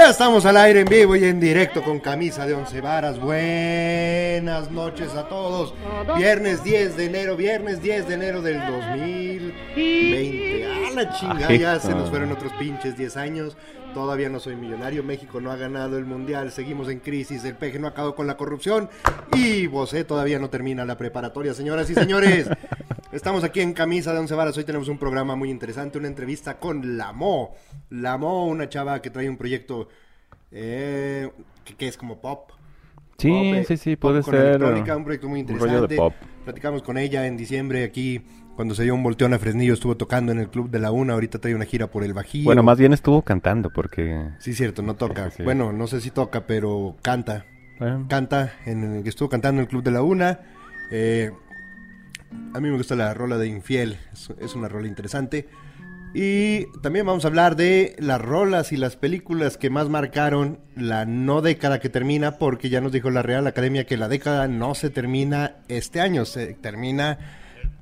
[0.00, 3.20] Ya estamos al aire en vivo y en directo con camisa de once varas.
[3.20, 5.74] Buenas noches a todos.
[6.16, 10.86] Viernes 10 de enero, viernes 10 de enero del 2020.
[10.86, 13.58] A la chingada, ya se nos fueron otros pinches 10 años.
[13.92, 15.04] Todavía no soy millonario.
[15.04, 16.50] México no ha ganado el mundial.
[16.50, 17.44] Seguimos en crisis.
[17.44, 18.88] El peje no ha acabado con la corrupción.
[19.34, 22.48] Y Bosé todavía no termina la preparatoria, señoras y señores.
[23.12, 24.56] Estamos aquí en Camisa de Once Varas.
[24.56, 27.54] Hoy tenemos un programa muy interesante, una entrevista con La Mo.
[27.90, 29.88] La Mo, una chava que trae un proyecto
[30.52, 31.28] eh,
[31.76, 32.52] que, es como pop.
[33.18, 34.46] Sí, Pop, sí, eh, sí, pop puede con ser.
[34.46, 35.94] electrónica, un proyecto muy un rollo interesante.
[35.94, 36.14] de pop.
[36.44, 38.22] Platicamos con ella en diciembre aquí,
[38.54, 41.14] cuando se dio un volteón a Fresnillo, estuvo tocando en el Club de la Una.
[41.14, 42.44] Ahorita trae una gira por el Bajío.
[42.44, 44.24] Bueno, más bien estuvo cantando porque...
[44.38, 45.32] Sí, cierto, no toca.
[45.32, 45.42] Sí.
[45.42, 47.44] Bueno, no sé si toca, pero canta.
[48.08, 50.40] Canta, en el, estuvo cantando en el Club de la Una.
[50.92, 51.30] Eh,
[52.54, 53.98] a mí me gusta la rola de Infiel,
[54.40, 55.48] es, una rola interesante.
[56.12, 61.04] Y también vamos a hablar de las rolas y las películas que más marcaron la
[61.04, 64.74] no década que termina, porque ya nos dijo la Real Academia que la década no
[64.74, 67.18] se termina este año, se termina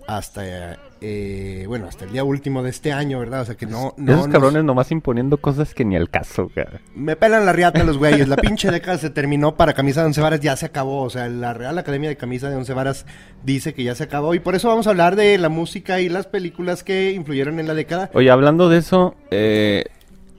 [0.06, 3.42] hasta, eh, bueno, hasta el día último de este año, ¿verdad?
[3.42, 3.94] O sea que no...
[3.96, 6.80] no Esos nos- cabrones nomás imponiendo cosas que ni al caso, cara.
[6.94, 8.26] me pelan la riata los güeyes.
[8.28, 11.02] La pinche década se terminó para Camisa de Once Varas, ya se acabó.
[11.02, 13.06] O sea, la Real Academia de Camisa de Once Varas
[13.44, 14.34] dice que ya se acabó.
[14.34, 17.66] Y por eso vamos a hablar de la música y las películas que influyeron en
[17.68, 18.10] la década.
[18.14, 19.84] Oye, hablando de eso, eh,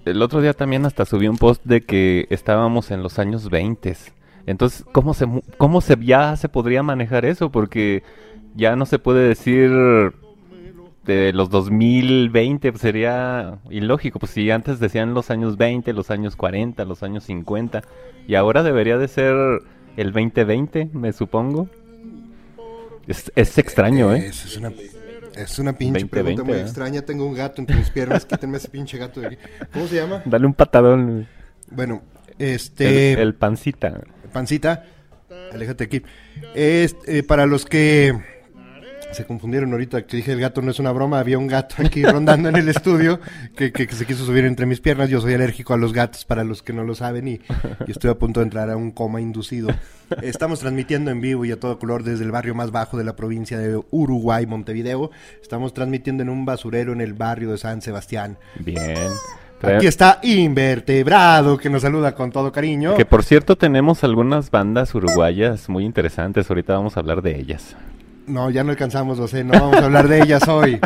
[0.05, 3.95] el otro día también hasta subí un post de que estábamos en los años 20.
[4.45, 5.25] Entonces, ¿cómo se,
[5.57, 7.51] cómo se ya se podría manejar eso?
[7.51, 8.03] Porque
[8.55, 9.69] ya no se puede decir
[11.15, 14.19] de los 2020, pues sería ilógico.
[14.19, 17.83] Pues si antes decían los años 20, los años 40, los años 50,
[18.27, 19.35] y ahora debería de ser
[19.97, 21.67] el 2020, me supongo.
[23.07, 24.27] Es, es extraño, ¿eh?
[24.27, 24.71] Es, es una,
[25.35, 26.69] es una pinche 20, pregunta muy 20, ¿eh?
[26.69, 27.01] extraña.
[27.01, 28.25] Tengo un gato entre mis piernas.
[28.25, 29.37] Quítenme ese pinche gato de aquí.
[29.73, 30.21] ¿Cómo se llama?
[30.25, 31.27] Dale un patadón.
[31.71, 32.03] Bueno,
[32.37, 33.13] este...
[33.13, 34.01] El, el pancita.
[34.31, 34.85] Pancita,
[35.51, 36.03] aléjate aquí.
[36.53, 38.38] Es, eh, para los que
[39.11, 42.03] se confundieron ahorita que dije el gato no es una broma, había un gato aquí
[42.03, 43.19] rondando en el estudio
[43.55, 45.09] que, que- que se quiso subir entre mis piernas.
[45.09, 47.41] Yo soy alérgico a los gatos, para los que no lo saben, y,
[47.87, 49.69] y estoy a punto de entrar a un coma inducido.
[50.21, 53.15] Estamos transmitiendo en vivo y a todo color desde el barrio más bajo de la
[53.15, 55.11] provincia de Uruguay, Montevideo.
[55.41, 58.37] Estamos transmitiendo en un basurero en el barrio de San Sebastián.
[58.59, 58.95] Bien.
[59.61, 62.95] Aquí está Invertebrado, que nos saluda con todo cariño.
[62.95, 66.49] Que por cierto tenemos algunas bandas uruguayas muy interesantes.
[66.49, 67.75] Ahorita vamos a hablar de ellas.
[68.29, 70.79] No, ya no alcanzamos, José, no vamos a hablar de ellas hoy.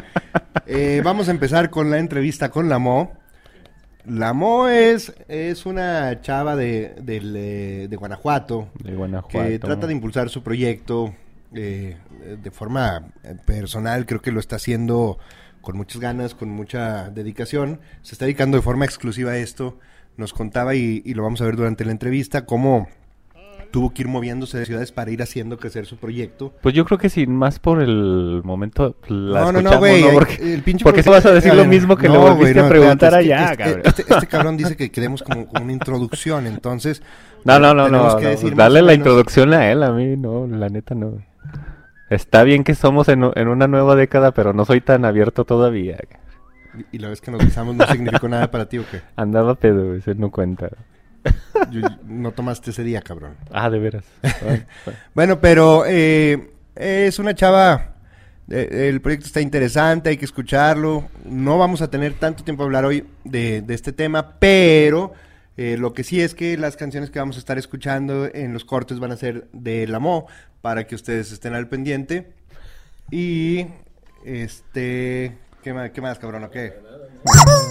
[0.66, 3.12] Eh, vamos a empezar con la entrevista con la Mo.
[4.06, 9.50] La Mo es, es una chava de, eh, de Guanajuato De Guanajuato.
[9.50, 11.14] que trata de impulsar su proyecto
[11.54, 11.98] eh,
[12.42, 14.06] de forma eh, personal.
[14.06, 15.20] Creo que lo está haciendo
[15.62, 17.82] con muchas ganas, con mucha dedicación.
[18.04, 19.80] Se está dedicando de forma exclusiva a esto.
[20.16, 22.88] Nos contaba, y, y lo vamos a ver durante la entrevista, cómo
[23.74, 26.54] tuvo que ir moviéndose de ciudades para ir haciendo crecer su proyecto.
[26.62, 30.04] Pues yo creo que sin más por el momento la No, no, no, güey.
[30.14, 32.68] Porque, el pinche porque profe- vas a decir lo mismo que no, le volviste no,
[32.68, 33.82] a preguntar espérate, allá, este, cabrón.
[33.84, 37.02] este, este cabrón dice que quedemos como, como una introducción, entonces.
[37.46, 38.52] No, no, no, tenemos no.
[38.52, 41.18] dale la introducción a él, a mí no, la neta no.
[42.10, 45.98] Está bien que somos en, en una nueva década, pero no soy tan abierto todavía.
[46.94, 49.02] Y la vez que nos besamos no significó nada para ti o qué.
[49.18, 50.70] Andaba pedo, ese no cuenta.
[51.72, 53.36] Yo- no tomaste ese día, cabrón.
[53.52, 54.04] Ah, de veras.
[55.14, 57.96] Bueno, pero eh, es una chava.
[58.50, 61.08] eh, el proyecto está interesante, hay que escucharlo.
[61.26, 65.14] No vamos a tener tanto tiempo a hablar hoy de, de este tema, pero
[65.56, 68.66] eh, lo que sí es que las canciones que vamos a estar escuchando en los
[68.66, 70.28] cortes van a ser de la Mo,
[70.62, 72.32] para que ustedes estén al pendiente.
[73.12, 73.68] Y
[74.26, 75.38] este.
[75.62, 76.44] ¿Qué más, qué más cabrón?
[76.44, 76.74] ¿O qué?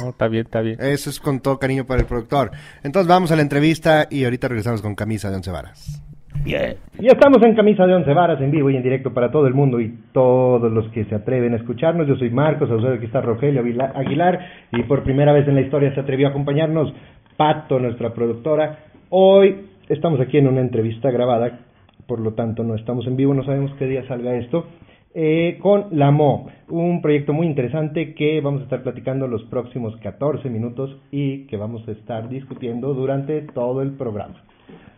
[0.02, 0.78] No, está bien, está bien.
[0.80, 2.50] Eso es con todo cariño para el productor.
[2.82, 6.02] Entonces vamos a la entrevista y ahorita regresamos con camisa de once varas.
[6.44, 6.74] Bien.
[6.98, 9.54] Y estamos en Camisa de Once Varas, en vivo y en directo para todo el
[9.54, 12.08] mundo y todos los que se atreven a escucharnos.
[12.08, 13.62] Yo soy Marcos, a ustedes aquí está Rogelio
[13.94, 14.40] Aguilar
[14.72, 16.92] y por primera vez en la historia se atrevió a acompañarnos
[17.36, 18.78] Pato, nuestra productora.
[19.10, 21.60] Hoy estamos aquí en una entrevista grabada,
[22.06, 24.66] por lo tanto no estamos en vivo, no sabemos qué día salga esto.
[25.14, 29.96] Eh, con La Mo, un proyecto muy interesante que vamos a estar platicando los próximos
[29.98, 34.42] 14 minutos y que vamos a estar discutiendo durante todo el programa.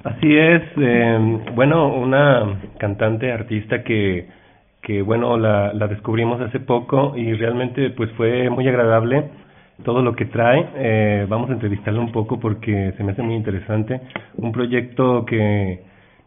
[0.05, 4.28] Así es, eh, bueno, una cantante, artista que,
[4.82, 9.25] que bueno, la, la descubrimos hace poco y realmente pues fue muy agradable
[9.82, 10.69] todo lo que trae.
[10.76, 14.00] Eh, vamos a entrevistarla un poco porque se me hace muy interesante.
[14.37, 15.81] Un proyecto que,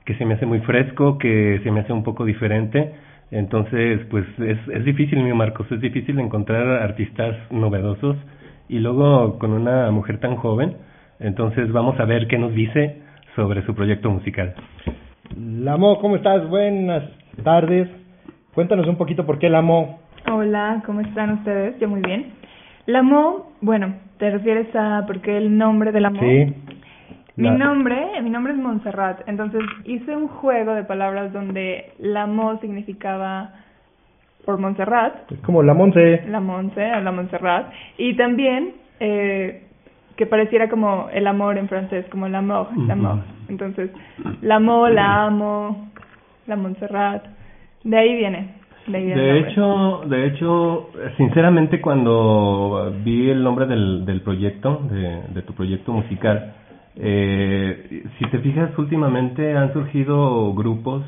[0.06, 2.94] que se me hace muy fresco, que se me hace un poco diferente.
[3.31, 8.15] Entonces, pues es, es difícil, mi Marcos, es difícil encontrar artistas novedosos
[8.69, 10.75] y luego con una mujer tan joven
[11.19, 13.01] Entonces vamos a ver qué nos dice
[13.35, 14.53] sobre su proyecto musical.
[15.35, 16.47] Lamo, ¿cómo estás?
[16.50, 17.03] Buenas
[17.44, 17.88] tardes.
[18.53, 20.00] Cuéntanos un poquito por qué Lamo.
[20.31, 21.80] Hola, ¿cómo están ustedes?
[21.80, 22.33] Yo muy bien.
[22.85, 26.19] Lamo, bueno, ¿te refieres a por qué el nombre de Lamo?
[26.19, 26.53] Sí.
[27.38, 32.57] Mi La- nombre, mi nombre es Montserrat, entonces hice un juego de palabras donde Lamo
[32.60, 33.51] significaba
[34.45, 36.24] por Montserrat, Es como la Monse.
[36.30, 37.68] la Monse, la Montserrat,
[38.00, 39.63] y también eh,
[40.16, 43.19] que pareciera como el amor en francés, como l'amour, l'amour.
[43.50, 43.92] Entonces,
[44.42, 45.90] l'amo, la amo,
[46.48, 47.24] la Montserrat,
[47.83, 48.56] de ahí viene.
[48.88, 54.81] De, ahí viene De hecho, de hecho, sinceramente cuando vi el nombre del, del proyecto,
[54.90, 56.54] de, de tu proyecto musical,
[56.99, 61.03] eh, si te fijas, últimamente han surgido grupos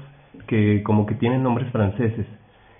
[0.47, 2.25] que como que tienen nombres franceses.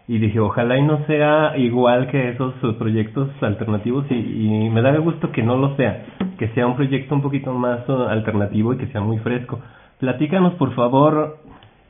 [0.07, 5.31] Y dije, ojalá y no sea igual que esos proyectos alternativos y, me da gusto
[5.31, 6.03] que no lo sea,
[6.39, 9.59] que sea un proyecto un poquito más eh, alternativo y que sea muy fresco.
[10.00, 11.38] Platícanos, por favor,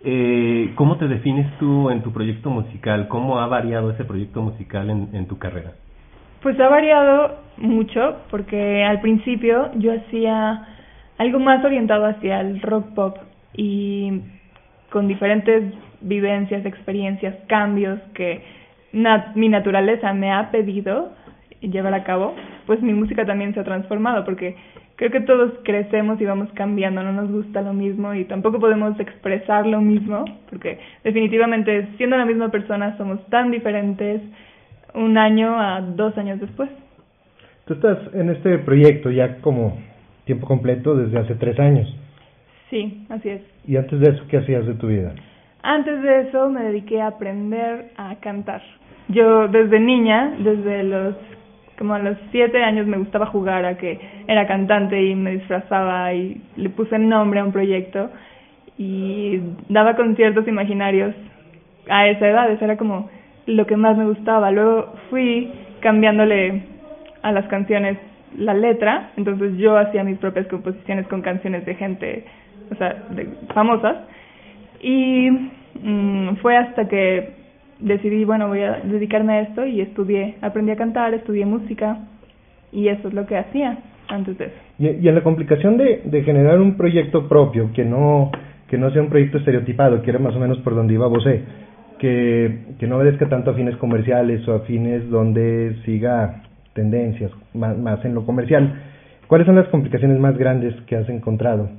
[0.04, 3.08] eh, ¿cómo te defines tú en tu proyecto musical?
[3.08, 5.72] ¿Cómo ha variado ese proyecto musical en, en tu carrera?
[6.42, 10.79] Pues ha variado mucho porque al principio yo hacía
[11.20, 13.18] algo más orientado hacia el rock pop
[13.56, 14.22] y
[14.90, 15.64] con diferentes
[16.02, 18.42] vivencias, experiencias, cambios que
[18.94, 21.12] na- mi naturaleza me ha pedido
[21.62, 22.34] llevar a cabo,
[22.66, 24.56] pues mi música también se ha transformado porque
[24.96, 28.98] creo que todos crecemos y vamos cambiando, no nos gusta lo mismo y tampoco podemos
[29.00, 34.22] expresar lo mismo porque definitivamente siendo la misma persona somos tan diferentes
[34.94, 36.70] un año a dos años después.
[37.66, 39.78] Tú estás en este proyecto ya como
[40.30, 41.88] tiempo completo desde hace tres años.
[42.70, 43.42] Sí, así es.
[43.66, 45.16] Y antes de eso, ¿qué hacías de tu vida?
[45.64, 48.62] Antes de eso me dediqué a aprender a cantar.
[49.08, 51.16] Yo desde niña, desde los
[51.80, 56.14] como a los siete años me gustaba jugar a que era cantante y me disfrazaba
[56.14, 58.12] y le puse nombre a un proyecto
[58.78, 61.16] y daba conciertos imaginarios
[61.90, 63.10] a esa edad, eso era como
[63.48, 64.52] lo que más me gustaba.
[64.52, 66.62] Luego fui cambiándole
[67.24, 67.98] a las canciones
[68.38, 72.26] la letra, entonces yo hacía mis propias composiciones con canciones de gente,
[72.72, 73.98] o sea, de famosas.
[74.82, 75.30] Y
[75.82, 77.34] mm, fue hasta que
[77.80, 81.98] decidí, bueno, voy a dedicarme a esto y estudié, aprendí a cantar, estudié música
[82.72, 83.78] y eso es lo que hacía
[84.08, 84.56] antes de eso.
[84.78, 88.32] Y, y en la complicación de, de generar un proyecto propio, que no,
[88.68, 91.44] que no sea un proyecto estereotipado, que era más o menos por donde iba Bosé,
[92.00, 96.44] que, que no obedezca tanto a fines comerciales o a fines donde siga
[96.80, 98.64] tendencias, más, en lo comercial.
[99.28, 101.70] ¿Cuáles son las complicaciones más grandes que has encontrado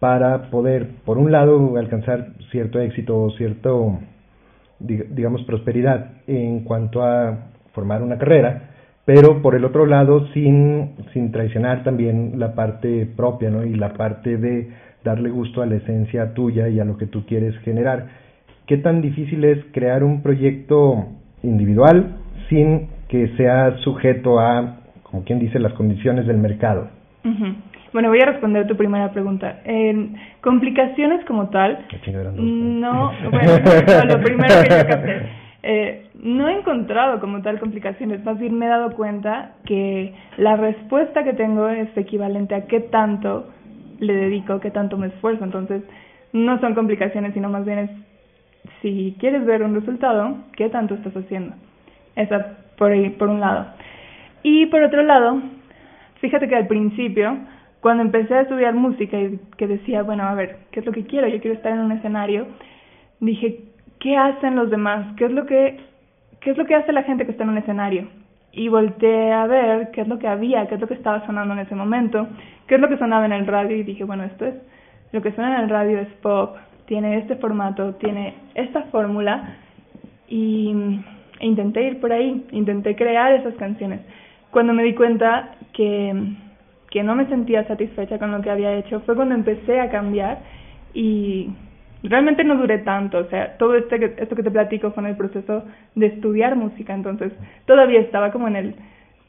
[0.00, 2.18] para poder, por un lado, alcanzar
[2.50, 3.98] cierto éxito o cierto,
[4.80, 7.14] dig- digamos, prosperidad en cuanto a
[7.74, 8.50] formar una carrera,
[9.06, 13.64] pero por el otro lado sin, sin traicionar también la parte propia, ¿no?
[13.64, 14.68] Y la parte de
[15.04, 17.98] darle gusto a la esencia tuya y a lo que tú quieres generar.
[18.66, 21.06] ¿Qué tan difícil es crear un proyecto
[21.42, 22.16] individual
[22.48, 26.88] sin que sea sujeto a, como quien dice, las condiciones del mercado?
[27.92, 29.60] Bueno, voy a responder tu primera pregunta.
[29.64, 30.08] Eh,
[30.40, 31.86] complicaciones como tal,
[32.34, 33.52] no, bueno,
[33.86, 35.28] no, lo primero que yo capté.
[35.62, 40.56] Eh, no he encontrado como tal complicaciones, más bien me he dado cuenta que la
[40.56, 43.48] respuesta que tengo es equivalente a qué tanto
[44.00, 45.44] le dedico, qué tanto me esfuerzo.
[45.44, 45.84] Entonces,
[46.32, 47.90] no son complicaciones, sino más bien es
[48.82, 51.54] si quieres ver un resultado, qué tanto estás haciendo.
[52.16, 53.66] Esa por, por un lado.
[54.42, 55.40] Y por otro lado,
[56.20, 57.38] fíjate que al principio,
[57.80, 61.04] cuando empecé a estudiar música y que decía, bueno, a ver, ¿qué es lo que
[61.04, 61.28] quiero?
[61.28, 62.46] Yo quiero estar en un escenario,
[63.20, 63.60] dije,
[64.00, 65.14] ¿qué hacen los demás?
[65.16, 65.80] ¿Qué es lo que,
[66.40, 68.08] qué es lo que hace la gente que está en un escenario?
[68.52, 71.54] Y volteé a ver qué es lo que había, qué es lo que estaba sonando
[71.54, 72.28] en ese momento,
[72.66, 74.54] qué es lo que sonaba en el radio y dije, bueno, esto es,
[75.12, 79.56] lo que suena en el radio es pop, tiene este formato, tiene esta fórmula
[80.28, 81.00] y
[81.40, 84.00] e intenté ir por ahí, intenté crear esas canciones.
[84.50, 86.14] Cuando me di cuenta que,
[86.90, 90.38] que no me sentía satisfecha con lo que había hecho, fue cuando empecé a cambiar
[90.92, 91.50] y
[92.04, 95.16] realmente no duré tanto, o sea, todo este esto que te platico fue en el
[95.16, 95.64] proceso
[95.94, 97.32] de estudiar música, entonces
[97.66, 98.74] todavía estaba como en el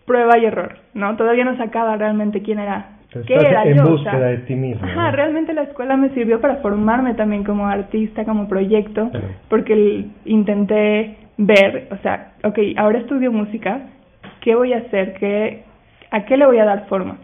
[0.06, 1.16] prueba y error, ¿no?
[1.16, 4.56] Todavía no sacaba realmente quién era, qué era en yo, o búsqueda sea, de ti
[4.56, 5.16] mismo, Ajá, ¿no?
[5.16, 9.10] realmente la escuela me sirvió para formarme también como artista, como proyecto,
[9.50, 13.82] porque intenté ver, o sea, ok, ahora estudio música,
[14.42, 15.14] ¿qué voy a hacer?
[15.16, 15.64] ¿Qué,
[16.12, 17.18] ¿A qué le voy a dar forma?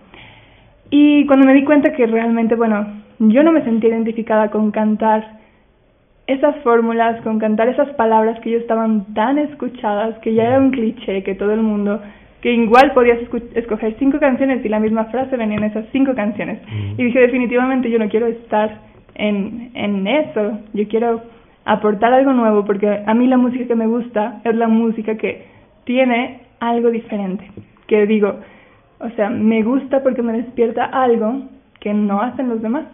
[0.89, 2.85] Y cuando me di cuenta que realmente, bueno,
[3.19, 5.39] yo no me sentía identificada con cantar
[6.27, 10.71] esas fórmulas, con cantar esas palabras que ya estaban tan escuchadas, que ya era un
[10.71, 12.01] cliché, que todo el mundo
[12.41, 13.19] que igual podías
[13.53, 16.59] escoger cinco canciones y la misma frase venía en esas cinco canciones.
[16.97, 18.79] Y dije, definitivamente yo no quiero estar
[19.13, 21.21] en, en eso, yo quiero
[21.65, 25.45] aportar algo nuevo, porque a mí la música que me gusta es la música que
[25.83, 27.49] tiene algo diferente,
[27.87, 28.35] que digo,
[28.99, 31.41] o sea, me gusta porque me despierta algo
[31.79, 32.85] que no hacen los demás.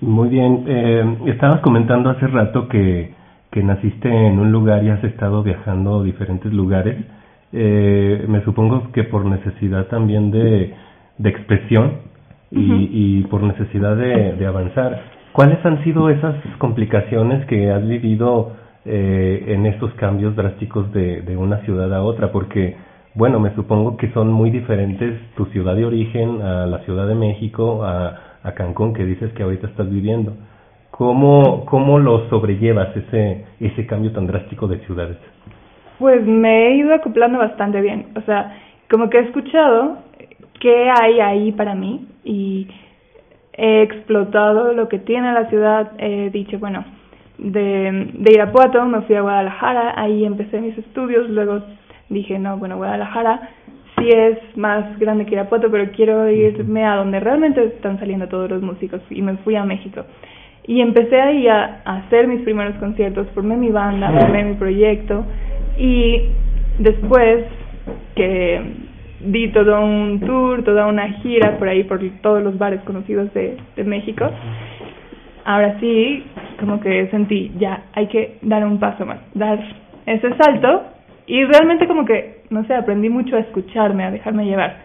[0.00, 3.14] Muy bien, eh, estabas comentando hace rato que,
[3.50, 6.96] que naciste en un lugar y has estado viajando a diferentes lugares.
[7.52, 10.74] Eh, me supongo que por necesidad también de,
[11.16, 11.92] de expresión
[12.50, 15.15] y, y por necesidad de, de avanzar.
[15.36, 18.52] ¿Cuáles han sido esas complicaciones que has vivido
[18.86, 22.32] eh, en estos cambios drásticos de, una ciudad a otra?
[22.32, 22.74] Porque,
[23.12, 27.14] bueno, me supongo que son muy diferentes tu ciudad de origen a la Ciudad de
[27.16, 30.32] México, a, a Cancún, que dices que ahorita estás viviendo.
[30.90, 35.18] ¿Cómo, cómo lo sobrellevas ese, ese cambio tan drástico de ciudades?
[35.98, 38.06] Pues me he ido acoplando bastante bien.
[38.16, 38.56] O sea,
[38.90, 39.98] como que he escuchado
[40.60, 42.68] qué hay ahí para mí y
[43.56, 46.84] he explotado lo que tiene la ciudad, he dicho, bueno,
[47.38, 51.62] de, Irapuato me fui a Guadalajara, ahí empecé mis estudios, luego
[52.08, 53.50] dije, no, bueno, Guadalajara
[53.98, 58.50] sí es más grande que Irapuato, pero quiero irme a donde realmente están saliendo todos
[58.50, 60.04] los músicos y me fui a México.
[60.66, 65.24] Y empecé ahí a hacer mis primeros conciertos, formé mi banda, formé mi proyecto
[65.78, 66.28] y
[66.78, 67.44] después
[68.16, 68.85] que
[69.20, 73.56] di todo un tour, toda una gira por ahí, por todos los bares conocidos de,
[73.76, 74.28] de México.
[75.44, 76.24] Ahora sí,
[76.58, 79.58] como que sentí, ya, hay que dar un paso más, dar
[80.06, 80.84] ese salto
[81.26, 84.76] y realmente como que, no sé, aprendí mucho a escucharme, a dejarme llevar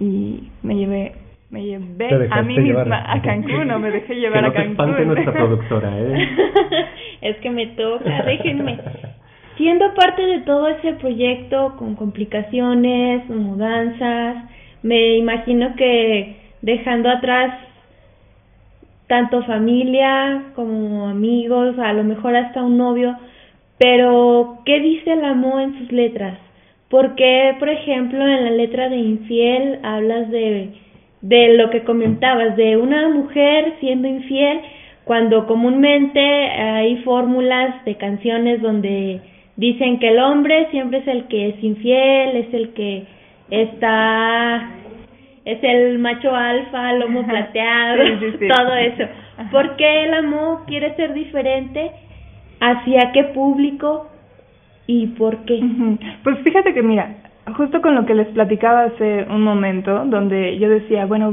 [0.00, 1.12] y me llevé
[1.50, 4.76] me llevé a mí misma a Cancún, no me dejé llevar que no a Cancún.
[4.76, 6.28] Te espante nuestra productora, ¿eh?
[7.22, 8.78] es que me toca, déjenme.
[9.58, 14.44] Siendo parte de todo ese proyecto con complicaciones, mudanzas,
[14.84, 17.58] me imagino que dejando atrás
[19.08, 23.16] tanto familia como amigos, a lo mejor hasta un novio,
[23.78, 26.38] pero ¿qué dice el amor en sus letras?
[26.88, 30.70] Porque, por ejemplo, en la letra de Infiel hablas de,
[31.20, 34.60] de lo que comentabas, de una mujer siendo infiel,
[35.04, 39.20] cuando comúnmente hay fórmulas de canciones donde
[39.58, 43.04] dicen que el hombre siempre es el que es infiel, es el que
[43.50, 44.70] está
[45.44, 48.48] es el macho alfa, lomo plateado, Sí, sí, sí.
[48.48, 49.04] todo eso.
[49.50, 51.90] ¿Por qué el amor quiere ser diferente?
[52.60, 54.08] ¿Hacia qué público?
[54.86, 55.60] ¿Y por qué?
[56.22, 57.14] Pues fíjate que mira,
[57.56, 61.32] justo con lo que les platicaba hace un momento, donde yo decía, bueno,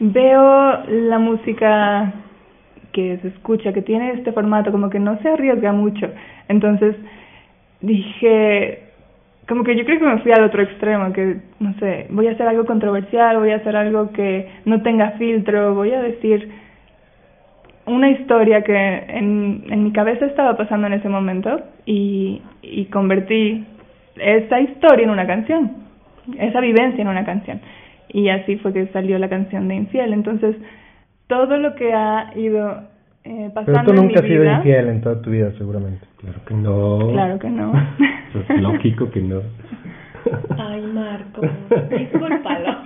[0.00, 2.12] veo la música
[2.92, 6.08] que se escucha, que tiene este formato, como que no se arriesga mucho.
[6.48, 6.96] Entonces
[7.84, 8.82] dije,
[9.48, 12.32] como que yo creo que me fui al otro extremo, que no sé, voy a
[12.32, 16.50] hacer algo controversial, voy a hacer algo que no tenga filtro, voy a decir
[17.86, 23.64] una historia que en, en mi cabeza estaba pasando en ese momento y, y convertí
[24.16, 25.70] esa historia en una canción,
[26.38, 27.60] esa vivencia en una canción.
[28.08, 30.12] Y así fue que salió la canción de Infiel.
[30.12, 30.56] Entonces,
[31.26, 32.84] todo lo que ha ido
[33.24, 35.52] eh, Pero pasando tú en nunca has mi sido vida, infiel en toda tu vida,
[35.58, 36.06] seguramente.
[36.18, 36.98] Claro que no.
[37.12, 37.72] Claro que no.
[38.34, 39.40] Es lógico que no.
[40.58, 41.42] Ay, Marco,
[41.90, 42.76] discúlpalo.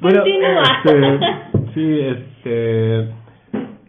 [0.00, 0.62] Bueno, Continúa.
[0.84, 3.08] este, sí, este,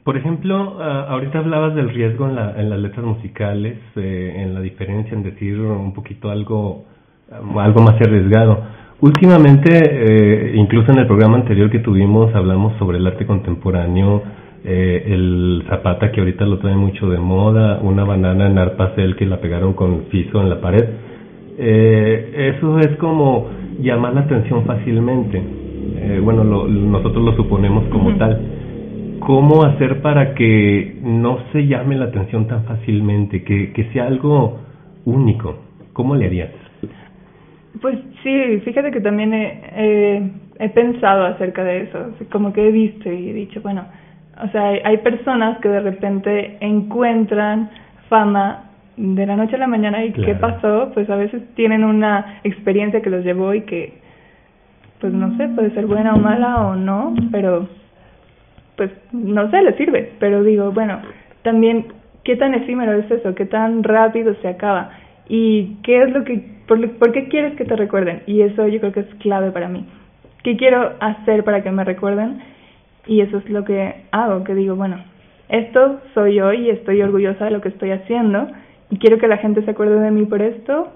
[0.04, 4.54] por ejemplo, ah, ahorita hablabas del riesgo en, la, en las letras musicales, eh, en
[4.54, 6.86] la diferencia en decir un poquito algo,
[7.32, 8.64] um, algo más arriesgado.
[9.00, 14.22] Últimamente, eh, incluso en el programa anterior que tuvimos, hablamos sobre el arte contemporáneo,
[14.66, 19.26] eh, el zapata que ahorita lo trae mucho de moda, una banana en arpacel que
[19.26, 20.86] la pegaron con piso en la pared.
[21.58, 23.48] Eh, eso es como
[23.82, 25.38] llamar la atención fácilmente.
[25.38, 28.40] Eh, bueno, lo- nosotros lo suponemos como tal.
[29.20, 34.60] ¿Cómo hacer para que no se llame la atención tan fácilmente, que, que sea algo
[35.06, 35.56] único?
[35.94, 36.50] ¿Cómo le harías?
[37.82, 40.24] Pues sí, fíjate que también he, he,
[40.60, 42.00] he pensado acerca de eso,
[42.32, 43.84] como que he visto y he dicho, bueno,
[44.42, 47.70] o sea, hay, personas que de repente encuentran
[48.10, 52.40] fama de la noche a la mañana y qué pasó, pues a veces tienen una
[52.44, 53.94] experiencia que los llevó y que,
[55.00, 57.68] pues no sé, puede ser buena o mala o no, pero
[58.76, 61.00] pues no sé, les sirve, pero digo, bueno,
[61.44, 61.88] también
[62.24, 64.92] qué tan efímero es eso, qué tan rápido se acaba
[65.28, 68.80] y qué es lo que, por, por qué quieres que te recuerden y eso yo
[68.80, 69.86] creo que es clave para mí.
[70.44, 72.53] ¿Qué quiero hacer para que me recuerden?
[73.08, 75.04] Y eso es lo que hago, que digo, bueno,
[75.50, 78.48] esto soy yo y estoy orgullosa de lo que estoy haciendo
[78.90, 80.94] y quiero que la gente se acuerde de mí por esto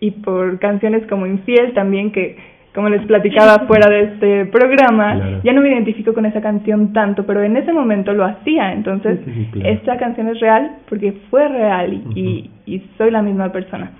[0.00, 2.36] y por canciones como Infiel también que
[2.74, 7.24] como les platicaba fuera de este programa, ya no me identifico con esa canción tanto,
[7.26, 9.20] pero en ese momento lo hacía, entonces
[9.62, 13.90] esta canción es real porque fue real y, y, soy la misma persona.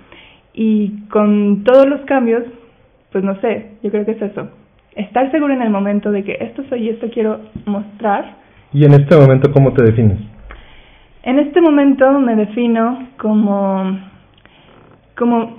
[0.53, 2.43] Y con todos los cambios,
[3.11, 4.49] pues no sé, yo creo que es eso,
[4.95, 8.35] estar seguro en el momento de que esto soy y esto quiero mostrar.
[8.73, 10.19] ¿Y en este momento cómo te defines?
[11.23, 13.97] En este momento me defino como,
[15.17, 15.57] como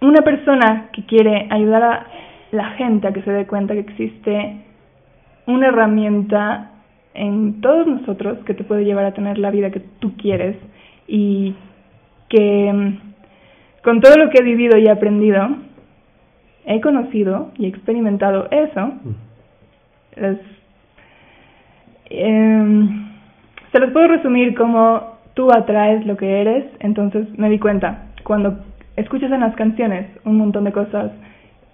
[0.00, 2.06] una persona que quiere ayudar a
[2.52, 4.64] la gente a que se dé cuenta que existe
[5.46, 6.70] una herramienta
[7.14, 10.56] en todos nosotros que te puede llevar a tener la vida que tú quieres
[11.06, 11.54] y
[12.28, 15.48] que mm, con todo lo que he vivido y aprendido,
[16.66, 18.92] he conocido y experimentado eso.
[22.10, 23.08] Em,
[23.72, 28.58] se los puedo resumir como tú atraes lo que eres, entonces me di cuenta, cuando
[28.96, 31.12] escuchas en las canciones un montón de cosas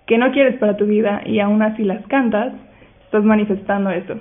[0.07, 2.53] que no quieres para tu vida y aún así las cantas,
[3.05, 4.15] estás manifestando eso.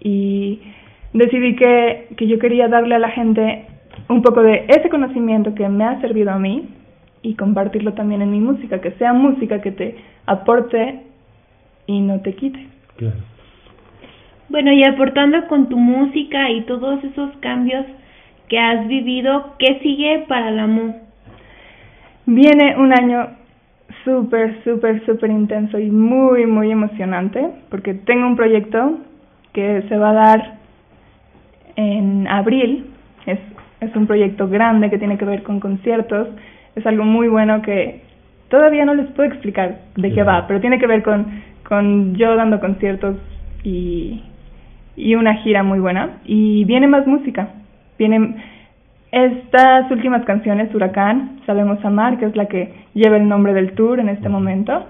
[0.00, 0.60] Y
[1.12, 3.66] decidí que, que yo quería darle a la gente
[4.08, 6.68] un poco de ese conocimiento que me ha servido a mí
[7.22, 9.96] y compartirlo también en mi música, que sea música que te
[10.26, 11.02] aporte
[11.86, 12.66] y no te quite.
[14.48, 17.84] Bueno, y aportando con tu música y todos esos cambios
[18.48, 21.02] que has vivido, ¿qué sigue para la música?
[22.26, 23.28] Viene un año
[24.04, 28.98] súper, súper, súper intenso y muy, muy emocionante porque tengo un proyecto
[29.52, 30.58] que se va a dar
[31.76, 32.86] en abril.
[33.26, 33.38] Es,
[33.80, 36.28] es un proyecto grande que tiene que ver con conciertos.
[36.78, 38.02] Es algo muy bueno que
[38.48, 42.36] todavía no les puedo explicar de qué va, pero tiene que ver con, con yo
[42.36, 43.16] dando conciertos
[43.64, 44.22] y,
[44.96, 46.18] y una gira muy buena.
[46.24, 47.48] Y viene más música.
[47.98, 48.36] Viene
[49.10, 54.00] estas últimas canciones, Huracán, Sabemos Amar, que es la que lleva el nombre del tour
[54.00, 54.86] en este momento,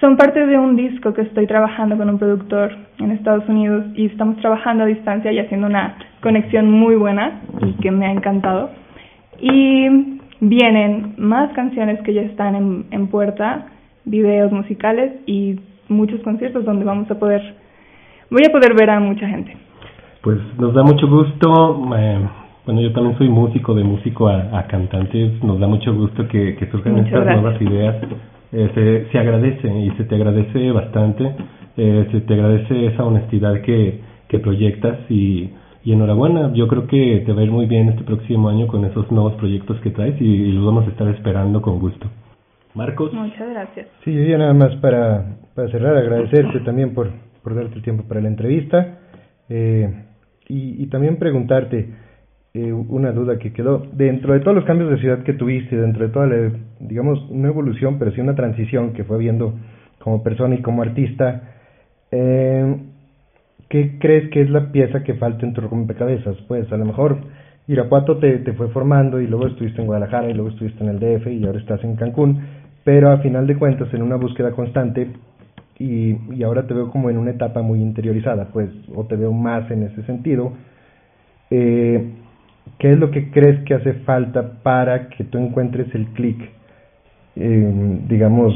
[0.00, 4.06] son parte de un disco que estoy trabajando con un productor en Estados Unidos y
[4.06, 8.70] estamos trabajando a distancia y haciendo una conexión muy buena y que me ha encantado.
[9.40, 10.13] Y
[10.48, 13.66] vienen más canciones que ya están en, en puerta,
[14.04, 17.42] videos musicales y muchos conciertos donde vamos a poder,
[18.30, 19.56] voy a poder ver a mucha gente.
[20.22, 21.88] Pues nos da mucho gusto.
[21.96, 22.18] Eh,
[22.66, 25.38] bueno, yo también soy músico, de músico a, a cantante.
[25.42, 27.96] Nos da mucho gusto que, que surjan estas nuevas ideas.
[28.52, 31.34] Eh, se, se agradece y se te agradece bastante.
[31.76, 35.50] Eh, se te agradece esa honestidad que, que proyectas y,
[35.84, 36.52] y enhorabuena.
[36.54, 39.34] Yo creo que te va a ir muy bien este próximo año con esos nuevos
[39.34, 42.08] proyectos que traes y, y los vamos a estar esperando con gusto.
[42.74, 43.12] Marcos.
[43.12, 43.86] Muchas gracias.
[44.04, 47.10] Sí, yo ya nada más para, para cerrar, agradecerte también por,
[47.42, 48.98] por darte el tiempo para la entrevista
[49.48, 50.04] eh,
[50.48, 51.88] y, y también preguntarte,
[52.54, 53.86] eh, una duda que quedó.
[53.92, 57.48] Dentro de todos los cambios de ciudad que tuviste, dentro de toda la, digamos, una
[57.48, 59.54] evolución, pero sí una transición que fue viendo
[59.98, 61.54] como persona y como artista,
[62.10, 62.76] eh,
[63.68, 66.36] ¿qué crees que es la pieza que falta en tu rompecabezas?
[66.48, 67.18] Pues a lo mejor
[67.66, 70.98] Irapuato te, te fue formando y luego estuviste en Guadalajara y luego estuviste en el
[70.98, 72.40] DF y ahora estás en Cancún,
[72.84, 75.08] pero a final de cuentas en una búsqueda constante
[75.78, 79.32] y, y ahora te veo como en una etapa muy interiorizada, pues, o te veo
[79.32, 80.52] más en ese sentido.
[81.50, 82.10] Eh,
[82.78, 86.38] ¿Qué es lo que crees que hace falta para que tú encuentres el clic,
[87.36, 88.54] eh, digamos,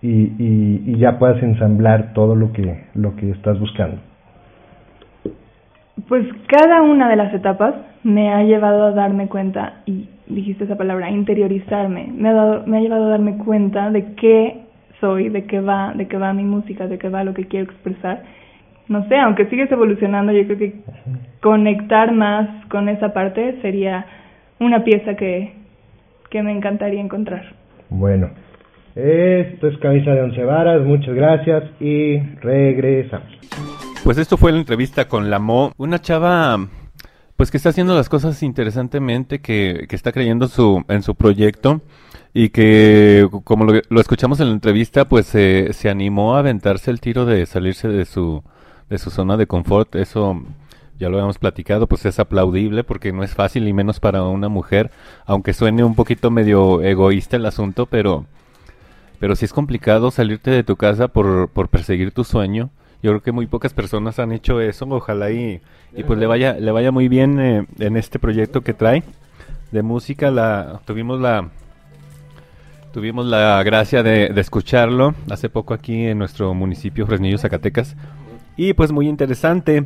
[0.00, 3.98] y, y, y, ya puedas ensamblar todo lo que, lo que estás buscando?
[6.08, 10.76] Pues cada una de las etapas me ha llevado a darme cuenta, y dijiste esa
[10.76, 14.62] palabra, interiorizarme, me ha, dado, me ha llevado a darme cuenta de qué
[15.00, 17.66] soy, de qué va, de qué va mi música, de qué va lo que quiero
[17.70, 18.22] expresar
[18.88, 20.74] no sé, aunque sigues evolucionando, yo creo que
[21.40, 24.06] conectar más con esa parte sería
[24.60, 25.52] una pieza que,
[26.30, 27.42] que me encantaría encontrar.
[27.88, 28.30] Bueno,
[28.94, 33.81] esto es Camisa de Once Varas, muchas gracias y regresamos.
[34.04, 36.68] Pues esto fue la entrevista con la Mo, una chava
[37.36, 41.80] pues que está haciendo las cosas interesantemente, que, que está creyendo su, en su proyecto
[42.34, 47.00] y que como lo, lo escuchamos en la entrevista, pues se animó a aventarse el
[47.00, 48.42] tiro de salirse de su
[48.90, 50.42] de su zona de confort, eso
[50.98, 54.48] ya lo habíamos platicado, pues es aplaudible porque no es fácil y menos para una
[54.48, 54.90] mujer,
[55.24, 58.26] aunque suene un poquito medio egoísta el asunto, pero
[59.18, 62.70] pero sí es complicado salirte de tu casa por, por perseguir tu sueño.
[63.02, 65.60] Yo creo que muy pocas personas han hecho eso, ojalá y,
[65.94, 69.02] y pues le vaya le vaya muy bien eh, en este proyecto que trae
[69.72, 70.30] de música.
[70.30, 71.50] La tuvimos la
[72.92, 77.96] tuvimos la gracia de, escucharlo hace poco aquí en nuestro municipio Fresnillo, Zacatecas
[78.56, 79.84] y pues muy interesante.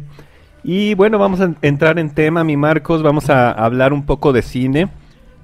[0.63, 4.43] Y bueno, vamos a entrar en tema, mi Marcos, vamos a hablar un poco de
[4.43, 4.89] cine.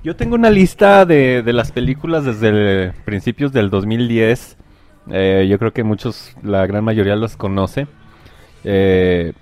[0.02, 4.58] Yo tengo una lista de, de las películas desde principios del 2010.
[5.10, 7.86] Eh, yo creo que muchos, la gran mayoría los conoce.
[8.64, 9.32] Eh,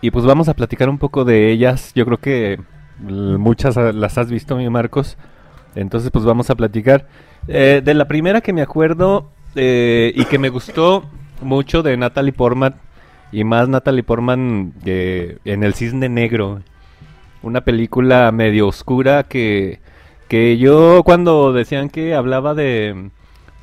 [0.00, 1.92] y pues vamos a platicar un poco de ellas.
[1.94, 2.60] Yo creo que
[2.98, 5.16] muchas las has visto, mi Marcos.
[5.74, 7.06] Entonces pues vamos a platicar.
[7.48, 11.04] Eh, de la primera que me acuerdo y que me gustó
[11.42, 12.76] mucho de Natalie Portman.
[13.32, 16.60] Y más Natalie Portman en El Cisne Negro.
[17.42, 19.80] Una película medio oscura que
[20.30, 23.10] que yo cuando decían que hablaba de,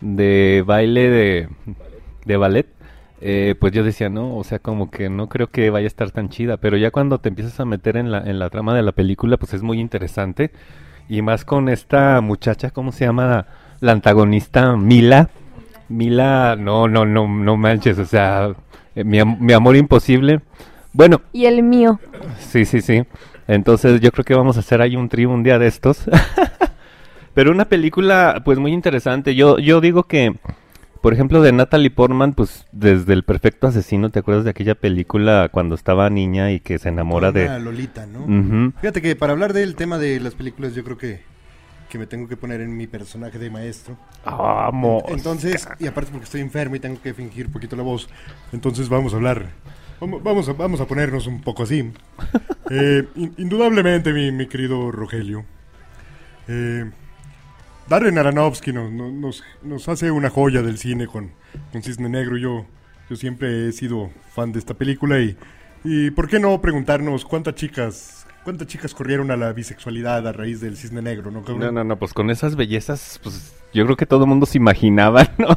[0.02, 1.50] de baile de,
[2.26, 2.68] de ballet,
[3.20, 6.12] eh, pues yo decía, no, o sea, como que no creo que vaya a estar
[6.12, 8.84] tan chida, pero ya cuando te empiezas a meter en la, en la trama de
[8.84, 10.52] la película, pues es muy interesante.
[11.10, 13.48] Y más con esta muchacha, ¿cómo se llama?
[13.80, 15.30] La antagonista, Mila.
[15.90, 18.54] Mila, no, no, no, no manches, o sea,
[18.94, 20.42] eh, mi, mi amor imposible.
[20.92, 21.22] Bueno.
[21.32, 22.00] Y el mío.
[22.40, 23.04] Sí, sí, sí.
[23.48, 26.04] Entonces yo creo que vamos a hacer ahí un trío un día de estos.
[27.38, 29.36] Pero una película pues muy interesante.
[29.36, 30.34] Yo, yo digo que,
[31.04, 35.47] por ejemplo, de Natalie Portman, pues desde El Perfecto Asesino, ¿te acuerdas de aquella película
[35.52, 37.60] cuando estaba niña y que se enamora de...
[37.60, 38.73] Lolita, ¿no?
[38.82, 41.21] Fíjate que para hablar del tema de las películas yo creo que,
[41.91, 43.95] que me tengo que poner en mi personaje de maestro.
[44.26, 45.04] Vamos.
[45.08, 48.10] Entonces, y aparte porque estoy enfermo y tengo que fingir un poquito la voz,
[48.52, 49.52] entonces vamos a hablar
[50.00, 51.91] Vamos a, vamos a ponernos un poco así.
[52.69, 55.45] Eh, indudablemente, mi, mi, querido Rogelio.
[56.50, 56.91] Eh,
[57.89, 61.32] Darren Aronofsky nos, nos, hace una joya del cine con,
[61.71, 62.38] con Cisne Negro.
[62.38, 62.65] Yo,
[63.10, 65.38] yo siempre he sido fan de esta película y,
[65.84, 70.62] y ¿por qué no preguntarnos cuántas chicas ¿Cuántas chicas corrieron a la bisexualidad a raíz
[70.62, 74.06] del cisne negro, no, No, no, no, pues con esas bellezas, pues yo creo que
[74.06, 75.50] todo el mundo se imaginaba, ¿no?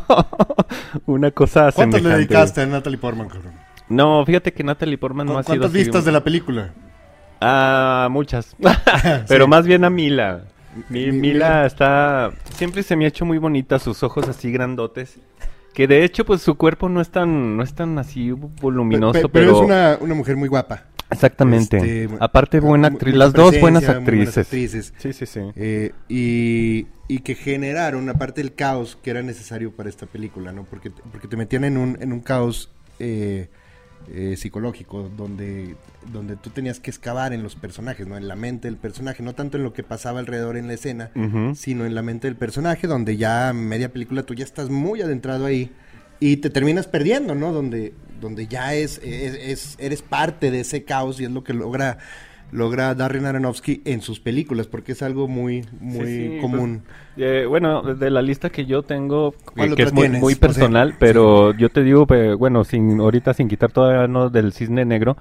[1.07, 3.53] Una cosa ¿Cuántas le dedicaste a Natalie Portman, cabrón?
[3.89, 6.73] No, fíjate que Natalie Portman no ha sido ¿Cuántas vistas de la película?
[7.41, 8.57] Ah, muchas.
[9.29, 10.47] Pero más bien a Mila.
[10.89, 12.33] Mila está...
[12.55, 15.19] Siempre se me ha hecho muy bonita, sus ojos así grandotes.
[15.75, 19.53] Que de hecho, pues su cuerpo no es tan, no es tan así voluminoso, pero...
[19.53, 20.87] es una, una mujer muy guapa.
[21.11, 22.05] Exactamente.
[22.05, 23.15] Este, Aparte, buena actriz.
[23.15, 24.47] Las dos buenas actrices.
[24.47, 25.41] Sí, sí, sí.
[25.57, 30.65] Eh, y, y, que generaron, aparte del caos que era necesario para esta película, ¿no?
[30.65, 33.49] Porque, porque te metían en un, en un caos eh,
[34.13, 35.77] eh, psicológico, donde,
[36.13, 38.17] donde tú tenías que excavar en los personajes, ¿no?
[38.17, 41.11] En la mente del personaje, no tanto en lo que pasaba alrededor en la escena,
[41.55, 45.47] sino en la mente del personaje, donde ya media película tú ya estás muy adentrado
[45.47, 45.71] ahí
[46.19, 47.53] y te terminas perdiendo, ¿no?
[47.53, 51.99] Donde, donde ya es, es, eres parte de ese caos y es lo que logra
[52.53, 56.83] logra Darren Aronofsky en sus películas, porque es algo muy, muy pues, común.
[57.17, 59.35] eh, bueno, de la lista que yo tengo,
[59.77, 62.07] que es muy, muy personal, pero yo te digo,
[62.39, 65.17] bueno, sin ahorita sin quitar todavía no del cisne negro,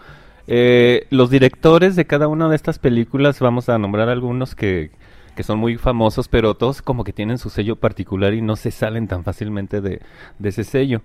[0.48, 4.92] eh, los directores de cada una de estas películas, vamos a nombrar algunos que,
[5.36, 8.72] que son muy famosos, pero todos como que tienen su sello particular y no se
[8.72, 10.02] salen tan fácilmente de,
[10.40, 11.02] de ese sello.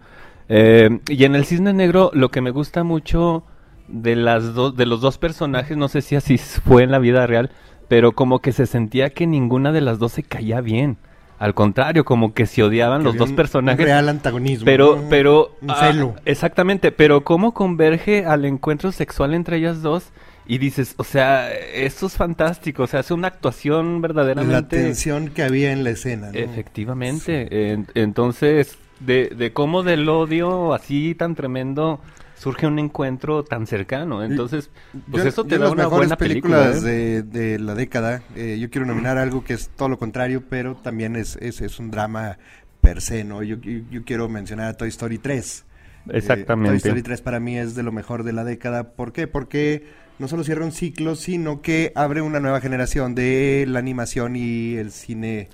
[0.49, 3.45] Eh, y en el cisne negro lo que me gusta mucho
[3.89, 7.27] de las dos de los dos personajes, no sé si así fue en la vida
[7.27, 7.51] real,
[7.89, 10.97] pero como que se sentía que ninguna de las dos se caía bien.
[11.39, 13.85] Al contrario, como que se odiaban los dos personajes.
[13.85, 14.65] real antagonismo.
[14.65, 15.57] Pero, pero.
[15.69, 15.93] Ah,
[16.25, 20.11] exactamente, pero cómo converge al encuentro sexual entre ellas dos.
[20.47, 24.53] Y dices, o sea, eso es fantástico, o sea, es una actuación verdaderamente...
[24.53, 31.15] La tensión que había en la escena, Efectivamente, entonces, de, de cómo del odio así
[31.15, 32.01] tan tremendo
[32.37, 34.23] surge un encuentro tan cercano.
[34.23, 34.71] Entonces,
[35.11, 37.23] pues eso te da una buena películas ¿eh?
[37.23, 38.23] de, la década.
[38.37, 41.79] Eh, yo quiero nominar algo que es todo lo contrario, pero también es, es, es
[41.79, 42.39] un drama
[42.81, 43.43] per se, ¿no?
[43.43, 45.65] Yo, yo, quiero mencionar a Toy Story 3.
[46.07, 46.71] Eh, Exactamente.
[46.71, 48.93] Toy Story 3 para mí es de lo mejor de la década.
[48.93, 49.27] ¿Por qué?
[49.27, 49.87] Porque
[50.19, 54.75] no solo cierra un ciclo, sino que abre una nueva generación de la animación y
[54.75, 55.49] el cine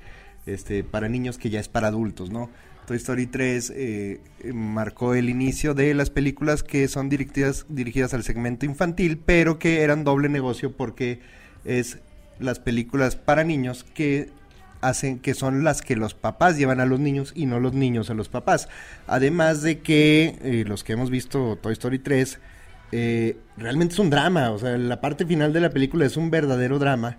[0.46, 2.50] este, para niños que ya es para adultos, ¿no?
[2.90, 4.20] Toy Story 3 eh,
[4.52, 9.82] marcó el inicio de las películas que son dirigidas, dirigidas al segmento infantil, pero que
[9.82, 11.20] eran doble negocio porque
[11.64, 11.98] es
[12.40, 14.30] las películas para niños que
[14.80, 18.10] hacen que son las que los papás llevan a los niños y no los niños
[18.10, 18.68] a los papás.
[19.06, 22.40] Además de que eh, los que hemos visto Toy Story 3
[22.90, 26.32] eh, realmente es un drama, o sea, la parte final de la película es un
[26.32, 27.18] verdadero drama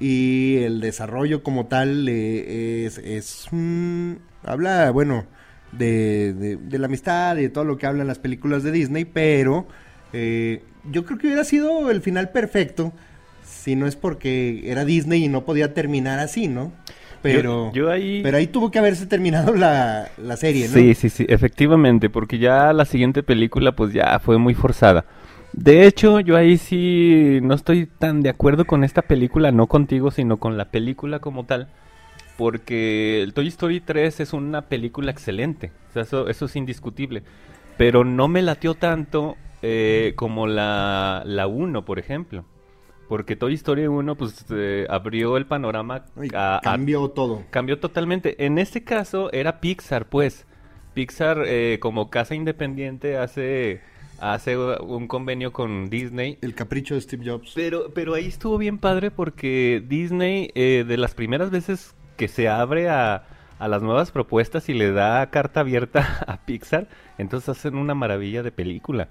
[0.00, 5.26] y el desarrollo como tal es, es un habla, bueno,
[5.72, 9.66] de, de, la amistad y de todo lo que hablan las películas de Disney, pero
[10.12, 12.92] eh, yo creo que hubiera sido el final perfecto
[13.44, 16.72] si no es porque era Disney y no podía terminar así, ¿no?
[17.22, 18.20] Pero, yo, ahí...
[18.22, 20.74] pero ahí tuvo que haberse terminado la, serie, ¿no?
[20.74, 25.06] Sí, sí, sí, efectivamente, porque ya la siguiente película pues ya fue muy forzada.
[25.56, 30.10] De hecho, yo ahí sí no estoy tan de acuerdo con esta película, no contigo,
[30.10, 31.68] sino con la película como tal.
[32.36, 35.70] Porque el Toy Story 3 es una película excelente.
[35.90, 37.22] O sea, eso, eso es indiscutible.
[37.76, 42.44] Pero no me latió tanto eh, como la, la 1, por ejemplo.
[43.08, 47.44] Porque Toy Story 1 pues eh, abrió el panorama a- cambió todo.
[47.50, 48.44] cambió totalmente.
[48.44, 50.46] En este caso era Pixar, pues.
[50.94, 53.82] Pixar eh, como casa independiente hace
[54.20, 56.38] hace un convenio con Disney.
[56.40, 57.52] El capricho de Steve Jobs.
[57.54, 62.48] Pero pero ahí estuvo bien padre porque Disney eh, de las primeras veces que se
[62.48, 63.24] abre a
[63.58, 68.42] a las nuevas propuestas y le da carta abierta a Pixar, entonces hacen una maravilla
[68.42, 69.08] de película.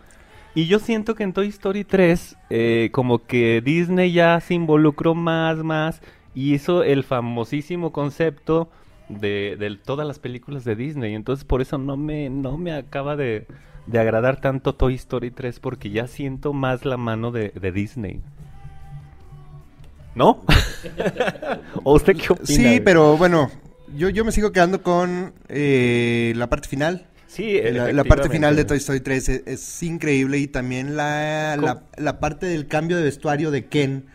[0.55, 5.15] Y yo siento que en Toy Story 3, eh, como que Disney ya se involucró
[5.15, 6.01] más, más,
[6.35, 8.69] y hizo el famosísimo concepto
[9.09, 11.13] de, de todas las películas de Disney.
[11.13, 13.47] Entonces por eso no me, no me acaba de,
[13.87, 18.21] de agradar tanto Toy Story 3, porque ya siento más la mano de, de Disney.
[20.15, 20.43] ¿No?
[21.83, 22.45] ¿O usted qué opina?
[22.45, 23.49] Sí, pero bueno,
[23.95, 27.07] yo, yo me sigo quedando con eh, la parte final.
[27.27, 28.63] Sí, La, la parte final de.
[28.63, 33.03] Toy Story 3 es, es increíble y también la, la, la parte del cambio de
[33.03, 34.05] vestuario de Ken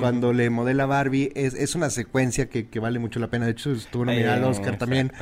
[0.00, 3.46] cuando le modela a Barbie es, es una secuencia que, que vale mucho la pena.
[3.46, 5.12] De hecho, estuvo nominada al Eh, Oscar también.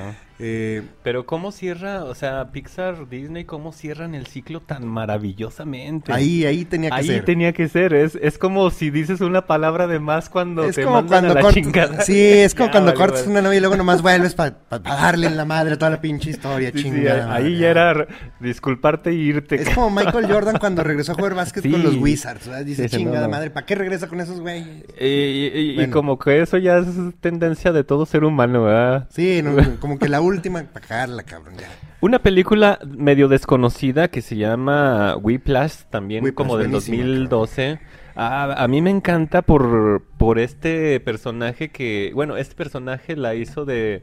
[0.40, 6.12] Eh, Pero cómo cierra, o sea, Pixar, Disney, cómo cierran el ciclo tan maravillosamente.
[6.12, 7.24] ahí, ahí tenía que Ahí ser.
[7.24, 10.82] tenía que ser, es, es como si dices una palabra de más cuando es te
[10.82, 12.00] como mandan cuando a la chingada.
[12.02, 13.30] sí, es como Ya, cuando vale, cortas vale.
[13.32, 16.70] una novia y luego nomás vuelves para darle en la madre toda la pinche historia,
[16.72, 17.58] Sí, sí, chingada ahí madre.
[17.58, 18.06] ya era
[18.40, 19.54] disculparte e irte.
[19.56, 21.70] Es como Michael Jordan cuando regresó a jugar básquet Sí.
[21.70, 22.46] con los Wizards.
[22.48, 22.64] ¿verdad?
[22.64, 23.30] Dice, no, chingada no.
[23.30, 24.84] madre, ¿para qué regresa con esos güeyes?
[25.00, 26.86] Y, como que eso ya es
[27.20, 29.08] tendencia de todo ser humano, ¿verdad?
[29.10, 31.68] Sí, no, como que la última, para cagarla, cabrón, ya.
[32.00, 37.80] Una película medio desconocida que se llama Whiplash, también Whiplash, como del buenísima, 2012.
[38.16, 43.64] Ah, a mí me encanta por, por este personaje que, bueno, este personaje la hizo
[43.64, 44.02] de,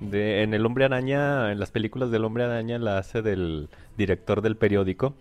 [0.00, 4.42] de, en El Hombre Araña, en las películas del Hombre Araña la hace del director
[4.42, 5.14] del periódico.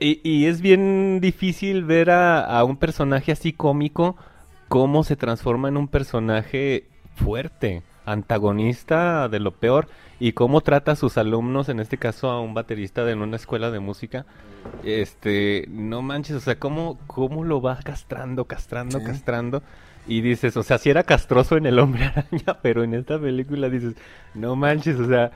[0.00, 4.16] Y, y es bien difícil ver a, a un personaje así cómico
[4.72, 9.88] cómo se transforma en un personaje fuerte, antagonista de lo peor,
[10.20, 13.70] y cómo trata a sus alumnos, en este caso a un baterista de una escuela
[13.70, 14.26] de música.
[14.84, 19.04] Este, no manches, o sea, cómo, cómo lo va castrando, castrando, Sí.
[19.04, 19.62] castrando.
[20.06, 23.68] Y dices, o sea, si era castroso en El Hombre Araña, pero en esta película
[23.68, 23.94] dices,
[24.34, 25.32] no manches, o sea,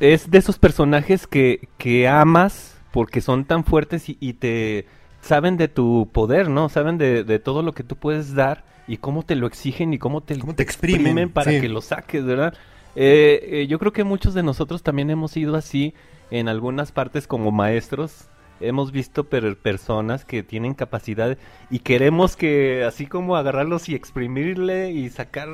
[0.00, 4.86] es de esos personajes que, que amas porque son tan fuertes y, y te
[5.20, 6.68] saben de tu poder, ¿no?
[6.68, 9.98] Saben de, de todo lo que tú puedes dar y cómo te lo exigen y
[9.98, 11.60] cómo te, Cómo te exprimen, para sí.
[11.60, 12.54] que lo saques, ¿verdad?
[12.94, 15.94] Eh, eh, yo creo que muchos de nosotros también hemos sido así
[16.30, 18.26] en algunas partes como maestros.
[18.60, 21.36] Hemos visto per- personas que tienen capacidad
[21.70, 25.48] y queremos que así como agarrarlos y exprimirle y sacar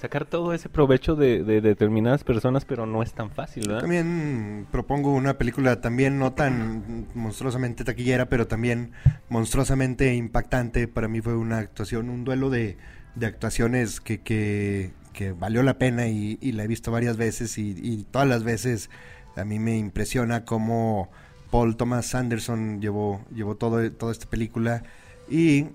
[0.00, 3.80] sacar todo ese provecho de, de determinadas personas, pero no es tan fácil, ¿verdad?
[3.80, 8.92] También propongo una película también no tan monstruosamente taquillera, pero también
[9.28, 10.86] monstruosamente impactante.
[10.86, 12.76] Para mí fue una actuación, un duelo de,
[13.20, 14.92] actuaciones que,
[15.36, 18.90] valió la pena y, la he visto varias veces y, todas las veces
[19.36, 21.10] a mí me impresiona cómo
[21.50, 24.82] Paul Thomas Anderson llevó, llevó todo, toda esta película
[25.28, 25.66] y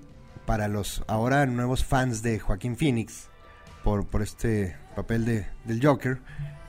[0.45, 3.29] para los ahora nuevos fans de Joaquín Phoenix
[3.83, 6.19] por, por este papel de, del Joker,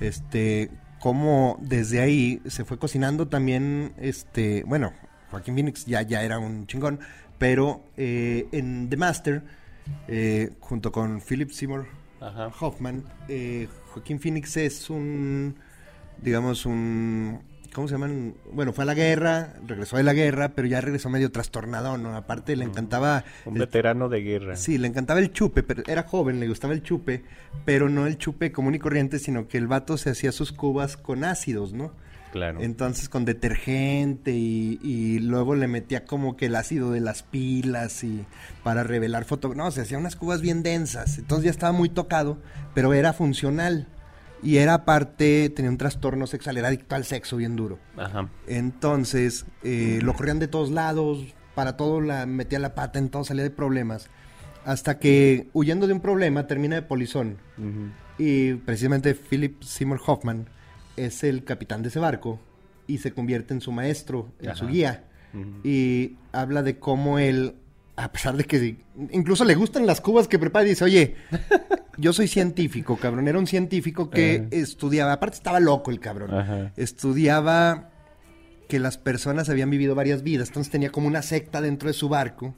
[0.00, 4.92] este, cómo desde ahí se fue cocinando también, este, bueno,
[5.31, 7.00] Joaquín Phoenix ya, ya era un chingón,
[7.38, 9.42] pero eh, en The Master,
[10.09, 11.87] eh, junto con Philip Seymour
[12.20, 12.50] Ajá.
[12.61, 15.57] Hoffman, eh, Joaquín Phoenix es un,
[16.22, 17.42] digamos, un,
[17.74, 18.34] ¿cómo se llaman?
[18.52, 22.16] Bueno, fue a la guerra, regresó de la guerra, pero ya regresó medio trastornado, ¿no?
[22.16, 23.24] Aparte le encantaba...
[23.44, 24.56] Un el- veterano de guerra.
[24.56, 27.24] Sí, le encantaba el chupe, pero era joven, le gustaba el chupe,
[27.66, 30.96] pero no el chupe común y corriente, sino que el vato se hacía sus cubas
[30.96, 31.92] con ácidos, ¿no?
[32.32, 32.60] Claro.
[32.62, 38.02] Entonces con detergente y, y luego le metía como que el ácido de las pilas
[38.02, 38.24] y
[38.64, 39.54] para revelar fotos.
[39.54, 41.18] No, se hacía unas cubas bien densas.
[41.18, 42.38] Entonces ya estaba muy tocado,
[42.74, 43.87] pero era funcional.
[44.44, 47.78] Y era aparte, tenía un trastorno sexual, era adicto al sexo bien duro.
[47.96, 48.28] Ajá.
[48.46, 53.24] Entonces, eh, lo corrían de todos lados, para todo la metía la pata, en todo
[53.24, 54.09] salía de problemas.
[54.64, 57.38] Hasta que, huyendo de un problema, termina de polizón.
[58.18, 60.48] Y precisamente Philip Seymour Hoffman
[60.96, 62.40] es el capitán de ese barco
[62.87, 65.04] y se convierte en su maestro, en su guía.
[65.62, 67.57] Y habla de cómo él,
[67.96, 68.76] a pesar de que
[69.12, 71.14] incluso le gustan las cubas que prepara, dice, oye,
[71.96, 73.28] yo soy científico, cabrón.
[73.28, 74.48] Era un científico que Ajá.
[74.50, 76.35] estudiaba, aparte estaba loco el cabrón.
[76.35, 76.72] Ajá.
[76.76, 77.90] Estudiaba
[78.68, 82.09] que las personas habían vivido varias vidas, entonces tenía como una secta dentro de su
[82.09, 82.54] barco,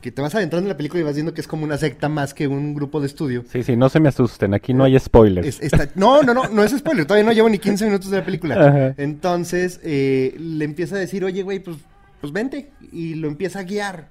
[0.00, 2.08] que te vas adentrando en la película y vas viendo que es como una secta
[2.08, 3.44] más que un grupo de estudio.
[3.52, 5.46] Sí, sí, no se me asusten, aquí no hay spoilers.
[5.46, 8.16] Es- está- no, no, no, no es spoiler, todavía no llevo ni 15 minutos de
[8.16, 8.54] la película.
[8.66, 8.94] Ajá.
[8.96, 11.76] Entonces eh, le empieza a decir, oye, güey, pues,
[12.20, 14.08] pues vente, y lo empieza a guiar.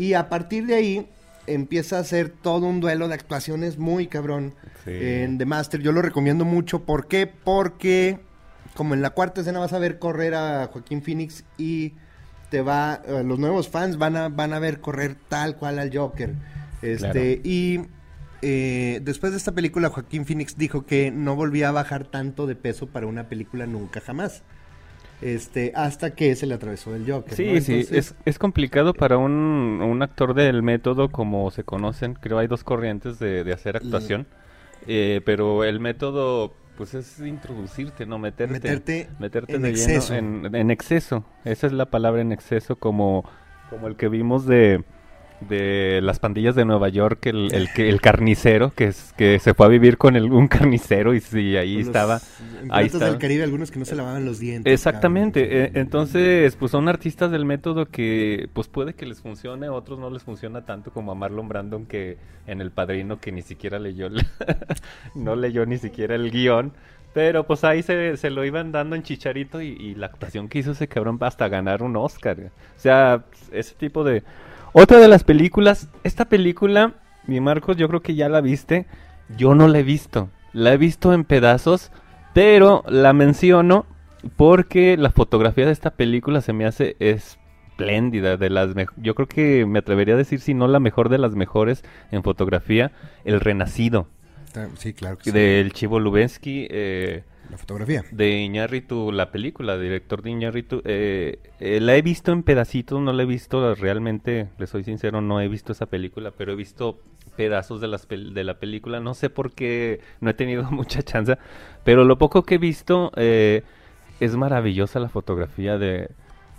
[0.00, 1.08] Y a partir de ahí
[1.46, 4.92] empieza a hacer todo un duelo de actuaciones muy cabrón Sí.
[4.92, 5.80] en The Master.
[5.82, 6.84] Yo lo recomiendo mucho.
[6.84, 7.26] ¿Por qué?
[7.26, 8.18] Porque
[8.74, 11.94] como en la cuarta escena vas a ver correr a Joaquín Phoenix y
[12.50, 15.94] te va, eh, los nuevos fans van a, van a ver correr tal cual al
[15.94, 16.34] Joker.
[16.82, 17.80] Este, y
[18.42, 22.56] eh, después de esta película, Joaquín Phoenix dijo que no volvía a bajar tanto de
[22.56, 24.42] peso para una película nunca jamás.
[25.20, 27.34] Este, hasta que se le atravesó el Joker.
[27.34, 27.60] Sí, ¿no?
[27.60, 29.32] sí, es, es complicado para un,
[29.82, 34.26] un actor del método como se conocen, creo hay dos corrientes de, de hacer actuación,
[34.86, 38.18] eh, pero el método pues es introducirte, ¿no?
[38.18, 40.14] Meterte, Meterte meterte en de exceso.
[40.14, 43.28] lleno en, en exceso, esa es la palabra en exceso, como,
[43.68, 44.82] como el que vimos de,
[45.40, 49.66] de las pandillas de Nueva York, el, el, el carnicero, que, es, que se fue
[49.66, 52.20] a vivir con el, un carnicero y sí, ahí los- estaba...
[52.68, 54.70] Ahí del Caribe, algunos que no se lavaban los dientes.
[54.72, 55.64] Exactamente, cabrón.
[55.64, 59.98] eh, entonces pues son artistas del método que pues puede que les funcione, a otros
[59.98, 63.78] no les funciona tanto como a Marlon Brandon que en El Padrino que ni siquiera
[63.78, 64.26] leyó, el-
[65.14, 66.72] no leyó ni siquiera el guion,
[67.14, 70.58] pero pues ahí se, se lo iban dando en chicharito y, y la actuación que
[70.58, 72.38] hizo ese cabrón hasta ganar un Oscar,
[72.76, 74.22] o sea, ese tipo de...
[74.72, 76.94] Otra de las películas, esta película,
[77.26, 78.86] mi Marcos, yo creo que ya la viste,
[79.36, 81.90] yo no la he visto, la he visto en pedazos,
[82.34, 83.84] pero la menciono
[84.36, 89.66] porque la fotografía de esta película se me hace espléndida, de las yo creo que
[89.66, 92.92] me atrevería a decir si no la mejor de las mejores en fotografía,
[93.24, 94.06] El Renacido.
[94.76, 95.30] Sí, claro que sí.
[95.32, 98.04] del Chivo Lubensky, eh, La fotografía.
[98.10, 103.12] de Iñárritu, la película, director de Iñárritu, eh, eh, la he visto en pedacitos, no
[103.12, 107.00] la he visto realmente, le soy sincero, no he visto esa película, pero he visto
[107.36, 111.02] pedazos de, las pel- de la película, no sé por qué no he tenido mucha
[111.02, 111.36] chance,
[111.84, 113.62] pero lo poco que he visto eh,
[114.20, 116.10] es maravillosa la fotografía de...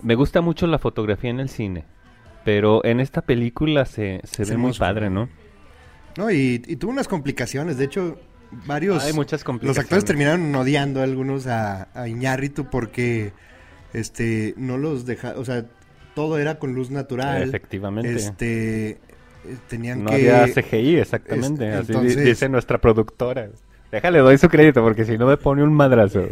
[0.01, 1.86] Me gusta mucho la fotografía en el cine,
[2.43, 5.30] pero en esta película se, se Es ve muy padre, ¿no?
[6.17, 7.77] No, y, y tuvo unas complicaciones.
[7.77, 8.19] De hecho,
[8.66, 9.04] varios.
[9.04, 9.86] Hay muchas Los complicaciones.
[9.86, 13.34] actores terminaron odiando a algunos a, a Iñárritu porque
[13.94, 15.66] este no los deja, o sea,
[16.16, 17.44] todo era con luz natural.
[17.44, 18.14] Efectivamente.
[18.14, 18.98] Este eh,
[19.70, 21.68] tenían No que había CGI, exactamente.
[21.70, 23.50] es- así entonces- dice nuestra productora.
[23.92, 26.24] Déjale, doy su crédito porque si no me pone un madrazo.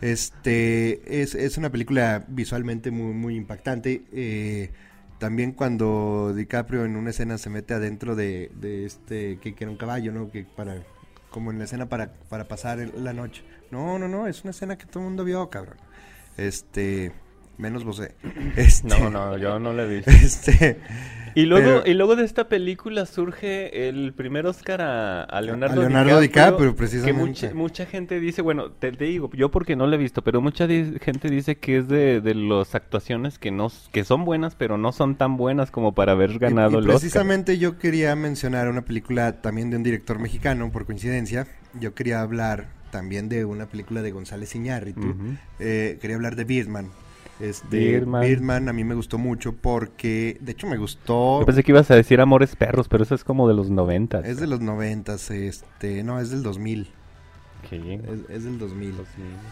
[0.00, 4.02] Este es, es una película visualmente muy, muy impactante.
[4.12, 4.70] eh,
[5.18, 9.70] también cuando DiCaprio en una escena se mete adentro de, de este que, que era
[9.70, 10.30] un caballo, ¿no?
[10.30, 10.82] Que para
[11.34, 13.42] como en la escena para, para pasar el- la noche.
[13.72, 15.76] No, no, no, es una escena que todo el mundo vio, cabrón.
[16.36, 17.12] Este,
[17.58, 18.00] menos vos.
[18.56, 20.02] Este, No, no, yo no le vi.
[20.06, 20.78] Este,
[21.36, 25.80] Y luego, pero- y luego de esta película surge el primer Oscar a, a Leonardo,
[25.80, 27.20] A Leonardo DiCaprio, Que precisamente.
[27.48, 30.40] mucha, mucha gente dice, bueno, te, te digo, yo porque no lo he visto, pero
[30.40, 34.54] mucha di- gente dice que es de, de las actuaciones que no que son buenas,
[34.54, 36.94] pero no son tan buenas como para haber Y- ganado y el Oscar.
[37.00, 41.48] precisamente yo quería mencionar una película también de un director mexicano, por coincidencia.
[41.80, 45.16] Yo quería hablar también de una película de González Iñárritu.
[45.58, 46.90] Eh, quería hablar de Birdman.
[47.48, 48.22] Este, Birdman.
[48.22, 48.68] Birdman.
[48.68, 51.94] a mí me gustó mucho porque, de hecho me gustó, Yo pensé que ibas a
[51.96, 54.24] decir Amores Perros, pero eso es como de los noventas.
[54.24, 56.88] es de los noventas, este, no, es del 2000,
[57.70, 57.76] Sí.
[58.02, 58.94] es, es del 2000.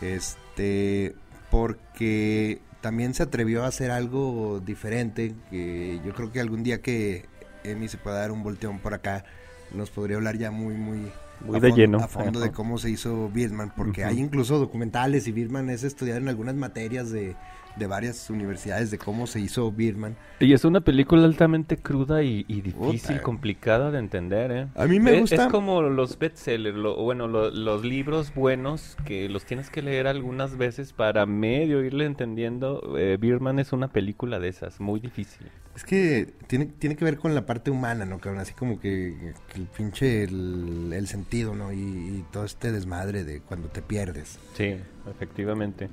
[0.00, 1.14] Este,
[1.50, 7.26] porque también se atrevió a hacer algo diferente, que yo creo que algún día que
[7.64, 9.24] Emi se pueda dar un volteón por acá,
[9.72, 11.10] nos podría hablar ya muy, muy...
[11.40, 11.98] Muy a de fon- lleno.
[11.98, 16.20] A fondo de cómo se hizo Birdman, porque hay incluso documentales y Birdman es estudiado
[16.20, 17.34] en algunas materias de,
[17.76, 20.16] de varias universidades de cómo se hizo Birdman.
[20.40, 24.66] Y es una película altamente cruda y, y difícil, complicada de entender, ¿eh?
[24.74, 28.96] A mí me Es- gusta- Es como los bestsellers, lo- bueno, lo- los libros buenos
[29.04, 32.96] que los tienes que leer algunas veces para medio irle entendiendo.
[32.98, 35.46] Eh, Birdman es una película de esas, muy difícil.
[35.74, 38.40] Es que tiene, tiene que ver con la parte humana, ¿no, cabrón?
[38.42, 41.72] Así como que, que el pinche, el, el sentido, ¿no?
[41.72, 44.38] Y, y todo este desmadre de cuando te pierdes.
[44.54, 44.76] Sí,
[45.10, 45.88] efectivamente.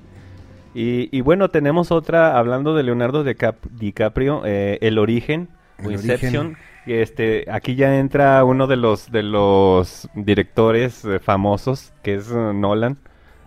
[0.72, 5.48] Y, y bueno, tenemos otra, hablando de Leonardo DiCap- DiCaprio, eh, El Origen,
[5.84, 6.46] o Inception.
[6.48, 6.56] Origen.
[6.86, 12.52] Este, aquí ya entra uno de los, de los directores eh, famosos, que es eh,
[12.54, 12.98] Nolan.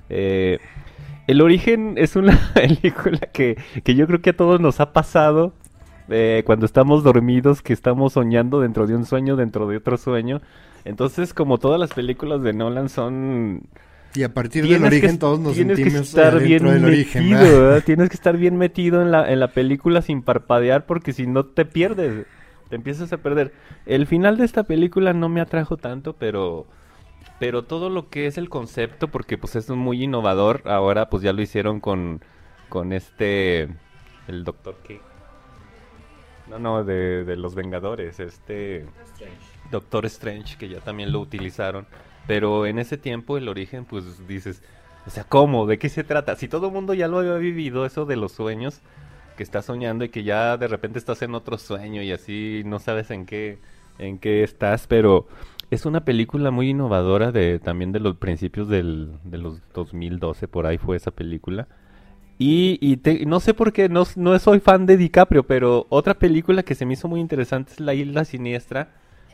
[0.09, 0.59] Eh,
[1.27, 5.53] el Origen es una película que, que yo creo que a todos nos ha pasado
[6.09, 10.41] eh, cuando estamos dormidos, que estamos soñando dentro de un sueño, dentro de otro sueño.
[10.85, 13.63] Entonces, como todas las películas de Nolan son
[14.15, 16.85] Y a partir del que origen todos nos tienes que sentimos estar bien dentro del
[16.85, 17.29] origen.
[17.29, 17.81] metido.
[17.81, 21.45] Tienes que estar bien metido en la, en la película sin parpadear porque si no
[21.45, 22.27] te pierdes,
[22.69, 23.53] te empiezas a perder.
[23.85, 26.67] El final de esta película no me atrajo tanto, pero
[27.39, 31.33] pero todo lo que es el concepto porque pues es muy innovador, ahora pues ya
[31.33, 32.21] lo hicieron con
[32.69, 33.63] con este
[34.27, 35.01] el Doctor qué?
[36.49, 38.85] No, no, de, de los Vengadores, este
[39.71, 41.87] Doctor Strange que ya también lo utilizaron.
[42.25, 44.61] Pero en ese tiempo el origen, pues dices,
[45.05, 45.65] o sea, ¿cómo?
[45.65, 46.35] ¿De qué se trata?
[46.35, 48.81] Si todo el mundo ya lo había vivido, eso de los sueños,
[49.35, 52.79] que estás soñando y que ya de repente estás en otro sueño y así no
[52.79, 53.59] sabes en qué,
[53.97, 55.27] en qué estás, pero
[55.71, 60.67] es una película muy innovadora de también de los principios del, de los 2012, por
[60.67, 61.67] ahí fue esa película.
[62.39, 66.63] Y, te- no sé por qué, no, no soy fan de DiCaprio, pero otra película
[66.63, 68.89] que se me hizo muy interesante es La Isla Siniestra,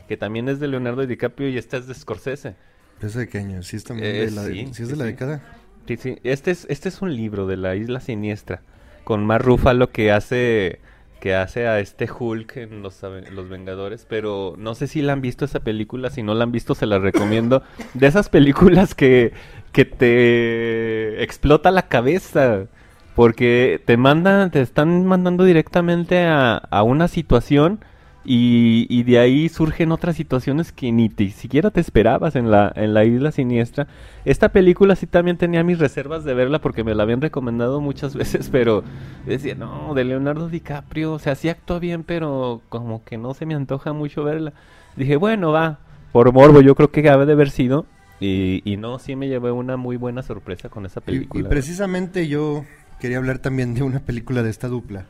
[0.06, 2.54] que también es de Leonardo DiCaprio y esta es de Scorsese.
[3.00, 3.62] ¿Es de qué año?
[3.62, 5.42] ¿Sí es también Eh, de la, sí, ¿sí es sí, de la década?
[5.86, 6.18] Sí, sí.
[6.22, 8.62] Este es, este es un libro de la Isla Siniestra,
[9.04, 10.80] con Mar Ruffalo que hace,
[11.18, 15.20] que hace a este Hulk en los, los Vengadores, pero no sé si la han
[15.22, 17.62] visto esa película, si no la han visto se la recomiendo.
[17.94, 19.32] De esas películas que,
[19.72, 22.66] que te explota la cabeza,
[23.14, 27.84] porque te mandan, te están mandando directamente a, a una situación
[28.24, 32.70] y, y de ahí surgen otras situaciones que ni te- siquiera te esperabas en la,
[32.76, 33.86] en la isla siniestra.
[34.24, 38.14] Esta película sí también tenía mis reservas de verla porque me la habían recomendado muchas
[38.16, 38.84] veces, pero
[39.24, 43.46] decía, no, de Leonardo DiCaprio, o sea, sí actúa bien, pero como que no se
[43.46, 44.52] me antoja mucho verla.
[44.96, 45.78] Dije, bueno, va,
[46.12, 47.86] por morbo yo creo que debe de haber sido.
[48.20, 51.40] Y, y no, sí me llevé una muy buena sorpresa con esa película.
[51.40, 52.64] y precisamente yo
[53.00, 55.06] quería hablar también de una película de esta dupla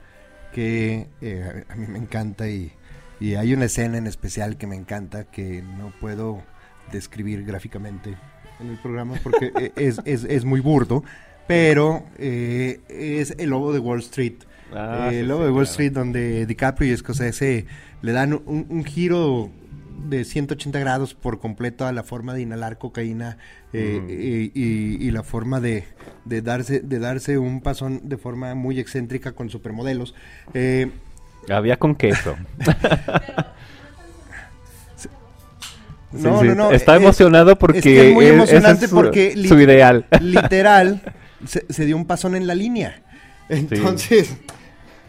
[0.53, 2.73] que eh, a mí me encanta y,
[3.21, 6.43] y hay una escena en especial que me encanta que no puedo
[6.91, 8.16] describir gráficamente
[8.61, 11.05] en el programa porque eh, es, es, es muy burdo,
[11.47, 14.35] pero eh, es El Lobo de Wall Street.
[14.73, 15.71] Ah, Eh, el Lobo sí, de Wall claro.
[15.71, 17.66] Street donde DiCaprio y Scorsese
[18.03, 19.51] le dan un, un giro
[20.09, 23.37] de 180 grados por completo a la forma de inhalar cocaína
[23.73, 24.11] eh, Mm.
[24.11, 25.85] y, y- y la forma de,
[26.25, 30.14] de darse de darse un pasón de forma muy excéntrica con supermodelos.
[30.55, 30.91] Eh,
[31.49, 32.36] Había con queso.
[36.12, 38.88] Sí, no, sí, no, no, Está es- emocionado porque es que es muy e- emocionante
[38.88, 40.07] su- porque li- su ideal.
[40.20, 41.03] literal
[41.47, 43.05] se, se dio un pasón en la línea.
[43.49, 44.36] Entonces,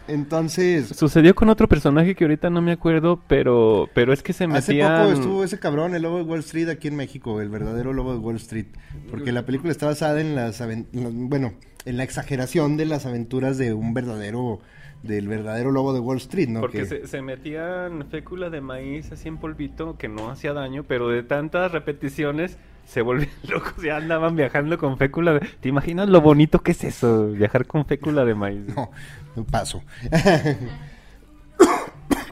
[0.06, 4.44] entonces Sucedió con otro personaje que ahorita no me acuerdo, pero pero es que se
[4.44, 5.02] Hace metían...
[5.02, 8.12] poco estuvo ese cabrón, el lobo de Wall Street, aquí en México, el verdadero lobo
[8.12, 8.66] de Wall Street.
[9.10, 11.54] Porque la película está basada en las, aven- en las- bueno,
[11.84, 14.60] en la exageración de las aventuras de un verdadero,
[15.02, 16.60] del verdadero lobo de Wall Street, ¿no?
[16.60, 20.84] Porque Que- se, se metían fécula de maíz así en polvito que no hacía daño,
[20.84, 25.34] pero de tantas repeticiones se volvían locos, ya andaban viajando con fécula.
[25.34, 27.28] de- ¿Te imaginas lo bonito que es eso?
[27.32, 28.62] Viajar con fécula de maíz.
[28.76, 28.90] No,
[29.34, 29.82] no paso.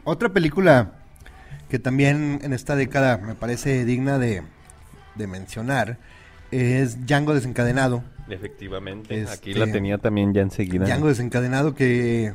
[0.04, 0.92] Otra película
[1.68, 4.42] que también en esta década me parece digna de,
[5.14, 5.98] de mencionar
[6.50, 8.02] es Django desencadenado.
[8.28, 10.86] Efectivamente, aquí Este, la tenía también ya enseguida.
[10.86, 12.34] Django desencadenado que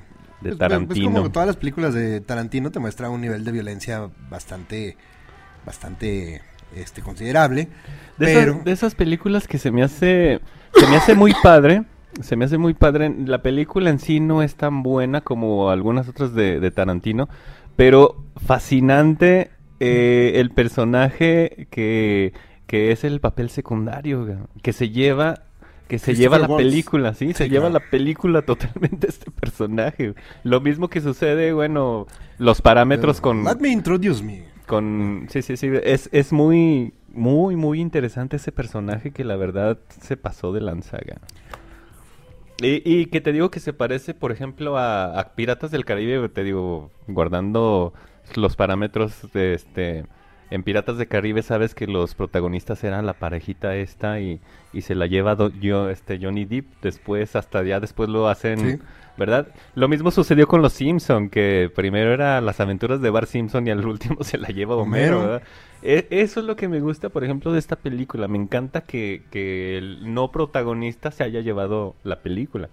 [0.51, 1.09] De Tarantino.
[1.09, 4.97] Pues como todas las películas de Tarantino te muestra un nivel de violencia bastante
[5.65, 6.41] bastante
[6.75, 7.69] este considerable,
[8.17, 10.41] De, pero esas, de esas películas que se me hace
[10.73, 11.83] se me hace muy padre
[12.21, 16.07] se me hace muy padre la película en sí no es tan buena como algunas
[16.07, 17.29] otras de, de Tarantino
[17.75, 22.33] pero fascinante eh, el personaje que,
[22.67, 25.44] que es el papel secundario que se lleva
[25.87, 26.57] que se lleva la Waltz.
[26.63, 27.33] película, ¿sí?
[27.33, 30.15] Se lleva la película totalmente este personaje.
[30.43, 32.07] Lo mismo que sucede, bueno,
[32.37, 34.45] los parámetros con Let me introduce me.
[34.65, 39.77] con sí sí sí es, es muy muy muy interesante ese personaje que la verdad
[40.01, 41.21] se pasó de lanzaga
[42.61, 46.29] y, y que te digo que se parece por ejemplo a, a Piratas del Caribe
[46.29, 47.93] te digo guardando
[48.35, 50.05] los parámetros de este
[50.51, 54.39] en Piratas del Caribe sabes que los protagonistas eran la parejita esta y,
[54.73, 58.59] y se la lleva do- yo este Johnny Depp después hasta ya después lo hacen
[58.59, 58.79] Sí.
[59.17, 59.47] ¿Verdad?
[59.75, 63.71] Lo mismo sucedió con los Simpson, que primero era las aventuras de Bart Simpson y
[63.71, 65.31] al último se la lleva Homero, Homero.
[65.31, 65.47] ¿verdad?
[65.81, 68.27] E- eso es lo que me gusta, por ejemplo, de esta película.
[68.27, 72.67] Me encanta que, que el no protagonista se haya llevado la película.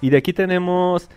[0.00, 1.08] Y de aquí tenemos,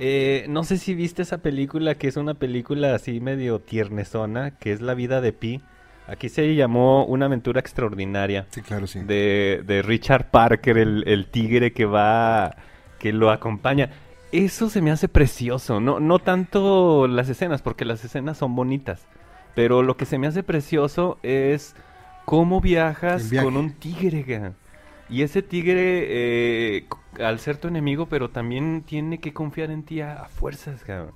[0.00, 4.72] eh, no sé si viste esa película, que es una película así medio tiernesona, que
[4.72, 5.60] es La vida de Pi.
[6.08, 9.00] Aquí se llamó Una aventura extraordinaria Sí, claro, sí.
[9.00, 12.56] de, de Richard Parker, el, el tigre que va,
[12.98, 13.90] que lo acompaña.
[14.32, 19.06] Eso se me hace precioso, no, no tanto las escenas, porque las escenas son bonitas,
[19.54, 21.74] pero lo que se me hace precioso es
[22.24, 24.52] cómo viajas con un tigre.
[25.10, 26.06] Y ese tigre,
[26.76, 26.86] eh,
[27.18, 31.14] al ser tu enemigo, pero también tiene que confiar en ti a, a fuerzas, cabrón.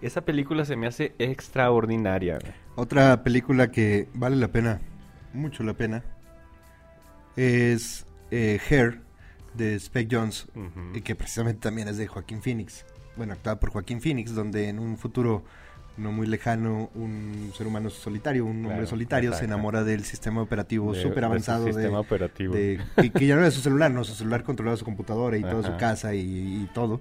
[0.00, 2.38] Esa película se me hace extraordinaria.
[2.74, 4.80] Otra película que vale la pena,
[5.32, 6.02] mucho la pena,
[7.36, 9.00] es eh, Hair
[9.54, 10.96] de Spike Jones, Ujú.
[10.96, 12.84] y que precisamente también es de Joaquín Phoenix.
[13.16, 15.44] Bueno, actuada por Joaquín Phoenix, donde en un futuro
[15.96, 20.94] no muy lejano un ser humano solitario, un hombre solitario, se enamora del sistema operativo
[20.94, 22.54] súper avanzado de, sistema operativo.
[22.54, 25.42] de- que, que ya no era su celular, no, su celular controlaba su computadora y
[25.42, 26.20] toda su casa y,
[26.64, 27.00] y todo.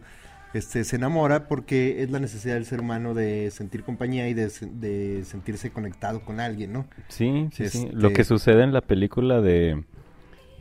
[0.53, 4.51] Este, se enamora porque es la necesidad del ser humano de sentir compañía y de,
[4.73, 6.85] de sentirse conectado con alguien, ¿no?
[7.07, 7.77] Sí, sí, sí.
[7.85, 9.83] Este- Lo que sucede en la película de,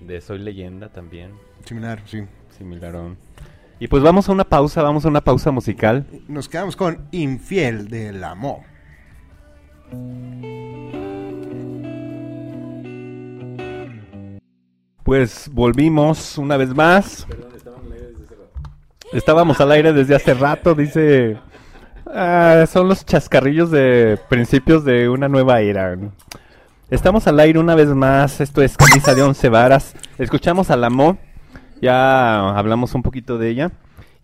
[0.01, 1.33] de Soy Leyenda también,
[1.67, 2.23] Similar, sí.
[2.57, 3.19] similarón.
[3.79, 6.07] Y pues vamos a una pausa, vamos a una pausa musical.
[6.29, 8.61] Nos quedamos con Infiel del Amor.
[15.03, 17.27] Pues volvimos una vez más.
[19.13, 21.39] Estábamos al aire desde hace rato, dice.
[22.07, 25.97] Ah, son los chascarrillos de principios de una nueva era.
[26.89, 28.41] Estamos al aire una vez más.
[28.41, 29.95] Esto es Camisa de Once Varas.
[30.19, 31.19] Escuchamos a la Mo.
[31.83, 33.71] Ya hablamos un poquito de ella.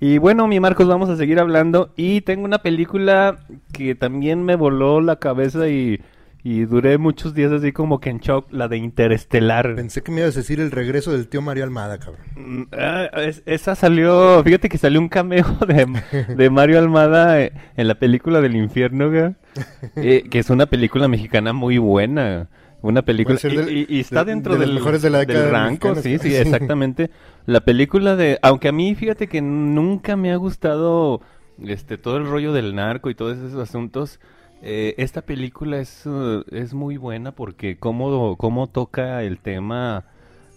[0.00, 1.90] Y bueno, mi Marcos, vamos a seguir hablando.
[1.96, 3.40] Y tengo una película
[3.72, 6.00] que también me voló la cabeza y,
[6.44, 9.74] y duré muchos días así como que en shock, la de Interestelar.
[9.74, 12.20] Pensé que me ibas a decir el regreso del tío Mario Almada, cabrón.
[12.36, 15.86] Mm, ah, es- esa salió, fíjate que salió un cameo de,
[16.36, 19.10] de Mario Almada eh, en la película del infierno,
[19.96, 22.46] eh, que es una película mexicana muy buena.
[22.80, 25.50] Una película y, del- y- y está de- dentro de del, mejores de la del
[25.50, 26.36] rango, sí, sí.
[26.36, 27.10] exactamente.
[27.48, 31.22] La película de, aunque a mí fíjate que nunca me ha gustado
[31.64, 34.20] este todo el rollo del narco y todos esos asuntos,
[34.60, 40.04] eh, esta película es, uh, es muy buena porque cómo, cómo toca el tema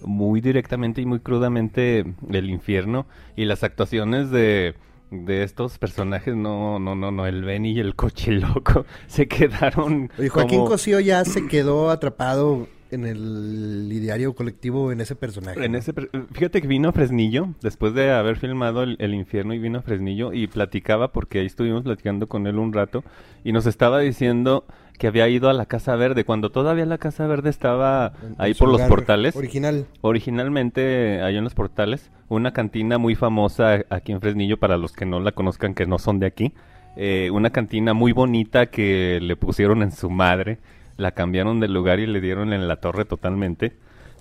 [0.01, 3.05] muy directamente y muy crudamente el infierno
[3.37, 4.75] y las actuaciones de,
[5.11, 10.27] de estos personajes, no, no, no, no, el Benny y el cochiloco se quedaron Oye,
[10.27, 15.63] Joaquín como- Cosío ya se quedó atrapado en el ideario colectivo en ese personaje.
[15.65, 15.77] En ¿no?
[15.77, 19.59] ese, per- fíjate que vino a Fresnillo, después de haber filmado el, el infierno y
[19.59, 23.03] vino a Fresnillo y platicaba, porque ahí estuvimos platicando con él un rato,
[23.43, 24.65] y nos estaba diciendo
[24.99, 28.53] que había ido a la Casa Verde, cuando todavía la Casa Verde estaba En- ahí
[28.53, 29.35] por los portales.
[29.35, 29.85] Original.
[30.01, 35.05] Originalmente, ahí en los portales, una cantina muy famosa aquí en Fresnillo, para los que
[35.05, 36.53] no la conozcan, que no son de aquí.
[36.97, 40.59] eh, una cantina muy bonita que le pusieron en su madre.
[40.97, 43.73] La cambiaron de lugar y le dieron en la torre totalmente.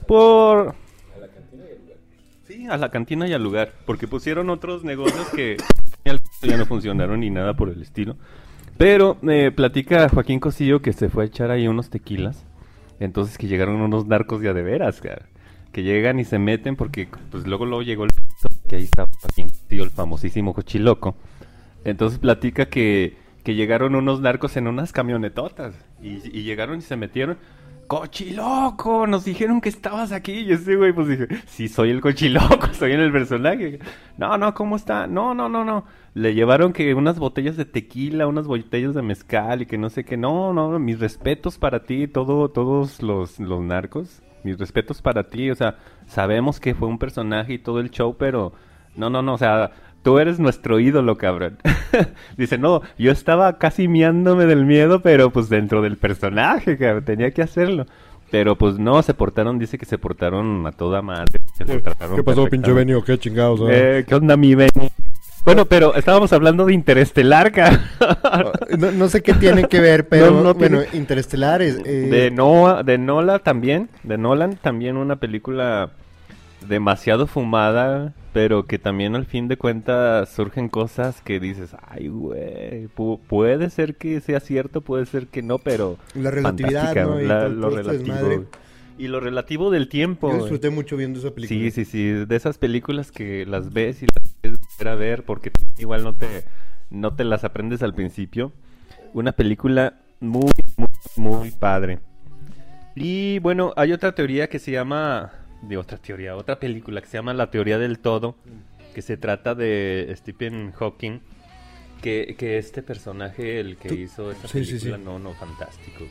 [0.06, 0.74] Por...
[2.46, 3.72] Sí, a la cantina y al lugar.
[3.86, 5.56] Porque pusieron otros negocios que
[6.42, 8.16] ya no funcionaron ni nada por el estilo.
[8.76, 12.46] Pero eh, platica Joaquín Cosillo que se fue a echar ahí unos tequilas.
[12.98, 15.26] Entonces que llegaron unos narcos ya de veras, cara.
[15.72, 18.10] Que llegan y se meten porque pues luego luego llegó el
[18.68, 21.16] que ahí está Joaquín Cosillo, el famosísimo cochiloco.
[21.84, 27.38] Entonces platica que, que llegaron unos narcos en unas camionetotas y, llegaron y se metieron.
[27.86, 29.08] ¡Cochiloco!
[29.08, 30.32] Nos dijeron que estabas aquí.
[30.32, 33.80] Y ese güey pues dije, sí, soy el cochiloco, soy en el personaje.
[34.16, 35.08] No, no, ¿cómo está?
[35.08, 35.84] No, no, no, no.
[36.14, 40.04] Le llevaron que unas botellas de tequila, unas botellas de mezcal y que no sé
[40.04, 40.16] qué.
[40.16, 44.22] No, no, mis respetos para ti, todo, todos los, los narcos.
[44.44, 45.50] Mis respetos para ti.
[45.50, 45.76] O sea,
[46.06, 48.52] sabemos que fue un personaje y todo el show, pero
[48.94, 49.72] no, no, no, o sea,
[50.02, 51.58] tú eres nuestro ídolo, cabrón.
[52.36, 57.30] Dice, no, yo estaba casi miándome del miedo, pero pues dentro del personaje, cabrón, tenía
[57.32, 57.86] que hacerlo.
[58.30, 61.40] Pero pues no, se portaron, dice que se portaron a toda madre.
[61.56, 62.72] se ¿Qué pasó, pinche.
[62.72, 63.02] Benio?
[63.02, 63.60] ¿Qué chingados?
[63.62, 63.66] ah?
[63.70, 64.90] Eh, ¿Qué onda, mi Benny?
[65.44, 67.80] Bueno, pero estábamos hablando de Interestelar, cabrón.
[68.78, 71.78] No, no sé qué tiene que ver, pero No, no bueno, tiene- Interestelar es...
[71.84, 75.90] eh, De Noah, de Nolan también, de Nolan también una película
[76.68, 82.88] demasiado fumada, pero que también al fin de cuentas surgen cosas que dices, ay, güey,
[82.88, 87.20] pu- puede ser que sea cierto, puede ser que no, pero La relatividad, ¿no?
[87.20, 88.44] Y la- lo este relativo.
[88.98, 90.28] Y lo relativo del tiempo.
[90.28, 90.42] Yo güey.
[90.42, 91.58] disfruté mucho viendo esa película.
[91.58, 95.22] Sí, sí, sí, de esas películas que las ves y las quieres volver a ver
[95.24, 96.26] porque igual no te,
[96.90, 98.52] no te las aprendes al principio.
[99.14, 101.98] Una película muy, muy, muy padre.
[102.94, 105.32] Y bueno, hay otra teoría que se llama,
[105.62, 108.36] de otra teoría, otra película que se llama La teoría del todo,
[108.94, 111.20] que se trata de Stephen Hawking,
[112.02, 115.02] que, que este personaje, el que Tú- hizo esta sí, película, sí.
[115.04, 116.04] no, no, fantástico.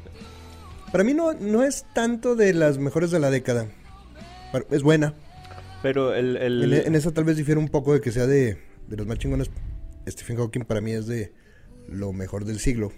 [0.91, 3.67] Para mí no, no es tanto de las mejores de la década.
[4.51, 5.13] Pero Es buena.
[5.81, 6.35] Pero el...
[6.37, 9.05] el- En, en esa tal vez difiere un poco de que sea de, de los
[9.07, 9.49] más chingones.
[10.07, 11.33] Stephen Hawking para mí es de
[11.87, 12.91] lo mejor del siglo.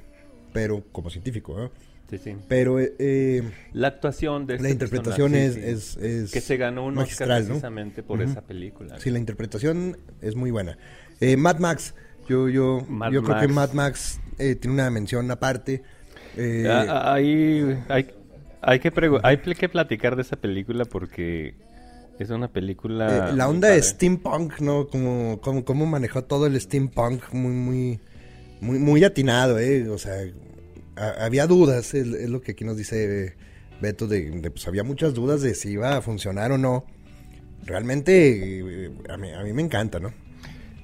[0.54, 1.70] Pero como científico, ¿eh?
[2.12, 2.36] Sí, sí.
[2.50, 3.42] Pero eh,
[3.72, 7.30] La actuación de la este interpretación personaje, es, es, es que se ganó un magistral,
[7.30, 7.48] Oscar ¿no?
[7.48, 9.00] precisamente por esa película.
[9.00, 10.78] Sí, la interpretación es muy buena.
[11.22, 11.96] Eh, Mad Max,
[12.28, 13.48] yo, yo, Mad yo creo que.
[13.48, 15.84] Mad Max eh, tiene una mención aparte.
[16.36, 18.08] Eh, Ah, ah, ahí hay,
[18.62, 18.92] hay, que
[19.24, 21.56] hay que platicar de esa película porque
[22.20, 23.30] es una película...
[23.30, 24.88] eh, la onda de steampunk, ¿no?
[24.88, 28.00] Como, como, cómo manejó todo el steampunk, muy, muy,
[28.60, 29.88] muy, muy atinado, ¿eh?
[29.90, 30.14] O sea,
[30.96, 33.36] había dudas, es, lo que aquí nos dice
[33.82, 36.86] Beto, de, pues había muchas dudas de si iba a funcionar o no.
[37.66, 40.14] Realmente, eh, a mí, me encanta, ¿no?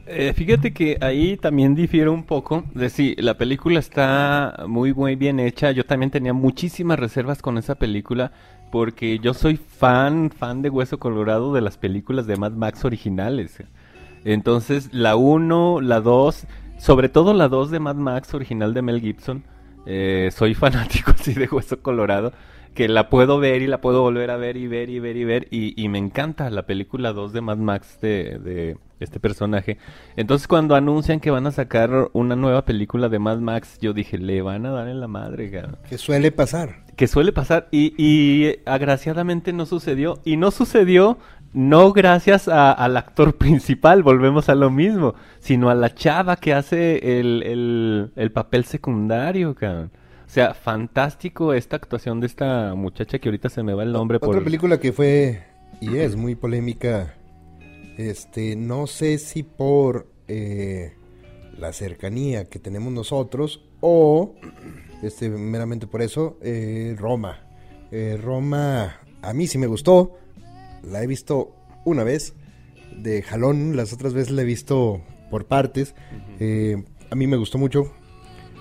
[0.05, 5.15] Eh, fíjate que ahí también difiere un poco de si la película está muy muy
[5.15, 5.71] bien hecha.
[5.71, 8.31] Yo también tenía muchísimas reservas con esa película
[8.71, 13.57] porque yo soy fan fan de Hueso Colorado de las películas de Mad Max originales.
[14.23, 16.47] Entonces, la 1, la 2,
[16.77, 19.43] sobre todo la 2 de Mad Max original de Mel Gibson,
[19.87, 22.33] eh, soy fanático así de Hueso Colorado,
[22.75, 25.23] que la puedo ver y la puedo volver a ver y ver y ver y
[25.23, 29.77] ver, y, y me encanta la película 2 de Mad Max de, de este personaje.
[30.15, 34.17] Entonces, cuando anuncian que van a sacar una nueva película de Mad Max, yo dije,
[34.19, 36.83] le van a dar en la madre, cabrón Que suele pasar.
[36.95, 41.17] que suele pasar y, y agraciadamente no sucedió y no sucedió
[41.53, 46.53] no gracias a- al actor principal, volvemos a lo mismo, sino a la chava que
[46.53, 49.91] hace el, el, el papel secundario, cabrón.
[50.25, 54.17] O sea, fantástico esta actuación de esta muchacha que ahorita se me va el nombre
[54.17, 54.43] Otra por...
[54.43, 55.43] película que fue
[55.79, 57.13] y es muy polémica,
[57.97, 60.93] este, no sé si por eh,
[61.57, 64.35] la cercanía que tenemos nosotros o
[65.01, 67.39] este, meramente por eso, eh, Roma.
[67.91, 70.17] Eh, Roma a mí sí me gustó,
[70.83, 71.55] la he visto
[71.85, 72.33] una vez
[72.95, 75.95] de jalón, las otras veces la he visto por partes.
[76.39, 77.91] Eh, a mí me gustó mucho,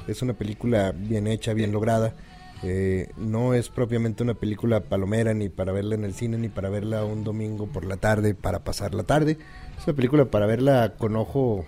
[0.07, 2.15] es una película bien hecha, bien lograda.
[2.63, 6.71] Eh, no es propiamente una película palomera ni para verla en el cine ni para
[6.71, 9.39] verla un domingo por la tarde para pasar la tarde.
[9.79, 11.67] Es una película para verla con ojo,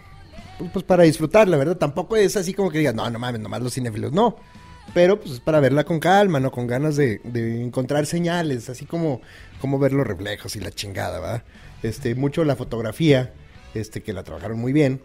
[0.58, 1.76] pues, pues, para disfrutarla, ¿verdad?
[1.76, 4.36] Tampoco es así como que digas, no, no mames, nomás los cinéfilos, no.
[4.94, 6.50] Pero pues es para verla con calma, ¿no?
[6.50, 9.20] Con ganas de, de encontrar señales, así como,
[9.60, 11.42] como ver los reflejos y la chingada, ¿verdad?
[11.82, 13.32] Este, mucho la fotografía,
[13.74, 15.00] este, que la trabajaron muy bien.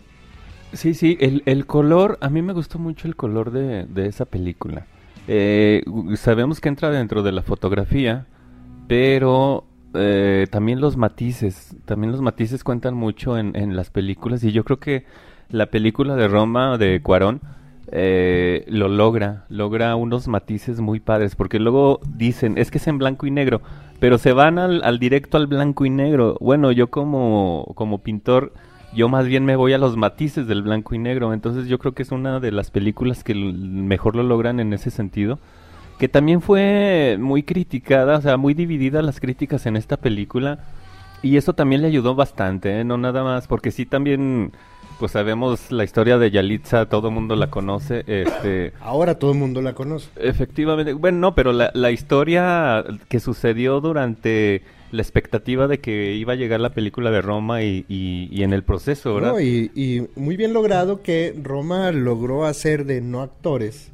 [0.72, 4.26] Sí, sí, el, el color, a mí me gustó mucho el color de, de esa
[4.26, 4.88] película.
[5.28, 5.84] Eh,
[6.16, 8.26] sabemos que entra dentro de la fotografía,
[8.88, 14.52] pero eh, también los matices, también los matices cuentan mucho en, en las películas y
[14.52, 15.06] yo creo que
[15.50, 17.42] la película de Roma de Cuarón
[17.96, 22.98] eh, lo logra, logra unos matices muy padres, porque luego dicen, es que es en
[22.98, 23.62] blanco y negro,
[24.00, 26.36] pero se van al, directo al blanco y negro.
[26.42, 28.52] Bueno, yo como, como pintor,
[28.96, 31.94] yo más bien me voy a los matices del blanco y negro, entonces yo creo
[31.94, 35.38] que es una de las películas que mejor lo logran en ese sentido.
[36.00, 40.66] Que también fue muy criticada, o sea, muy dividida las críticas en esta película.
[41.22, 42.84] Y eso también le ayudó bastante, ¿eh?
[42.84, 44.52] no nada más, porque sí también,
[45.00, 49.38] pues sabemos la historia de Yalitza, todo el mundo la conoce, este, Ahora todo el
[49.38, 50.10] mundo la conoce.
[50.16, 56.34] efectivamente, bueno, no, pero la, la historia que sucedió durante la expectativa de que iba
[56.34, 59.32] a llegar la película de Roma y, y- y en el proceso, ¿verdad?
[59.32, 63.92] No, y, y muy bien logrado que Roma logró hacer de no actores,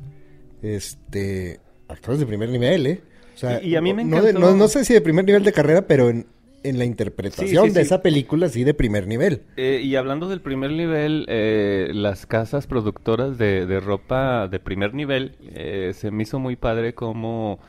[0.62, 3.02] este, actores de primer nivel, ¿eh?
[3.34, 5.24] O sea, Y- a mí me no, de- encantó- no, no sé si de primer
[5.26, 6.26] nivel de carrera, pero en,
[6.64, 7.86] en la interpretación Sí, sí, de sí.
[7.86, 9.44] esa película sí de primer nivel.
[9.58, 14.94] Eh, y hablando del primer nivel, eh, las casas productoras de, de ropa de primer
[14.94, 17.60] nivel, eh, se me hizo muy padre como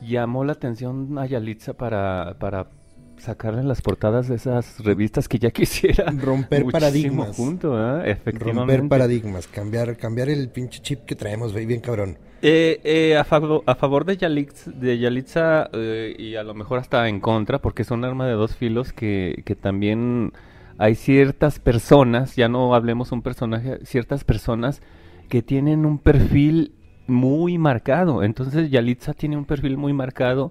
[0.00, 2.70] llamó la atención a Yalitza para, para
[3.18, 7.36] sacarle las portadas de esas revistas que ya quisiera Romper paradigmas.
[7.36, 8.76] junto, efectivamente.
[8.78, 12.16] Romper paradigmas, cambiar, cambiar el pinche chip que traemos, bien cabrón.
[12.42, 16.78] Eh, eh, a, favor, a favor de Yalitza, de Yalitza eh, y a lo mejor
[16.78, 20.32] hasta en contra, porque es un arma de dos filos que, que también
[20.78, 24.80] hay ciertas personas, ya no hablemos un personaje, ciertas personas
[25.28, 26.72] que tienen un perfil
[27.06, 28.22] muy marcado.
[28.22, 30.50] Entonces Yalitza tiene un perfil muy marcado.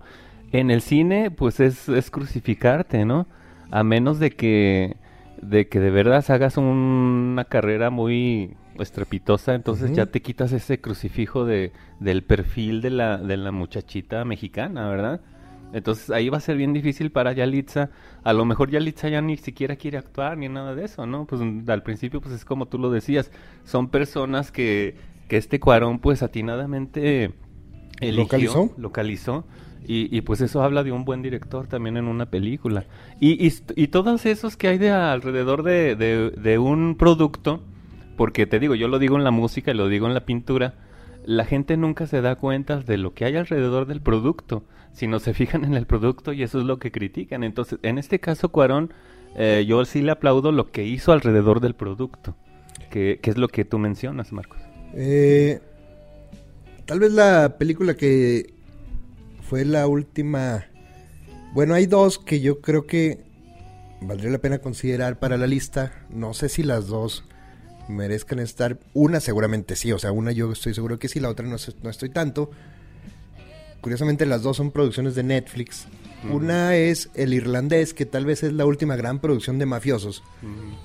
[0.51, 3.27] En el cine, pues es, es crucificarte, ¿no?
[3.71, 4.97] A menos de que
[5.41, 10.79] de que de verdad hagas un- una carrera muy estrepitosa, entonces ya te quitas ese
[10.79, 15.21] crucifijo de, del perfil de la, de la muchachita mexicana, ¿verdad?
[15.73, 17.89] Entonces ahí va a ser bien difícil para Yalitza.
[18.23, 21.25] A lo mejor Yalitza ya ni siquiera quiere actuar ni nada de eso, ¿no?
[21.25, 23.31] Pues al principio pues es como tú lo decías,
[23.65, 24.95] son personas que,
[25.27, 27.33] que este Cuarón pues atinadamente
[27.99, 28.73] eligió, ¿Localizó?
[28.77, 29.45] localizó
[29.85, 32.85] y, y, pues eso habla de un buen director también en una película.
[33.19, 37.63] Y, y, y todos esos que hay de alrededor de, de, de un producto,
[38.19, 40.73] porque te digo, yo lo digo en la música y lo digo en la pintura,
[41.23, 45.33] la gente nunca se da cuenta de lo que hay alrededor del producto, sino se
[45.33, 47.45] fijan en el producto y eso es lo que critican.
[47.45, 48.93] Entonces, en este caso, Cuarón,
[49.37, 52.35] eh, yo sí le aplaudo lo que hizo alrededor del producto,
[52.91, 54.59] que, es lo que tú mencionas, Marcos.
[54.95, 55.61] Eh,
[56.83, 58.53] tal vez la película que
[59.43, 60.65] fue la última...
[61.53, 63.23] Bueno, hay dos que yo creo que
[64.01, 66.05] valdría la pena considerar para la lista.
[66.09, 67.23] No sé si las dos
[67.89, 68.79] merezcan estar.
[68.93, 71.89] Una seguramente sí, o sea, una yo estoy seguro que sí, la otra no, no
[71.89, 72.51] estoy tanto.
[73.81, 75.87] Curiosamente las dos son producciones de Netflix.
[76.29, 80.21] Una es El Irlandés, que tal vez es la última gran producción de mafiosos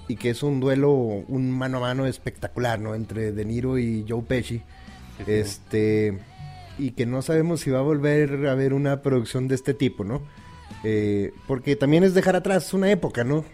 [0.07, 2.94] y que es un duelo, un mano a mano espectacular, ¿no?
[2.94, 4.59] Entre De Niro y Joe Pesci.
[4.59, 5.32] Sí, sí.
[5.32, 6.18] Este
[6.78, 10.05] y que no sabemos si va a volver a haber una producción de este tipo,
[10.05, 10.22] ¿no?
[10.82, 13.44] Eh, porque también es dejar atrás una época, ¿no?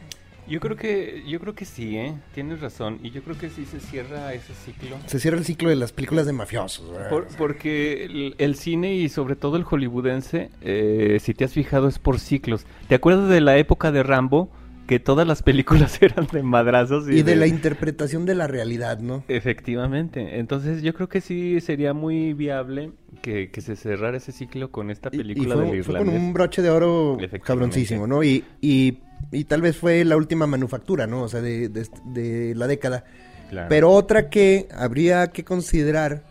[0.51, 2.12] Yo creo que, yo creo que sí, ¿eh?
[2.34, 2.98] Tienes razón.
[3.03, 4.96] Y yo creo que sí se cierra ese ciclo.
[5.07, 7.09] Se cierra el ciclo de las películas de mafiosos, ¿verdad?
[7.09, 11.86] Por- porque el, el cine y sobre todo el hollywoodense, eh, si te has fijado,
[11.88, 12.66] es por ciclos.
[12.88, 14.51] ¿Te acuerdas de la época de Rambo?
[14.88, 18.98] Que todas las películas eran de madrazos y, y de la interpretación de la realidad,
[18.98, 19.22] ¿no?
[19.28, 20.40] Efectivamente.
[20.40, 22.90] Entonces yo creo que sí sería muy viable
[23.22, 26.09] que, que se cerrara ese ciclo con esta Y- película y fue, del fue con
[26.09, 28.24] un broche de oro cabroncísimo, ¿no?
[28.24, 28.98] Y, y,
[29.33, 31.23] y tal vez fue la última manufactura, ¿no?
[31.23, 33.05] O sea, de, de- de la década.
[33.49, 33.68] Claro.
[33.68, 36.23] Pero otra que habría que considerar,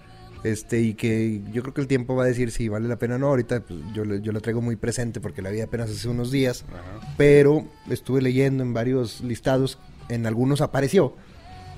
[0.44, 3.16] este, y que yo creo que el tiempo va a decir si vale la pena
[3.16, 3.28] o no.
[3.28, 6.64] Ahorita pues, yo, yo la traigo muy presente porque la vi apenas hace unos días.
[6.70, 7.14] Ajá.
[7.18, 11.14] Pero estuve leyendo en varios listados, en algunos apareció.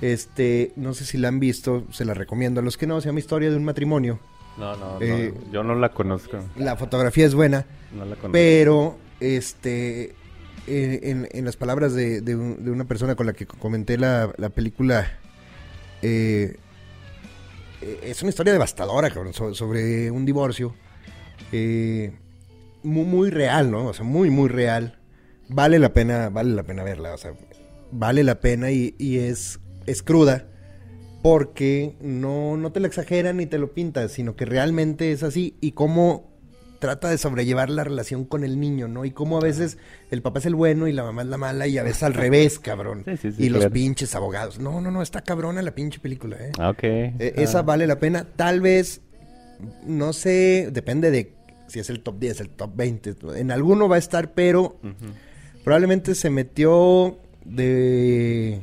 [0.01, 2.59] Este, no sé si la han visto, se la recomiendo.
[2.61, 4.19] A los que no, se llama Historia de un matrimonio.
[4.57, 6.37] No, no, no, Eh, yo no la conozco.
[6.57, 7.65] La fotografía es buena.
[7.93, 8.31] No la conozco.
[8.31, 10.13] Pero, este,
[10.67, 14.49] en, las palabras de, de un- de una persona con la que comenté la, la
[14.49, 15.19] película,
[16.01, 16.55] eh,
[17.81, 20.73] eh, es una historia devastadora, cabrón, so- sobre un divorcio.
[21.51, 22.11] eh,
[22.83, 23.87] muy, muy real, ¿no?
[23.87, 24.97] O sea, muy, muy real.
[25.49, 27.33] Vale la pena, vale la pena verla, o sea,
[27.91, 30.47] vale la pena y, y es, es cruda.
[31.21, 35.55] Porque no, no te lo exageran ni te lo pintas, sino que realmente es así.
[35.61, 36.30] Y cómo
[36.81, 39.05] trata de sobrellevar la relación con el niño, ¿no?
[39.05, 39.77] Y cómo a veces
[40.09, 42.13] el papá es el bueno y la mamá es la mala y a veces al
[42.13, 43.03] revés, cabrón.
[43.05, 44.59] Sí, sí, sí, y los pinches abogados.
[44.59, 46.51] No, no, no, está cabrona la pinche película, ¿eh?
[46.59, 46.83] Ah, ok.
[46.83, 48.25] Eh, esa vale la pena.
[48.35, 49.01] Tal vez,
[49.85, 51.33] no sé, depende de
[51.67, 53.15] si es el top 10, el top 20.
[53.37, 54.77] En alguno va a estar, pero
[55.63, 58.59] probablemente se metió de,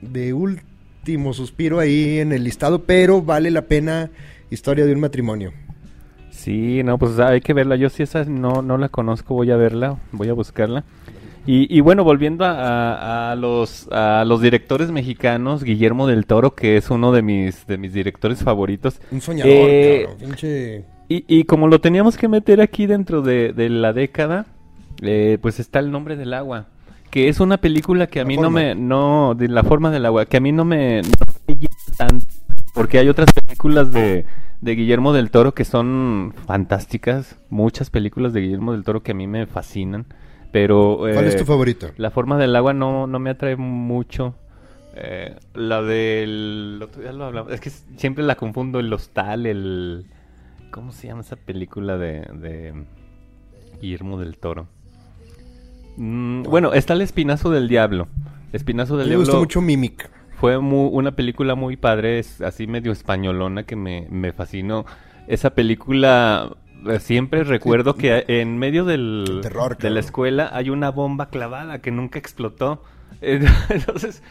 [0.00, 4.10] de último suspiro ahí en el listado, pero vale la pena
[4.50, 5.52] Historia de un matrimonio.
[6.42, 7.76] Sí, no, pues hay que verla.
[7.76, 10.84] Yo sí esa no, no la conozco, voy a verla, voy a buscarla.
[11.46, 16.90] Y, y bueno, volviendo a, los, a los directores mexicanos, Guillermo del Toro, que es
[16.90, 19.00] uno de mis, de mis directores favoritos.
[19.10, 20.84] Un soñador, Eh, cabrón, pinche...
[21.08, 24.46] Y, y como lo teníamos que meter aquí dentro de, de la década,
[25.02, 26.66] eh, pues está El nombre del agua,
[27.10, 28.48] que es una película que a La mí forma.
[28.48, 31.08] no me, no, de la forma del agua, que a mí no me, no
[31.48, 31.56] me
[31.96, 32.26] tanto,
[32.74, 34.24] porque hay otras películas de,
[34.60, 39.14] de Guillermo del Toro que son fantásticas, muchas películas de Guillermo del Toro que a
[39.14, 40.06] mí me fascinan,
[40.52, 40.98] pero...
[40.98, 41.90] ¿Cuál es eh, tu favorito?
[41.96, 44.34] la forma del agua no, no me atrae mucho.
[44.94, 47.52] Eh, la del otro día lo hablamos.
[47.52, 50.06] Es que siempre la confundo el hostal, el
[50.70, 52.84] ¿cómo se llama esa película de, de
[53.80, 54.68] Guillermo del Toro?
[55.96, 58.08] Mm, bueno, está el Espinazo del Diablo.
[58.52, 60.10] Espinazo del mí me Diablo gustó mucho Mimic.
[60.40, 64.86] Fue una película muy padre, es así medio españolona que me, me fascinó.
[65.26, 66.56] Esa película
[66.88, 71.80] eh, siempre recuerdo que en medio del, Terror, de la escuela hay una bomba clavada
[71.80, 72.82] que nunca explotó.
[73.68, 74.22] Entonces,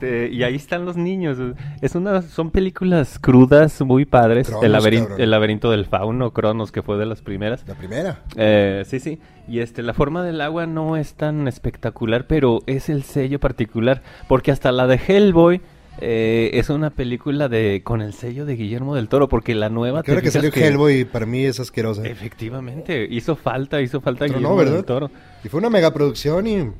[0.00, 1.38] de- y ahí están los niños.
[1.80, 4.48] Es una, son películas crudas, muy padres.
[4.48, 5.20] Cronos, el, laberin- cabrón.
[5.20, 7.66] el laberinto del fauno, Cronos, que fue de las primeras.
[7.66, 8.22] La primera.
[8.36, 9.18] Eh, sí, sí.
[9.48, 14.02] Y este, la forma del agua no es tan espectacular, pero es el sello particular.
[14.28, 15.60] Porque hasta la de Hellboy
[16.00, 19.28] eh, es una película de con el sello de Guillermo del Toro.
[19.28, 20.02] Porque la nueva.
[20.02, 22.06] Que te que salió Hellboy, para mí es asquerosa.
[22.06, 25.10] Efectivamente, hizo falta, hizo falta Guillermo del Toro.
[25.44, 26.70] Y fue una megaproducción y...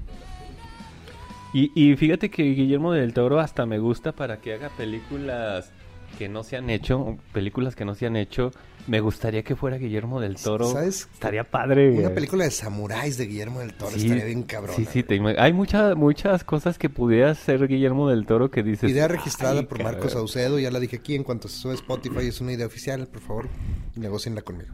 [1.53, 5.72] Y, y fíjate que Guillermo del Toro hasta me gusta para que haga películas
[6.18, 8.51] que no se han hecho, películas que no se han hecho.
[8.86, 10.70] Me gustaría que fuera Guillermo del Toro.
[10.72, 11.09] ¿Sabes?
[11.12, 11.90] Estaría padre.
[11.90, 12.11] Una eh.
[12.11, 14.74] película de samuráis de Guillermo del Toro Sí, estaría bien cabrón.
[14.74, 18.90] Sí, sí, te hay muchas muchas cosas que pudiera hacer Guillermo del Toro que dices.
[18.90, 20.28] Idea registrada "Ay, por Marcos cabrón".
[20.28, 23.20] Saucedo, ya la dije aquí, en cuanto se sube Spotify es una idea oficial, por
[23.20, 23.48] favor,
[23.96, 24.72] negocienla conmigo.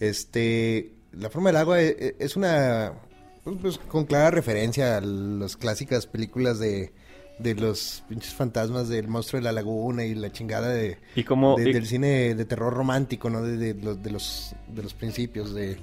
[0.00, 2.92] Este, La forma del agua e- e- es una,
[3.48, 6.92] pues, pues, con clara referencia a las clásicas películas de
[7.38, 11.56] de los pinches fantasmas del monstruo de la laguna y la chingada de, Y como...
[11.56, 13.42] de- y- del cine de terror romántico, ¿no?
[13.42, 15.76] De, de los, de los de los principios de,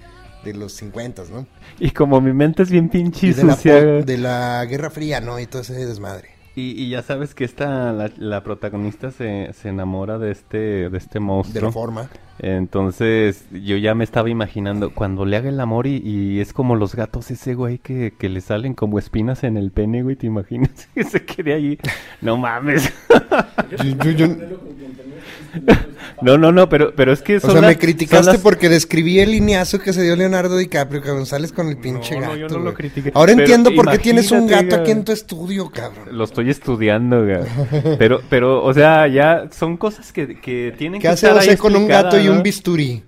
[0.43, 1.47] de los 50, ¿no?
[1.79, 3.73] Y como mi mente es bien pinche Y de la, sucia.
[3.75, 5.39] po- de la Guerra Fría, ¿no?
[5.39, 6.31] Y todo ese desmadre.
[6.55, 10.97] Y, y ya sabes que esta, la, la protagonista se, se enamora de este, de
[10.97, 11.65] este De monstruo.
[11.65, 12.09] la forma.
[12.39, 16.75] Entonces yo ya me estaba imaginando cuando le haga el amor y, y es como
[16.75, 20.27] los gatos ese güey que, que le salen como espinas en el pene, güey, ¿te
[20.27, 20.89] imaginas?
[20.95, 21.77] Que se quede ahí.
[22.21, 22.93] No mames.
[23.83, 24.27] Yo- yo- yo-
[26.21, 28.69] No, no, no, pero, pero es que o son sea, las- me criticaste las- porque
[28.69, 31.25] describí el lineazo que se dio Leonardo DiCaprio, cabrón.
[31.25, 32.37] Sales con el pinche No, no, gato.
[32.37, 32.75] yo no lo güey.
[32.75, 33.11] critiqué.
[33.13, 36.17] Ahora Pero entiendo por qué tienes un gato aquí en tu estudio, cabrón.
[36.17, 37.37] Lo estoy estudiando, güey.
[37.99, 41.55] Pero, pero, o sea, ya son cosas que, que tienen ¿Qué que hace estar ahí
[41.57, 43.03] con un gato y un bisturí?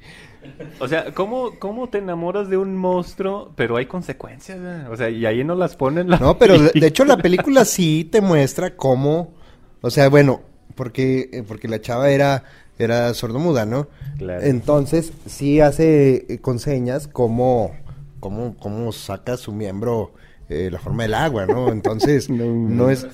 [0.79, 4.59] O sea, ¿cómo, ¿cómo te enamoras de un monstruo, pero hay consecuencias?
[4.59, 4.91] güey?
[4.91, 6.17] O sea, y ahí no las ponen la...
[6.17, 9.33] No, pero de hecho la película sí te muestra cómo,
[9.81, 10.41] o sea, bueno,
[10.77, 12.45] porque eh, porque la chava era
[12.79, 13.89] era sordomuda, ¿no?
[14.17, 14.43] Claro.
[14.45, 17.75] Entonces sí hace eh, con señas cómo
[18.21, 20.13] cómo cómo saca su miembro
[20.47, 21.69] eh, la forma del agua, ¿no?
[21.69, 23.05] Entonces No, no, es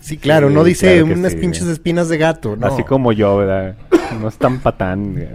[0.00, 1.38] Sí, claro, Sí, no dice claro unas sí.
[1.38, 2.66] pinches espinas de gato, ¿no?
[2.66, 3.76] Así como yo, ¿verdad?
[4.20, 5.12] No es tan patán.
[5.14, 5.28] güey.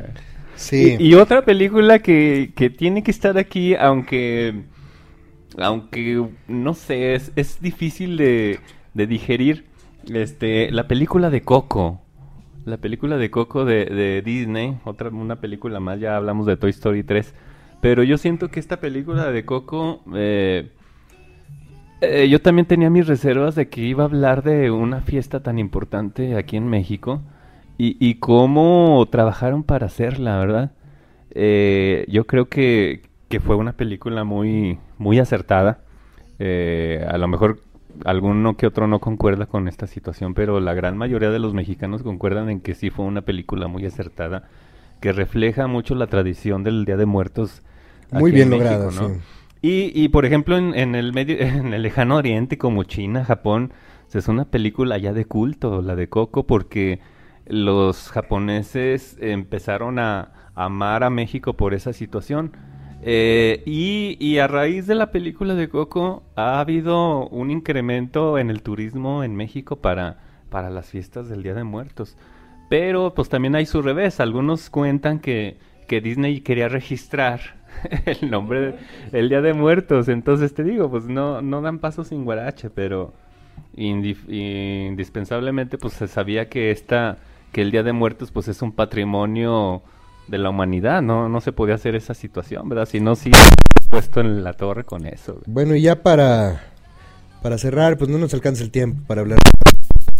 [0.55, 0.95] Sí.
[0.99, 4.63] Y, y otra película que, que tiene que estar aquí, aunque,
[5.57, 8.59] aunque no sé, es, es difícil de,
[8.93, 9.65] de digerir,
[10.13, 12.01] este, la película de Coco.
[12.65, 17.03] La película de Coco de, Disney, otra una película más, ya hablamos de Toy Story
[17.03, 17.33] 3,
[17.79, 20.71] pero yo siento que esta película de Coco, eh,
[22.01, 25.59] eh, yo también tenía mis reservas de que iba a hablar de una fiesta tan
[25.59, 27.21] importante aquí en México
[27.77, 30.71] y, y cómo trabajaron para hacerla, ¿verdad?
[31.35, 35.81] Eh, yo creo que, que fue una película muy, muy acertada.
[36.39, 37.59] Eh, a lo mejor
[38.03, 42.03] alguno que otro no concuerda con esta situación, pero la gran mayoría de los mexicanos
[42.03, 44.49] concuerdan en que sí fue una película muy acertada,
[44.99, 47.61] que refleja mucho la tradición del Día de Muertos.
[48.11, 49.09] Muy bien en lograda, ¿no?
[49.09, 49.15] sí.
[49.61, 53.71] Y, y por ejemplo, en, en el medio, en el lejano oriente, como China, Japón,
[54.13, 56.99] es una película ya de culto, la de Coco, porque
[57.45, 62.53] los japoneses empezaron a amar a México por esa situación.
[63.07, 68.49] Eh, y, y a raíz de la película de Coco ha habido un incremento en
[68.49, 70.17] el turismo en México para,
[70.49, 72.17] para las fiestas del Día de Muertos.
[72.67, 74.19] Pero pues también hay su revés.
[74.19, 77.41] Algunos cuentan que, que Disney quería registrar
[78.05, 78.73] el nombre
[79.11, 80.09] del Día de Muertos.
[80.09, 83.13] Entonces te digo, pues no, no dan paso sin guarache, pero
[83.75, 87.19] indispensablemente pues se sabía que esta,
[87.51, 89.83] que el Día de Muertos pues es un patrimonio
[90.27, 92.87] de la humanidad, no, no se podía hacer esa situación, ¿verdad?
[92.87, 93.31] Si no, sí
[93.89, 95.41] puesto en la torre con eso.
[95.45, 96.63] Bueno, y ya para,
[97.41, 99.39] para cerrar, pues no nos alcanza el tiempo para hablar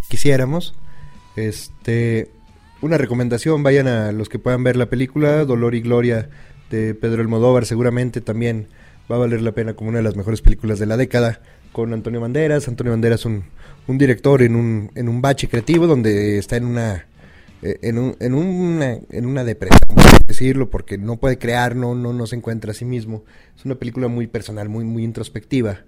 [0.07, 0.73] quisiéramos.
[1.35, 2.31] Este,
[2.81, 6.29] una recomendación, vayan a los que puedan ver la película, Dolor y Gloria
[6.69, 8.67] de Pedro Almodóvar, seguramente también
[9.11, 11.41] va a valer la pena como una de las mejores películas de la década,
[11.71, 12.67] con Antonio Banderas.
[12.69, 13.43] Antonio Banderas, un,
[13.87, 17.05] un director en un, en un bache creativo donde está en una
[17.81, 22.13] en, un, en, una, en una depresión, por decirlo, porque no puede crear, no, no,
[22.13, 23.23] no se encuentra a sí mismo.
[23.57, 25.81] Es una película muy personal, muy, muy introspectiva.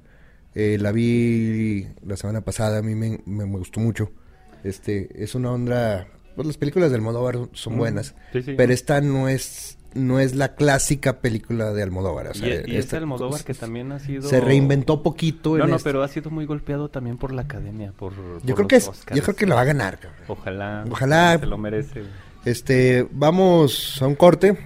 [0.55, 4.11] Eh, la vi la semana pasada, a mí me, me, me gustó mucho.
[4.63, 8.53] Este, es una onda, pues las películas de Almodóvar son Mm, buenas, sí, sí.
[8.57, 12.27] pero esta no es, no es la clásica película de Almodóvar.
[12.27, 14.29] o sea, y, y este Almodóvar que también ha sido...
[14.29, 15.57] se reinventó poquito.
[15.57, 18.55] No, no, este- pero ha sido muy golpeado también por la academia, por, por yo
[18.55, 19.99] creo que es, yo creo que lo va a ganar.
[19.99, 20.21] cabrón.
[20.27, 20.85] Ojalá.
[20.89, 21.37] Ojalá.
[21.39, 22.03] Se lo merece.
[22.45, 24.57] Este, vamos a un corte.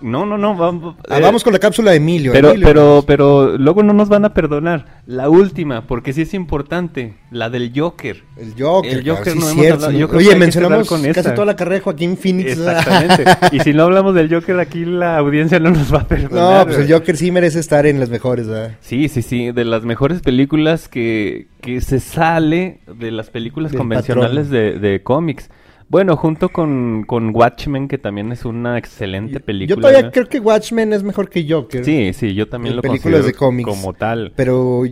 [0.00, 0.96] No, no, no, vamos...
[1.08, 2.32] Ah, eh, vamos con la cápsula de Emilio.
[2.32, 2.66] Pero, Emilio.
[2.66, 5.00] pero, pero luego no nos van a perdonar.
[5.06, 8.22] La última, porque sí es importante, la del Joker.
[8.36, 8.92] El Joker.
[8.92, 9.86] El Joker no sí, hemos cierto.
[9.86, 10.16] hablado.
[10.16, 12.52] Oye, mencionamos con casi toda la carrera de Joaquín Phoenix.
[12.52, 13.24] Exactamente.
[13.52, 16.66] y si no hablamos del Joker, aquí la audiencia no nos va a perdonar.
[16.66, 16.92] No, pues el.
[16.92, 18.76] Joker sí merece estar en las mejores, ¿verdad?
[18.80, 23.78] Sí, sí, sí, de las mejores películas que, que se sale de las películas Del
[23.78, 25.48] convencionales de, de cómics.
[25.88, 29.76] Bueno, junto con, con Watchmen, que también es una excelente película.
[29.76, 30.10] Yo todavía ¿no?
[30.12, 31.84] creo que Watchmen es mejor que Joker.
[31.84, 33.68] Sí, sí, yo también En lo películas considero de cómics.
[33.70, 34.32] como tal.
[34.34, 34.82] Pero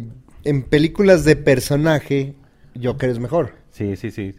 [0.45, 2.35] en películas de personaje,
[2.81, 3.53] Joker es mejor.
[3.71, 4.35] Sí, sí, sí.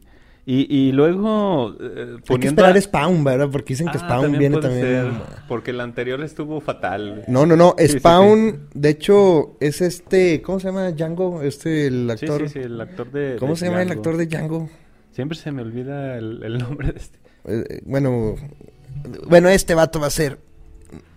[0.48, 3.50] Y, y luego eh, Hay que esperar a- Spawn, ¿verdad?
[3.52, 4.82] Porque dicen que Ah, Spawn también viene también.
[4.84, 5.12] ser,
[5.50, 7.24] porque el anterior estuvo fatal.
[7.28, 7.74] No, no, no.
[7.80, 10.42] Sí, sí, Spawn, de hecho, es este.
[10.44, 10.92] ¿Cómo se llama?
[10.92, 11.42] Django.
[11.42, 12.42] Este, el Sí, actor.
[12.48, 13.38] sí, sí, el actor de...
[13.40, 14.70] ¿Cómo de se llama el actor de Django?
[15.16, 17.18] Siempre se me olvida el, el nombre de este.
[17.46, 18.36] Eh, eh, bueno,
[19.28, 20.40] bueno, este vato va a ser,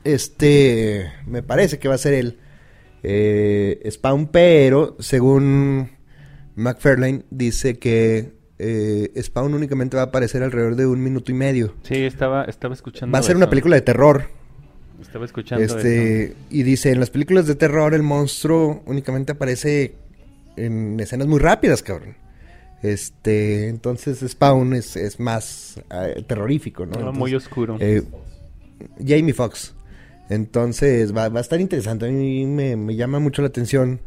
[0.05, 2.39] este, me parece que va a ser el
[3.03, 5.91] eh, Spawn, pero según
[6.55, 11.75] McFarlane dice que eh, Spawn únicamente va a aparecer alrededor de un minuto y medio.
[11.83, 13.13] Sí, estaba, estaba escuchando.
[13.13, 14.31] Va a ser una película de terror.
[15.01, 15.65] Estaba escuchando.
[15.65, 16.35] Este, eso.
[16.51, 19.97] y dice, en las películas de terror el monstruo únicamente aparece
[20.57, 22.28] en escenas muy rápidas, cabrón.
[22.83, 26.93] Este, entonces Spawn es, es más eh, terrorífico, ¿no?
[26.99, 27.77] Entonces, muy oscuro.
[27.81, 28.03] eh,
[29.05, 29.75] Jamie Foxx.
[30.29, 32.07] Entonces va, va a estar interesante.
[32.07, 34.01] A mí me, me llama mucho la atención.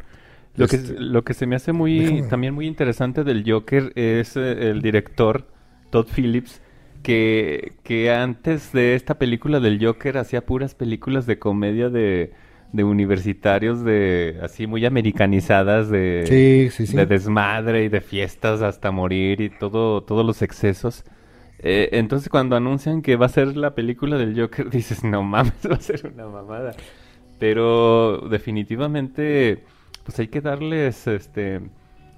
[0.56, 2.28] Lo que, Este, lo que se me hace muy déjame.
[2.28, 5.48] también muy interesante del Joker es eh, el director
[5.90, 6.62] Todd Phillips
[7.04, 12.34] que, que antes de esta película del Joker hacía puras películas de comedia de,
[12.74, 16.96] de universitarios de así muy americanizadas de, Sí, sí, sí.
[16.96, 21.04] de desmadre y de fiestas hasta morir y todo todos los excesos.
[21.60, 25.54] Eh, entonces cuando anuncian que va a ser la película del Joker dices, no mames,
[25.70, 26.72] va a ser una mamada.
[27.40, 29.64] Pero definitivamente
[30.04, 31.62] pues hay que darles este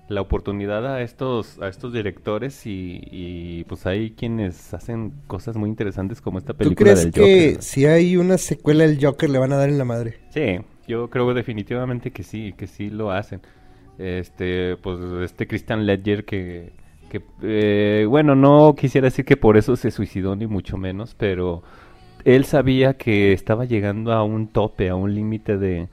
[0.10, 5.70] la oportunidad a estos a estos directores y, y, pues hay quienes hacen cosas muy
[5.70, 9.40] interesantes como esta ¿Tú película crees del que si hay una secuela del Joker le
[9.40, 10.16] van a dar en la madre?
[10.30, 13.42] Sí, yo creo definitivamente que sí, que sí lo hacen.
[13.98, 16.74] Este, pues este Christian Ledger que,
[17.10, 21.64] que eh, bueno, no quisiera decir que por eso se suicidó ni mucho menos, pero
[22.26, 25.90] él sabía que estaba llegando a un tope, a un límite de,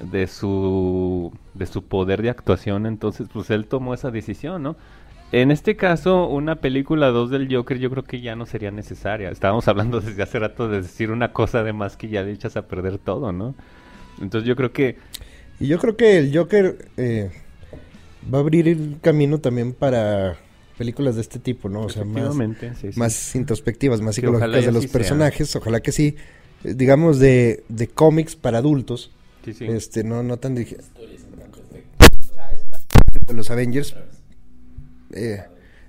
[0.00, 4.76] de su de su poder de actuación, entonces pues él tomó esa decisión, ¿no?
[5.30, 9.30] En este caso, una película 2 del Joker yo creo que ya no sería necesaria.
[9.30, 12.56] Estábamos hablando desde hace rato de decir una cosa de más que ya le echas
[12.56, 13.54] a perder todo, ¿no?
[14.20, 14.96] Entonces yo creo que
[15.60, 17.30] Y yo creo que el Joker eh,
[18.32, 20.36] va a abrir el camino también para
[20.78, 21.82] películas de este tipo, ¿no?
[21.82, 22.98] O sea, más, efectivamente, sí, sí.
[22.98, 24.92] más introspectivas, más psicológicas de los sea.
[24.92, 25.54] personajes.
[25.56, 26.16] Ojalá que sí.
[26.64, 29.10] Eh, digamos, de, de cómics para adultos.
[29.52, 29.66] Sí, sí.
[29.66, 30.90] Este, no, no tan dirigidas.
[33.26, 33.94] De los Avengers.
[35.12, 35.42] Eh,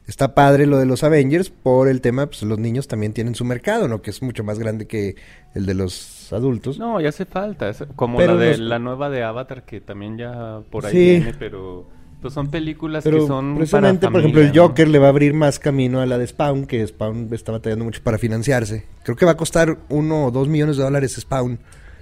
[0.07, 3.45] está padre lo de los Avengers por el tema, pues los niños también tienen su
[3.45, 4.01] mercado, ¿no?
[4.01, 5.15] Que es mucho más grande que
[5.55, 6.79] el de los adultos.
[6.79, 9.79] No, ya hace falta, es como Pero la de los- la nueva de Avatar que
[9.81, 10.97] también ya por ahí Sí.
[10.97, 11.87] viene, pero
[12.21, 14.67] pues son películas Pero que son precisamente, para por ejemplo, el familia, ¿no?
[14.69, 17.85] Joker le va a abrir más camino a la de Spawn, que Spawn está batallando
[17.85, 18.85] mucho para financiarse.
[19.03, 21.59] Creo que va a costar uno o dos millones de dólares Spawn.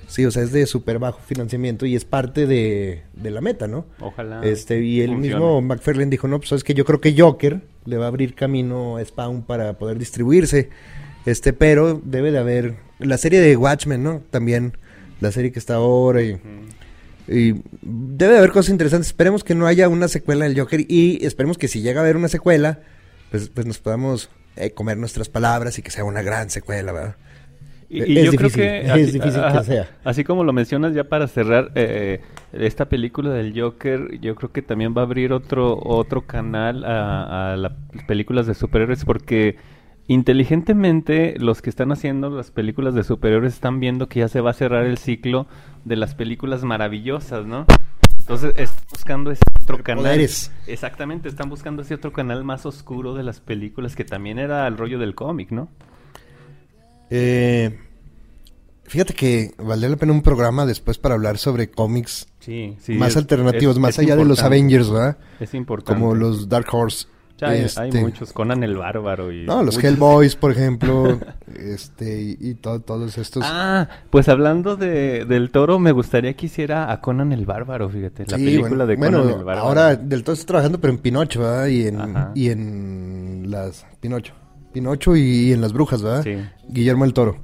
[0.07, 3.67] Sí, o sea, es de súper bajo financiamiento y es parte de, de la meta,
[3.67, 3.85] ¿no?
[3.99, 4.41] Ojalá.
[4.41, 5.35] Este, y el funcione.
[5.35, 8.33] mismo McFarlane dijo, no, pues es que yo creo que Joker le va a abrir
[8.33, 10.69] camino a Spawn para poder distribuirse.
[11.25, 14.21] Este, pero debe de haber la serie de Watchmen, ¿no?
[14.29, 14.77] También
[15.19, 16.39] la serie que está ahora y,
[17.27, 19.07] y debe de haber cosas interesantes.
[19.07, 22.15] Esperemos que no haya una secuela del Joker y esperemos que si llega a haber
[22.15, 22.79] una secuela,
[23.29, 27.15] pues, pues nos podamos eh, comer nuestras palabras y que sea una gran secuela, ¿verdad?
[27.89, 29.87] Y, y Es yo difícil, creo que es así, difícil que sea.
[30.03, 32.21] así como lo mencionas ya para cerrar eh,
[32.51, 37.53] esta película del Joker, yo creo que también va a abrir otro otro canal a,
[37.53, 37.71] a las
[38.07, 39.55] películas de superhéroes porque
[40.07, 44.51] inteligentemente los que están haciendo las películas de superhéroes están viendo que ya se va
[44.51, 45.47] a cerrar el ciclo
[45.85, 47.65] de las películas maravillosas, ¿no?
[48.19, 50.03] Entonces están buscando ese otro canal.
[50.03, 50.51] Poderes.
[50.65, 54.77] Exactamente, están buscando ese otro canal más oscuro de las películas que también era el
[54.77, 55.69] rollo del cómic, ¿no?
[57.09, 57.77] Eh,
[58.83, 62.93] fíjate que valdría la pena un programa después para hablar sobre cómics Sí, sí.
[62.93, 64.41] más es- alternativos, es- más es allá de los.
[64.43, 65.17] Avengers, ¿verdad?
[65.39, 65.99] Es importante.
[65.99, 67.07] Como los Dark Horse.
[67.39, 69.45] Ya hay, hay este, muchos, Conan el Bárbaro y...
[69.45, 71.19] No, los muchos- Hellboys, por ejemplo,
[71.55, 73.43] este, y, y to- todos estos.
[73.45, 78.25] Ah, pues hablando de, del toro, me gustaría que hiciera a Conan el Bárbaro, fíjate,
[78.27, 79.67] la Sí, película bueno, de Conan bueno, el Bárbaro.
[79.67, 81.67] ahora del todo está trabajando, pero en Pinocho, ¿verdad?
[81.67, 82.31] Y en, Ajá.
[82.33, 84.33] y en las Pinocho.
[84.77, 86.21] Pinocho y en las brujas, ¿verdad?
[86.23, 86.37] Sí.
[86.69, 87.39] Guillermo el Toro.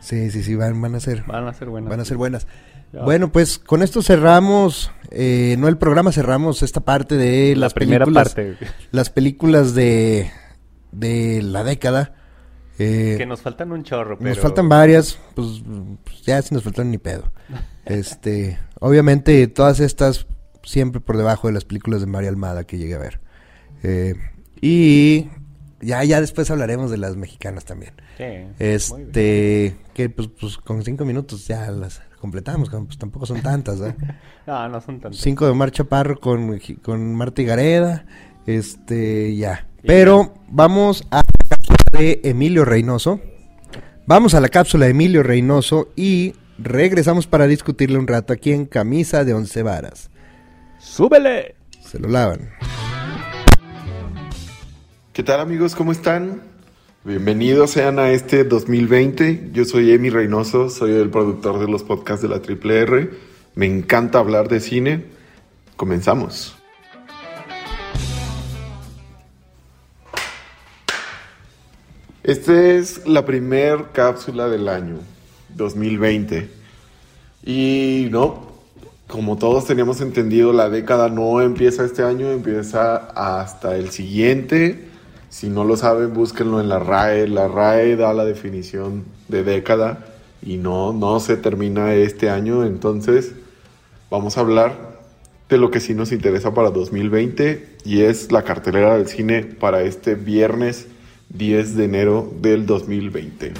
[0.00, 1.24] Sí, sí, sí, van, van a ser.
[1.26, 1.88] Van a ser buenas.
[1.88, 2.46] Van a ser buenas.
[2.92, 3.04] Ya.
[3.04, 7.72] Bueno, pues con esto cerramos, eh, no el programa, cerramos esta parte de La las
[7.74, 8.56] primera películas, parte.
[8.90, 10.30] las películas de,
[10.92, 12.12] de la década.
[12.78, 14.28] Eh, Que nos faltan un chorro, pero...
[14.28, 15.62] nos faltan varias, pues,
[16.04, 17.32] pues, ya si nos faltan ni pedo.
[17.86, 20.26] Este, obviamente todas estas
[20.62, 23.20] siempre por debajo de las películas de María Almada que llegué a ver.
[23.82, 24.14] Eh,
[24.60, 25.28] y
[25.80, 27.92] ya, ya después hablaremos de las mexicanas también.
[28.16, 28.24] Sí.
[28.58, 33.94] Este, que pues, pues con cinco minutos ya las completamos, pues tampoco son tantas, ¿eh?
[34.46, 35.20] No, no son tantos.
[35.20, 38.04] Cinco de Mar Chaparro con, con Marta y Gareda,
[38.46, 39.66] este, ya.
[39.82, 43.20] Pero vamos a la cápsula de Emilio Reynoso.
[44.06, 48.66] Vamos a la cápsula de Emilio Reynoso y regresamos para discutirle un rato aquí en
[48.66, 50.10] Camisa de Once Varas.
[50.78, 51.54] ¡Súbele!
[51.80, 52.50] Se lo lavan.
[55.12, 55.74] ¿Qué tal amigos?
[55.74, 56.40] ¿Cómo están?
[57.02, 59.50] Bienvenidos sean a este 2020.
[59.52, 63.10] Yo soy Emi Reynoso, soy el productor de los podcasts de la Triple R.
[63.56, 65.06] Me encanta hablar de cine.
[65.74, 66.56] Comenzamos.
[72.22, 75.00] Esta es la primer cápsula del año
[75.56, 76.48] 2020.
[77.44, 78.52] Y no,
[79.08, 82.94] como todos teníamos entendido, la década no empieza este año, empieza
[83.40, 84.89] hasta el siguiente
[85.30, 87.28] si no lo saben, búsquenlo en la RAE.
[87.28, 90.06] La RAE da la definición de década
[90.42, 92.64] y no, no se termina este año.
[92.64, 93.32] Entonces,
[94.10, 94.98] vamos a hablar
[95.48, 99.82] de lo que sí nos interesa para 2020 y es la cartelera del cine para
[99.82, 100.88] este viernes
[101.28, 103.52] 10 de enero del 2020.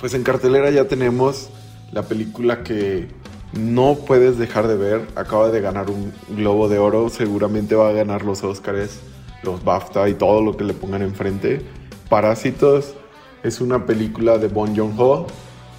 [0.00, 1.50] Pues en cartelera ya tenemos
[1.92, 3.08] la película que
[3.52, 5.06] no puedes dejar de ver.
[5.16, 9.00] Acaba de ganar un Globo de Oro, seguramente va a ganar los Oscars,
[9.42, 11.62] los BAFTA y todo lo que le pongan enfrente.
[12.08, 12.94] Parásitos
[13.42, 15.26] es una película de Bon Joon-ho,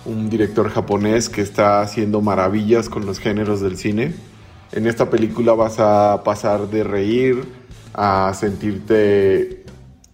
[0.06, 4.14] un director japonés que está haciendo maravillas con los géneros del cine.
[4.72, 7.44] En esta película vas a pasar de reír
[7.94, 9.64] a sentirte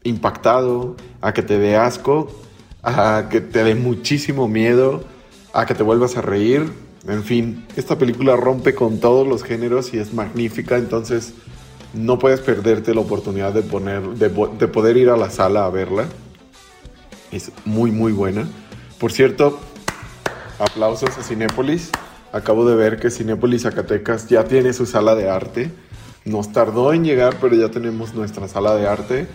[0.04, 2.32] impactado, a que te dé asco,
[2.84, 5.04] a que te dé muchísimo miedo,
[5.54, 6.72] a que te vuelvas a reír.
[7.08, 11.34] En fin, esta película rompe con todos los géneros y es magnífica, entonces
[11.98, 15.70] no puedes perderte la oportunidad de, poner, de, de poder ir a la sala a
[15.70, 16.06] verla.
[17.32, 18.48] Es muy, muy buena.
[19.00, 19.60] Por cierto,
[20.60, 21.92] aplausos a Cinépolis.
[22.32, 25.72] Acabo de ver que Cinépolis Zacatecas ya tiene su sala de arte.
[26.26, 29.28] Nos tardó en llegar, pero ya tenemos nuestra sala de arte.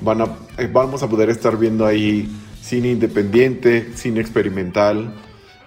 [0.00, 0.24] Van a,
[0.58, 2.28] eh, vamos a poder estar viendo ahí
[2.62, 5.14] cine independiente, cine experimental.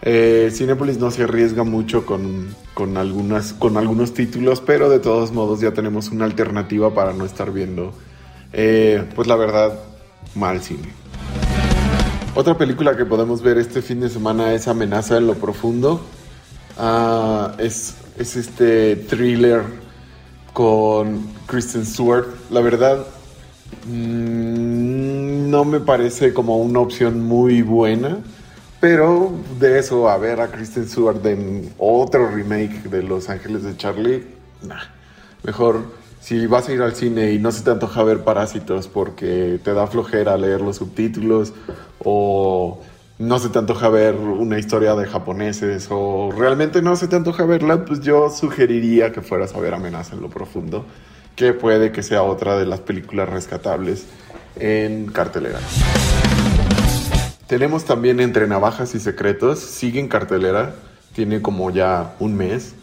[0.05, 5.31] Eh, Cinépolis no se arriesga mucho con, con, algunas, con algunos títulos, pero de todos
[5.31, 7.93] modos ya tenemos una alternativa para no estar viendo,
[8.51, 9.79] eh, pues la verdad,
[10.35, 10.89] mal cine.
[12.35, 16.01] Otra película que podemos ver este fin de semana es Amenaza en lo Profundo.
[16.77, 19.63] Ah, es, es este thriller
[20.51, 22.25] con Kristen Stewart.
[22.49, 23.05] La verdad,
[23.87, 28.17] mmm, no me parece como una opción muy buena.
[28.83, 29.31] Pero
[29.61, 34.25] de eso a ver a Kristen Stewart en otro remake de Los Ángeles de Charlie,
[34.61, 34.75] nah.
[35.43, 35.85] Mejor
[36.19, 39.73] si vas a ir al cine y no se te antoja ver Parásitos porque te
[39.73, 41.53] da flojera leer los subtítulos
[42.03, 42.81] o
[43.19, 47.45] no se te antoja ver una historia de japoneses o realmente no se te antoja
[47.45, 50.83] verla, pues yo sugeriría que fueras a ver Amenaza en lo Profundo,
[51.37, 54.07] que puede que sea otra de las películas rescatables
[54.57, 55.59] en cartelera.
[57.47, 60.75] Tenemos también Entre Navajas y Secretos, sigue en cartelera,
[61.13, 62.73] tiene como ya un mes.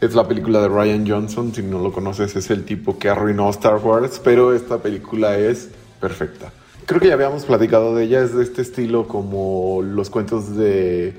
[0.00, 3.48] Es la película de Ryan Johnson, si no lo conoces es el tipo que arruinó
[3.50, 5.68] Star Wars, pero esta película es
[6.00, 6.50] perfecta.
[6.86, 11.14] Creo que ya habíamos platicado de ella, es de este estilo como los cuentos de,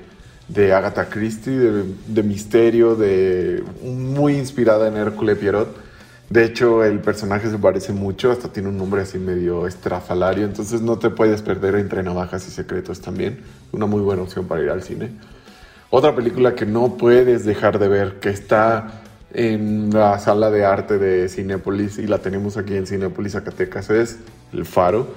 [0.48, 5.87] de Agatha Christie, de, de misterio, de muy inspirada en Hércule Pierrot.
[6.30, 10.82] De hecho, el personaje se parece mucho, hasta tiene un nombre así medio estrafalario, entonces
[10.82, 13.40] no te puedes perder entre navajas y secretos también.
[13.72, 15.10] Una muy buena opción para ir al cine.
[15.88, 19.02] Otra película que no puedes dejar de ver, que está
[19.32, 24.18] en la sala de arte de Cinépolis y la tenemos aquí en Cinépolis Zacatecas, es
[24.52, 25.08] El Faro.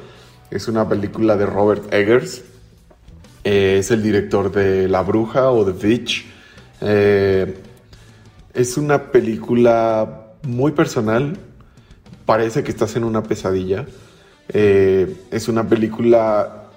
[0.49, 2.43] Es una película de Robert Eggers.
[3.43, 6.25] Eh, es el director de La Bruja o The Witch.
[6.81, 7.57] Eh,
[8.53, 11.37] es una película muy personal.
[12.25, 13.85] Parece que estás en una pesadilla.
[14.49, 16.69] Eh, es una película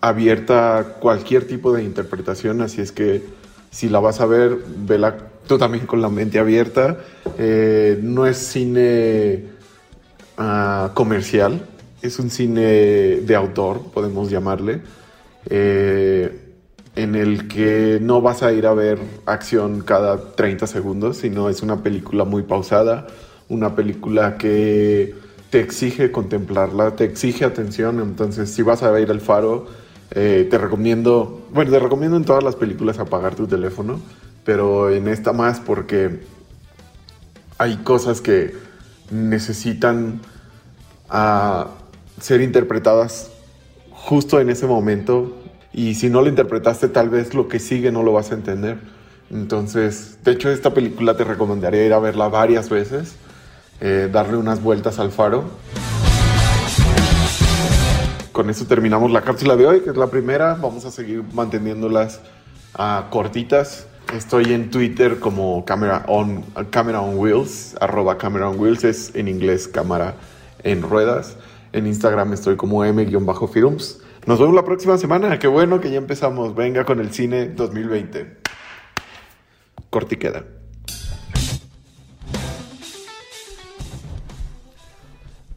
[0.00, 3.22] abierta a cualquier tipo de interpretación, así es que
[3.70, 6.98] si la vas a ver, vela tú también con la mente abierta.
[7.38, 9.44] Eh, no es cine
[10.38, 11.66] uh, comercial,
[12.02, 14.82] es un cine de autor, podemos llamarle.
[15.48, 16.41] Eh,
[16.94, 21.62] en el que no vas a ir a ver acción cada 30 segundos, sino es
[21.62, 23.06] una película muy pausada,
[23.48, 25.14] una película que
[25.50, 29.66] te exige contemplarla, te exige atención, entonces si vas a ir al faro,
[30.10, 34.00] eh, te recomiendo, bueno, te recomiendo en todas las películas apagar tu teléfono,
[34.44, 36.20] pero en esta más porque
[37.58, 38.54] hay cosas que
[39.10, 40.20] necesitan
[41.10, 41.66] uh,
[42.20, 43.30] ser interpretadas
[43.90, 45.41] justo en ese momento
[45.72, 48.78] y si no lo interpretaste, tal vez lo que sigue no lo vas a entender.
[49.30, 53.16] Entonces, de hecho, esta película te recomendaría ir a verla varias veces,
[53.80, 55.44] eh, darle unas vueltas al faro.
[58.32, 60.54] Con eso terminamos la cápsula de hoy, que es la primera.
[60.54, 62.20] Vamos a seguir manteniéndolas
[62.78, 63.86] uh, cortitas.
[64.14, 69.28] Estoy en Twitter como Camera on, camera on Wheels, arroba Camera on Wheels, es en
[69.28, 70.16] inglés cámara
[70.62, 71.36] en ruedas.
[71.72, 74.01] En Instagram estoy como m-firums.
[74.24, 75.38] Nos vemos la próxima semana.
[75.40, 76.54] Qué bueno que ya empezamos.
[76.54, 78.36] Venga con el cine 2020.
[79.90, 80.44] Corti queda.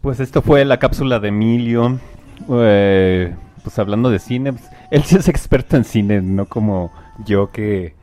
[0.01, 1.99] Pues esto fue la cápsula de Emilio.
[2.49, 6.91] Eh, pues hablando de cine, pues, él sí es experto en cine, no como
[7.25, 7.95] yo que,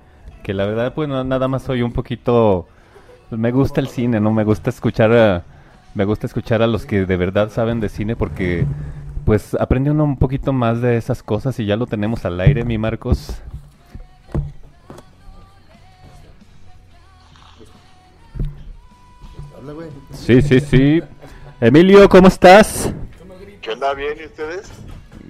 [0.43, 2.67] que la verdad, pues nada más soy un poquito...
[3.29, 4.33] Pues, me gusta el cine, ¿no?
[4.33, 5.45] Me gusta escuchar
[5.95, 8.65] me gusta escuchar a los que de verdad saben de cine porque
[9.33, 12.67] pues aprende uno un poquito más de esas cosas y ya lo tenemos al aire,
[12.67, 13.31] mi Marcos.
[20.13, 21.03] Sí, sí, sí.
[21.63, 22.93] Emilio, ¿cómo estás?
[23.63, 23.95] ¿Qué onda?
[23.95, 24.19] ¿Bien?
[24.21, 24.71] ¿Y ustedes?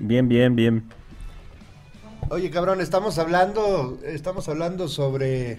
[0.01, 0.83] Bien, bien, bien.
[2.29, 5.59] Oye, cabrón, estamos hablando, estamos hablando sobre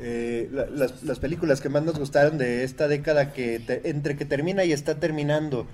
[0.00, 4.72] eh, las, películas que más nos gustaron de esta década que entre que termina y
[4.72, 5.68] está terminando.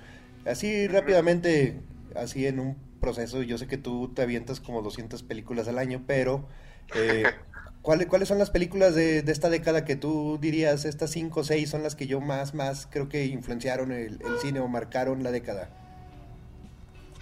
[0.45, 1.81] Así rápidamente,
[2.15, 6.03] así en un proceso, yo sé que tú te avientas como 200 películas al año,
[6.07, 6.47] pero
[6.93, 7.23] eh,
[7.81, 11.69] ¿cuáles, ¿cuáles son las películas de, esta década que tú dirías, estas 5 o 6
[11.69, 15.69] son las que yo más, más creo que influenciaron el, cine o marcaron la década?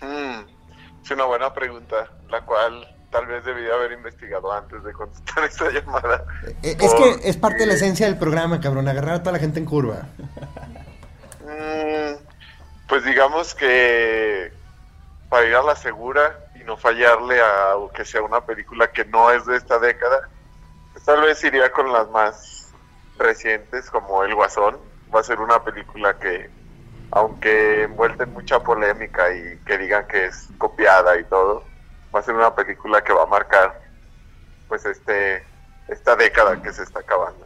[0.02, 0.46] Mm,
[1.04, 5.70] es una buena pregunta, la cual tal vez debía haber investigado antes de contestar esta
[5.72, 6.26] llamada.
[6.64, 9.40] Eh, es que es parte de la esencia del programa, cabrón, agarrar a toda la
[9.40, 10.08] gente en curva.
[11.42, 12.16] Mm,
[12.88, 14.52] pues digamos que
[15.34, 19.32] para ir a la segura y no fallarle a que sea una película que no
[19.32, 20.30] es de esta década,
[20.92, 22.72] pues tal vez iría con las más
[23.18, 24.78] recientes como El Guasón.
[25.12, 26.52] Va a ser una película que,
[27.10, 31.64] aunque envuelta en mucha polémica y que digan que es copiada y todo,
[32.16, 33.82] va a ser una película que va a marcar
[34.68, 35.44] pues este
[35.88, 37.43] esta década que se está acabando.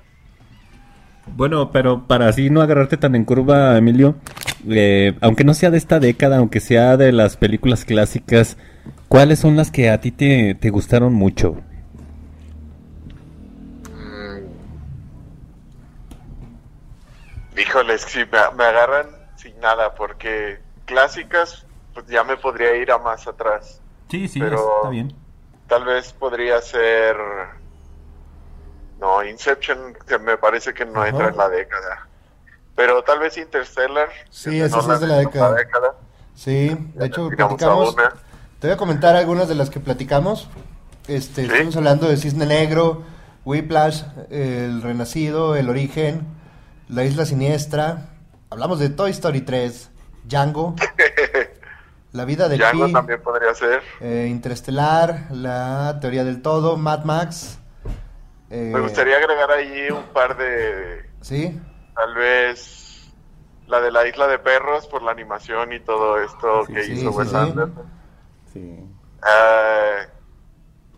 [1.35, 4.15] Bueno, pero para así no agarrarte tan en curva, Emilio,
[4.69, 8.57] eh, aunque no sea de esta década, aunque sea de las películas clásicas,
[9.07, 11.57] ¿cuáles son las que a ti te, te gustaron mucho?
[13.93, 14.39] Mm.
[17.59, 22.97] Híjoles, si me, me, agarran sin nada, porque clásicas, pues ya me podría ir a
[22.97, 23.81] más atrás.
[24.09, 25.13] Sí, sí, está bien.
[25.67, 27.15] Tal vez podría ser.
[28.99, 32.07] No, Inception, que me parece que no entra en la década.
[32.75, 34.09] Pero tal vez Interstellar.
[34.29, 35.55] Sí, esa sí es de la década.
[36.35, 37.95] Sí, de hecho, platicamos.
[38.59, 40.47] Te voy a comentar algunas de las que platicamos.
[41.07, 43.03] Este, Estamos hablando de Cisne Negro,
[43.45, 46.27] Whiplash, El Renacido, El Origen,
[46.89, 48.09] La Isla Siniestra.
[48.49, 49.89] Hablamos de Toy Story 3,
[50.25, 50.75] Django.
[52.13, 53.81] La vida de Django también podría ser.
[54.01, 57.59] Eh, Interestelar, La Teoría del Todo, Mad Max.
[58.49, 61.09] Eh, Me gustaría agregar ahí un par de...
[61.21, 61.59] Sí.
[61.95, 63.13] Tal vez
[63.67, 67.33] la de la Isla de Perros por la animación y todo esto que hizo Wes
[67.33, 67.91] Anderson.
[68.53, 68.79] Sí.
[69.19, 70.07] Uh,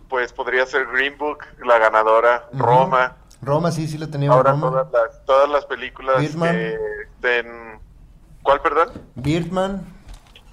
[0.08, 3.18] pues podría ser Green Book, la ganadora, Roma.
[3.42, 4.38] Roma, sí, sí la teníamos.
[4.38, 7.80] Ahora Todas, las, todas las películas que estén...
[8.44, 8.92] ¿Cuál, perdón?
[9.16, 9.82] Birdman.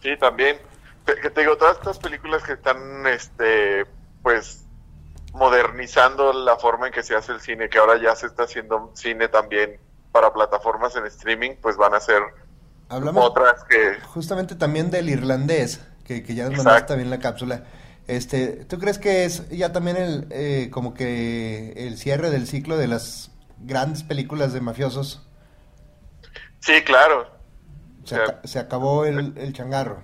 [0.03, 0.59] Sí, también.
[1.05, 3.87] Que te digo, todas estas películas que están, este,
[4.23, 4.66] pues,
[5.37, 8.91] modernizando la forma en que se hace el cine, que ahora ya se está haciendo
[8.95, 9.79] cine también
[10.13, 12.23] para plataformas en streaming, pues van a ser
[12.89, 14.01] otras que...
[14.07, 17.65] Justamente también del irlandés, que, que ya nos mandaste también la cápsula.
[18.07, 22.77] Este, ¿Tú crees que es ya también el, eh, como que el cierre del ciclo
[22.77, 25.27] de las grandes películas de mafiosos?
[26.61, 27.35] Sí, claro.
[28.45, 30.01] Se, acabó el, el, changarro.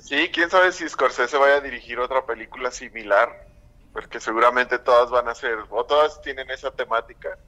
[0.00, 3.28] Sí, quién sabe si Scorsese vaya a dirigir otra película similar,
[3.92, 7.38] porque seguramente todas van a ser, o todas tienen esa temática.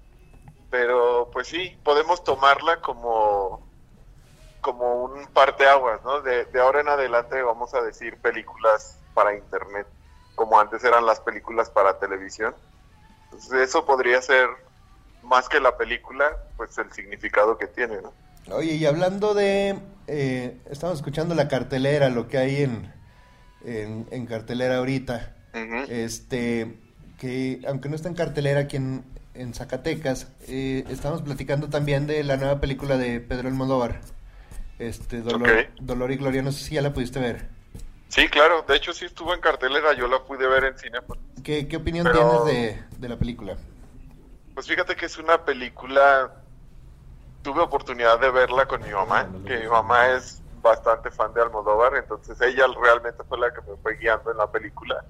[0.71, 3.67] Pero pues sí, podemos tomarla como,
[4.61, 6.21] como un parteaguas, ¿no?
[6.21, 9.87] De, de ahora en adelante vamos a decir películas para internet,
[10.35, 12.55] como antes eran las películas para televisión.
[13.25, 14.49] Entonces eso podría ser
[15.23, 18.13] más que la película, pues el significado que tiene, ¿no?
[18.55, 19.79] Oye, y hablando de...
[20.07, 22.93] Eh, estamos escuchando la cartelera, lo que hay en,
[23.65, 25.35] en, cartelera ahorita.
[25.89, 26.79] Este,
[27.19, 29.05] que aunque no está en cartelera aquí en,
[29.35, 34.01] en Zacatecas, eh, estamos platicando también de la nueva película de Pedro Almodóvar.
[34.79, 37.49] Este, Dolor, Dolor y Gloria, no sé si ya la pudiste ver.
[38.09, 40.99] Sí, claro, de hecho sí estuvo en cartelera, yo la pude ver en cine.
[41.43, 43.57] ¿Qué, qué opinión tienes de, de la película?
[44.55, 46.33] Pues fíjate que es una película
[47.45, 51.95] tuve oportunidad de verla con mi mamá, que mi mamá es bastante fan de Almodóvar,
[51.95, 55.05] entonces ella realmente fue la que me fue guiando en la película.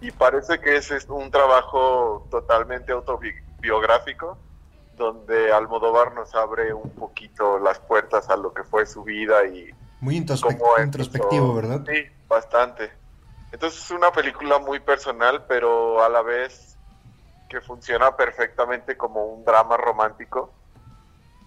[0.00, 4.38] Y parece que es un trabajo totalmente autobiográfico,
[4.96, 9.70] donde Almodóvar nos abre un poquito las puertas a lo que fue su vida y...
[10.00, 10.16] Muy
[10.84, 11.82] introspectivo, ¿verdad?
[11.86, 12.92] Sí, bastante.
[13.52, 16.76] Entonces es una película muy personal, pero a la vez
[17.48, 20.52] que funciona perfectamente como un drama romántico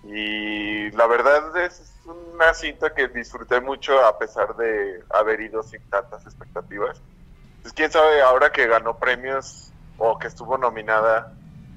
[0.04, 5.82] Y la verdad es una cinta que disfruté mucho a pesar de haber ido sin
[5.90, 7.02] tantas expectativas.
[7.70, 11.36] Pues quién sabe ahora que ganó premios o que estuvo nominada,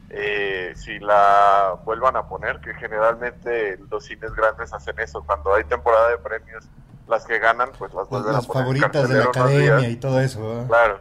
[0.09, 5.65] eh, si la vuelvan a poner, que generalmente los cines grandes hacen eso, cuando hay
[5.65, 6.65] temporada de premios,
[7.07, 8.69] las que ganan, pues las vuelven Las a poner.
[8.69, 10.41] en favoritas de la academia y todo eso.
[10.41, 10.67] ¿verdad?
[10.67, 11.01] Claro.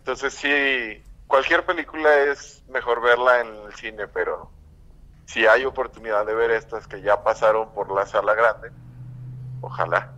[0.00, 4.50] Entonces sí, cualquier película es mejor verla en el cine, pero
[5.24, 8.68] si hay oportunidad de ver estas que ya pasaron por la sala grande,
[9.62, 10.12] ojalá.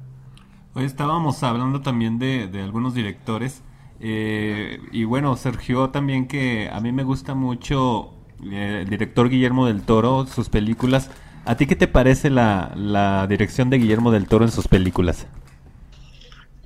[0.74, 3.62] Hoy estábamos hablando también de, de algunos directores.
[4.00, 8.14] Eh, y bueno, Sergio también que a mí me gusta mucho
[8.44, 11.10] eh, el director Guillermo del Toro, sus películas.
[11.44, 15.26] ¿A ti qué te parece la, la dirección de Guillermo del Toro en sus películas?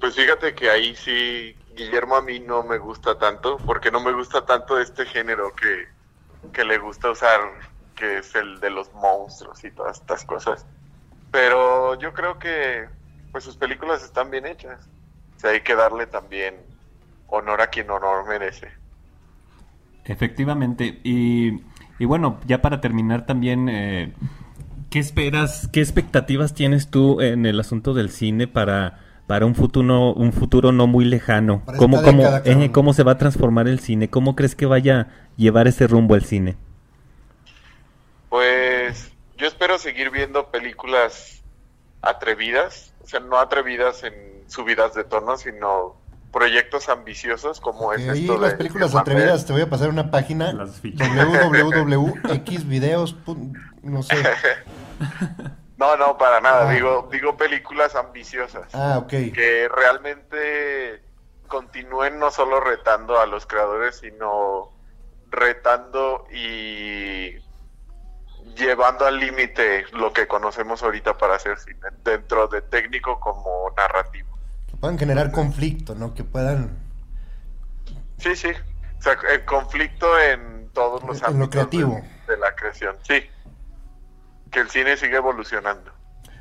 [0.01, 4.13] Pues fíjate que ahí sí, Guillermo a mí no me gusta tanto, porque no me
[4.13, 5.87] gusta tanto este género que,
[6.53, 7.41] que le gusta usar,
[7.95, 10.67] que es el de los monstruos y todas estas cosas.
[11.31, 12.89] Pero yo creo que
[13.31, 14.89] pues sus películas están bien hechas.
[15.43, 16.55] O hay que darle también
[17.33, 18.69] honor a quien honor merece.
[20.05, 21.01] Efectivamente.
[21.03, 21.63] Y,
[21.99, 24.13] y bueno, ya para terminar también, eh,
[24.91, 30.13] ¿qué esperas, qué expectativas tienes tú en el asunto del cine para, para un futuro,
[30.13, 31.65] un futuro no muy lejano?
[31.65, 32.71] Para ¿Cómo, cómo, década, eh.
[32.71, 34.11] ¿Cómo se va a transformar el cine?
[34.11, 35.07] ¿Cómo crees que vaya a
[35.37, 36.57] llevar ese rumbo el cine?
[38.29, 41.43] Pues yo espero seguir viendo películas
[42.03, 44.13] atrevidas, o sea, no atrevidas en
[44.49, 46.02] subidas de tono, sino
[46.33, 50.11] proyectos ambiciosos como es ahí esto las de películas atrevidas, te voy a pasar una
[50.11, 53.17] página www.xvideos.
[53.83, 54.17] No sé.
[55.79, 56.73] No, no, para nada, Ah.
[56.73, 59.09] digo, digo películas ambiciosas, Ah, ok.
[59.09, 61.03] que realmente
[61.49, 64.71] continúen no solo retando a los creadores, sino
[65.29, 67.35] retando y
[68.55, 74.32] llevando al límite lo que conocemos ahorita para hacer cine, dentro de técnico como narrativo.
[74.83, 76.13] Puedan generar conflicto, ¿no?
[76.13, 76.77] Que puedan.
[78.19, 78.49] Sí, sí.
[78.99, 82.03] O sea, el conflicto en todos los En lo ámbitos creativo.
[82.27, 82.97] De, de la creación.
[83.07, 83.15] Sí.
[84.51, 85.93] Que el cine sigue evolucionando.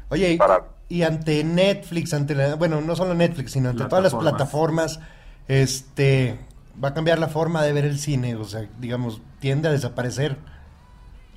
[0.09, 4.03] Oye, y- Para- y ante Netflix, ante la- bueno, no solo Netflix, sino ante todas
[4.05, 4.97] las Plataformas.
[4.97, 5.09] plataformas,
[5.47, 6.39] este,
[6.84, 10.38] va a cambiar la forma de ver el cine, o sea, digamos, tiende a desaparecer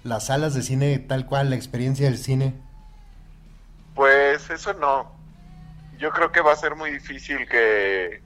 [0.04, 2.54] las salas de cine tal cual, la experiencia del cine.
[3.94, 5.12] Pues eso no.
[5.98, 8.22] Yo creo que va a ser muy difícil que,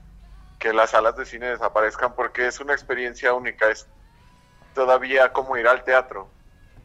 [0.59, 3.69] que las salas de cine desaparezcan porque es una experiencia única.
[3.70, 3.86] Es
[4.74, 6.28] todavía como ir al teatro.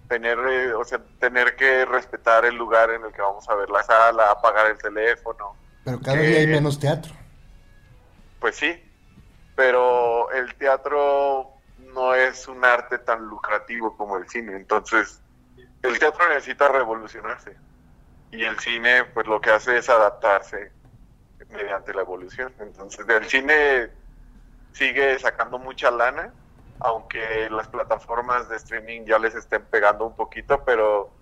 [0.09, 3.69] Tener, eh, o sea, tener que respetar el lugar en el que vamos a ver
[3.69, 5.55] la sala, apagar el teléfono.
[5.85, 7.13] Pero cada Que- día hay menos teatro.
[8.39, 8.83] Pues sí,
[9.55, 15.21] pero el teatro no es un arte tan lucrativo como el cine, entonces
[15.81, 17.55] el teatro necesita revolucionarse
[18.33, 20.71] y el cine pues lo que hace es adaptarse
[21.49, 22.51] mediante la evolución.
[22.59, 23.89] Entonces el cine
[24.71, 26.33] sigue sacando mucha lana,
[26.79, 31.13] aunque las plataformas de streaming ya les estén pegando un poquito, pero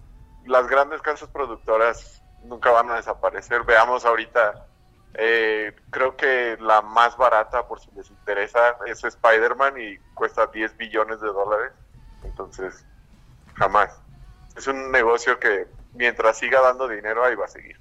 [0.46, 3.64] las grandes casas productoras nunca van a desaparecer.
[3.64, 4.66] Veamos ahorita
[5.16, 10.78] eh, creo que la más barata, por si les interesa, es Spider-Man y cuesta 10
[10.78, 11.74] billones de dólares.
[12.24, 12.86] Entonces,
[13.56, 14.00] jamás.
[14.56, 17.78] Es un negocio que mientras siga dando dinero, ahí va a seguir.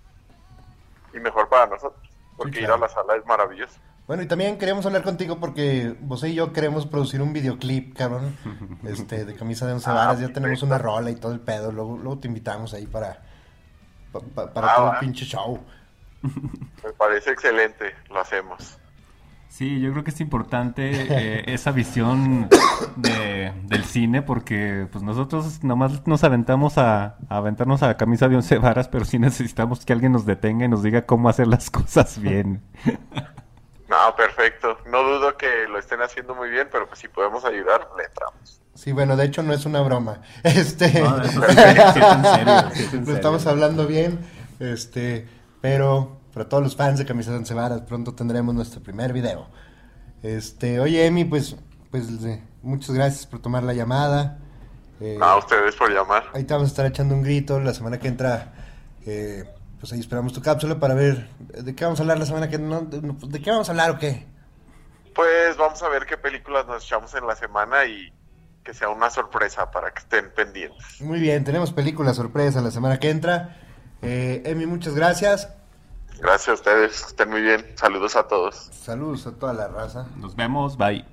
[1.15, 2.77] Y mejor para nosotros, porque Sí, claro.
[2.77, 3.79] ir a la sala es maravilloso.
[4.07, 8.37] Bueno, y también queríamos hablar contigo porque vos y yo queremos producir un videoclip, cabrón,
[8.85, 10.67] este, de camisa de once Ah, varas, ya tenemos perfecto.
[10.67, 13.23] una rola y todo el pedo, luego, luego te invitamos ahí para,
[14.13, 15.01] pa- pa- para Ah, todo el va.
[15.01, 15.65] pinche show.
[16.23, 18.79] Me parece excelente, lo hacemos.
[19.51, 22.49] Sí, yo creo que es importante eh, esa visión
[22.97, 28.29] de, del cine porque pues nosotros nomás nos aventamos a, a aventarnos a la camisa
[28.29, 31.49] de once varas, pero sí necesitamos que alguien nos detenga y nos diga cómo hacer
[31.49, 32.63] las cosas bien.
[33.89, 34.79] No, perfecto.
[34.87, 38.63] No dudo que lo estén haciendo muy bien, pero pues si podemos ayudar, le entramos.
[38.75, 40.21] Sí, bueno, de hecho no es una broma.
[40.45, 43.15] Este, No, es en serio, sí es en lo serio.
[43.17, 44.21] estamos hablando bien,
[44.61, 45.27] este,
[45.61, 49.49] pero para todos los fans de Camisa de Once Varas, pronto tendremos nuestro primer video.
[50.23, 51.57] Este, oye, Emi, pues,
[51.91, 54.39] pues eh, muchas gracias por tomar la llamada.
[55.01, 56.25] Eh, A ustedes por llamar.
[56.35, 58.53] ahí te vamos a estar echando un grito la semana que entra.
[59.07, 59.45] eh,
[59.79, 62.59] pues ahí esperamos tu cápsula para ver de qué vamos a hablar la semana que
[62.59, 64.27] no, de, de qué vamos a hablar o qué.
[65.15, 68.13] Pues vamos a ver qué películas nos echamos en la semana y
[68.63, 71.01] que sea una sorpresa para que estén pendientes.
[71.01, 73.57] Muy bien, tenemos película sorpresa la semana que entra.
[74.03, 75.49] Eh, Emi, muchas gracias.
[76.21, 77.65] Gracias a ustedes, estén muy bien.
[77.77, 78.71] Saludos a todos.
[78.85, 80.07] Saludos a toda la raza.
[80.17, 81.05] Nos vemos, bye.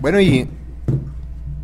[0.00, 0.48] Bueno, y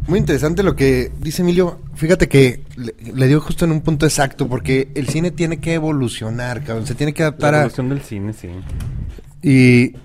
[0.09, 1.81] Muy interesante lo que dice Emilio.
[1.97, 5.75] Fíjate que le, le dio justo en un punto exacto, porque el cine tiene que
[5.75, 6.87] evolucionar, cabrón.
[6.87, 7.61] Se tiene que adaptar La a.
[7.63, 8.49] evolución del cine, sí.
[9.43, 9.97] Y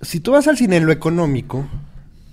[0.00, 1.66] si tú vas al cine en lo económico,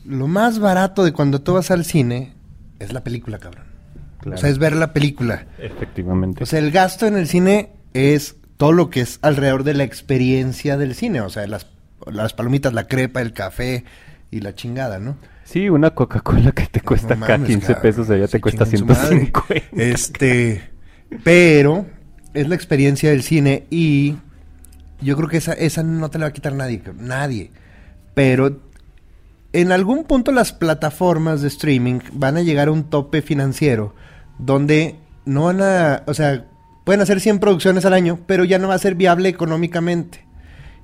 [0.06, 2.34] lo más barato de cuando tú vas al cine
[2.80, 3.66] es la película, cabrón.
[4.22, 4.38] Claro.
[4.38, 5.48] O sea, es ver la película.
[5.58, 6.44] Efectivamente.
[6.44, 9.84] O sea, el gasto en el cine es todo lo que es alrededor de la
[9.84, 11.22] experiencia del cine.
[11.22, 11.68] O sea, las,
[12.06, 13.86] las palomitas, la crepa, el café
[14.32, 15.18] y la chingada, ¿no?
[15.46, 17.82] sí, una Coca-Cola que te cuesta No acá mames, 15 cabrón.
[17.82, 19.32] pesos, allá te cuesta chinguen su madre.
[19.32, 19.82] 150.
[19.82, 20.70] Este,
[21.24, 21.86] pero
[22.34, 24.16] es la experiencia del cine y
[25.02, 27.52] yo creo que esa, esa no te la va a quitar nadie, nadie.
[28.14, 28.60] Pero
[29.54, 33.94] en algún punto las plataformas de streaming van a llegar a un tope financiero
[34.40, 34.96] donde
[35.26, 36.46] no van a, o sea,
[36.86, 40.24] pueden hacer 100 producciones al año, pero ya no va a ser viable económicamente.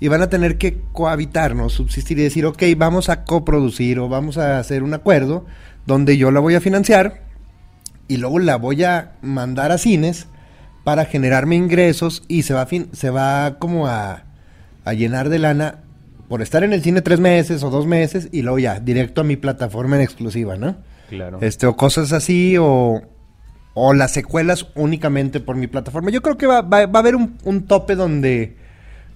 [0.01, 1.69] Y van a tener que cohabitar, ¿no?
[1.69, 5.45] Subsistir y decir, ok, vamos a coproducir o vamos a hacer un acuerdo
[5.85, 7.21] donde yo la voy a financiar
[8.07, 10.27] y luego la voy a mandar a cines
[10.83, 14.23] para generarme ingresos y se va a fin- se va como a,
[14.83, 15.81] a llenar de lana
[16.27, 19.23] por estar en el cine tres meses o dos meses y luego ya directo a
[19.23, 20.77] mi plataforma en exclusiva, ¿no?
[21.09, 21.37] Claro.
[21.41, 23.01] Este o cosas así o
[23.73, 26.09] o las secuelas únicamente por mi plataforma.
[26.11, 28.57] Yo creo que va, va- va a haber un, un tope donde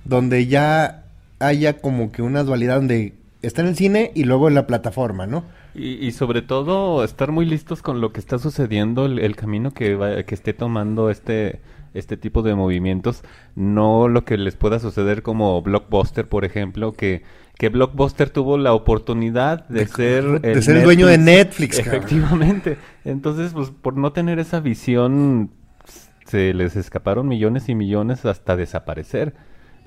[0.03, 1.03] donde ya
[1.39, 5.25] haya como que una dualidad donde está en el cine y luego en la plataforma,
[5.25, 5.43] ¿no?
[5.73, 9.95] Y, y sobre todo estar muy listos con lo que está sucediendo, el, camino que,
[9.95, 11.59] va- que esté tomando este,
[11.93, 13.23] este tipo de movimientos,
[13.55, 17.23] no lo que les pueda suceder como Blockbuster, por ejemplo, que,
[17.57, 21.95] que Blockbuster tuvo la oportunidad de, De- ser de ser el dueño de Netflix, cabrón.
[21.95, 22.77] Efectivamente.
[23.05, 25.51] Entonces, pues por no tener esa visión,
[26.25, 29.33] se les escaparon millones y millones hasta desaparecer.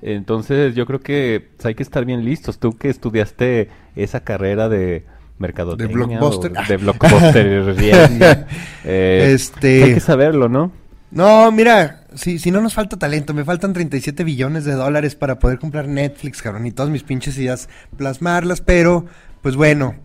[0.01, 2.57] Entonces, yo creo que pues, hay que estar bien listos.
[2.59, 5.05] Tú que estudiaste esa carrera de
[5.37, 6.51] mercadotecnia De blockbuster.
[6.57, 8.19] o de blockbuster, bien,
[8.85, 10.71] eh, Este- hay que saberlo, ¿no?
[11.11, 15.39] No, mira, si, si no nos falta talento, me faltan 37 billones de dólares para
[15.39, 19.05] poder comprar Netflix, cabrón, y todas mis pinches ideas plasmarlas, pero,
[19.41, 19.95] pues bueno,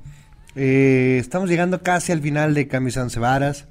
[0.57, 3.67] eh, estamos llegando casi al final de Camisa Once Varas.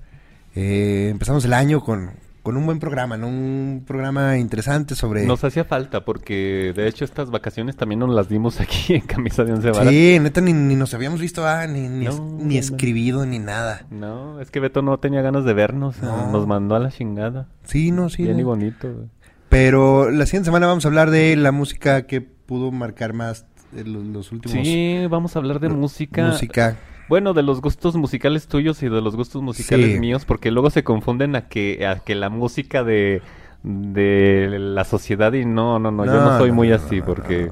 [0.55, 2.11] Eh, empezamos el año con,
[2.43, 3.27] con un buen programa, ¿no?
[3.29, 5.25] Un programa interesante sobre...
[5.25, 9.45] Nos hacía falta porque de hecho estas vacaciones también nos las dimos aquí en Camisa
[9.45, 9.87] de Once Varas.
[9.89, 13.39] Sí, neta, ni, ni nos habíamos visto, ah, ni, ni, es- ni no, escribido, ni
[13.39, 13.85] nada.
[13.89, 16.31] No, es que Beto no tenía ganas de vernos, No.
[16.31, 17.47] nos mandó a la chingada.
[17.63, 18.23] Sí, no, sí.
[18.23, 18.91] Bien y bonito.
[18.93, 19.07] güey.
[19.49, 23.45] Pero la siguiente semana vamos a hablar de la música que pudo marcar más
[23.75, 24.67] eh, los, los últimos...
[24.67, 26.25] Sí, vamos a hablar de música.
[26.27, 26.75] Música.
[27.09, 29.99] Bueno, de los gustos musicales tuyos y de los gustos musicales Sí.
[29.99, 33.21] míos, porque luego se confunden a que a que la música de
[33.63, 37.51] de la sociedad y no, no, no, yo No, soy no, muy no, así porque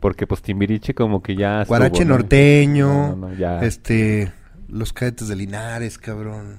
[0.00, 2.14] porque pues Timbiriche como que ya estuvo, Guarache ¿no?
[2.16, 3.60] norteño, No, no, ya.
[3.60, 4.32] este,
[4.68, 6.58] los cadetes de Linares, cabrón,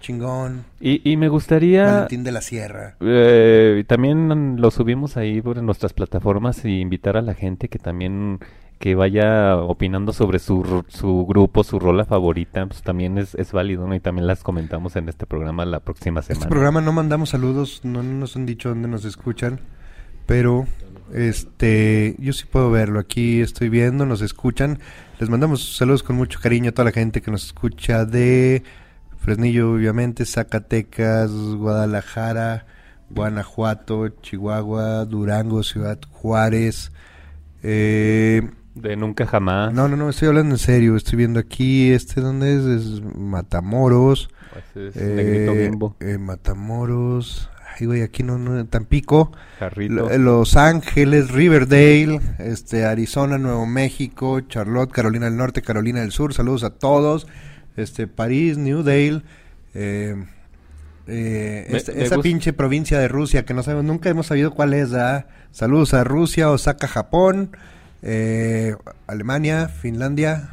[0.00, 2.96] chingón, Y, y me gustaría Valentín de la Sierra.
[3.00, 8.38] Eh, también lo subimos ahí por nuestras plataformas y invitar a la gente que también
[8.82, 13.86] que vaya opinando sobre su, su grupo, su rola favorita, pues también es, es válido,
[13.86, 13.94] ¿no?
[13.94, 16.50] Y también las comentamos en este programa la próxima Este semana.
[16.50, 19.60] programa no mandamos saludos, no nos han dicho dónde nos escuchan,
[20.26, 20.66] pero
[21.14, 24.80] este, yo sí puedo verlo, aquí estoy viendo, nos escuchan,
[25.20, 28.64] les mandamos saludos con mucho cariño a toda la gente que nos escucha de
[29.18, 32.66] Fresnillo, obviamente, Zacatecas, Guadalajara,
[33.10, 36.90] Guanajuato, Chihuahua, Durango, Ciudad Juárez,
[37.62, 38.42] eh,
[38.74, 39.72] De Nunca Jamás.
[39.74, 40.96] No, no, no, estoy hablando en serio.
[40.96, 42.64] Estoy viendo aquí, este, ¿dónde es?
[42.64, 44.30] Es Matamoros.
[44.74, 45.96] Ese es eh, Negrito Bimbo.
[46.00, 47.50] eh, Matamoros.
[47.78, 49.32] Ay, güey, aquí no, no, Tampico.
[49.58, 49.94] Jarrito.
[49.94, 56.32] Lo- Los Ángeles, Riverdale, este, Arizona, Nuevo México, Charlotte, Carolina del Norte, Carolina del Sur.
[56.34, 57.26] Saludos a todos.
[57.76, 59.22] Este, París, New Dale.
[59.74, 60.16] Eh,
[61.06, 64.50] eh, Me- esta- me esa pinche provincia de Rusia que no sabemos, nunca hemos sabido
[64.52, 64.90] cuál es.
[64.90, 65.26] ¿verdad?
[65.50, 67.56] Saludos a Rusia, Osaka, Japón,
[68.02, 68.74] eh,
[69.06, 70.50] Alemania, Finlandia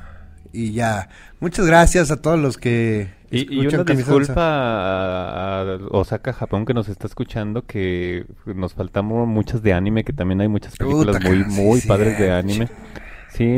[0.53, 1.09] y ya.
[1.39, 6.73] Muchas gracias a todos los que Y, y una disculpa a, a Osaka, Japón, que
[6.73, 11.29] nos está escuchando, que nos faltamos muchas de anime, que también hay muchas películas Puta,
[11.29, 12.67] muy, sí, muy sí, padres de anime.
[12.67, 12.73] Sí,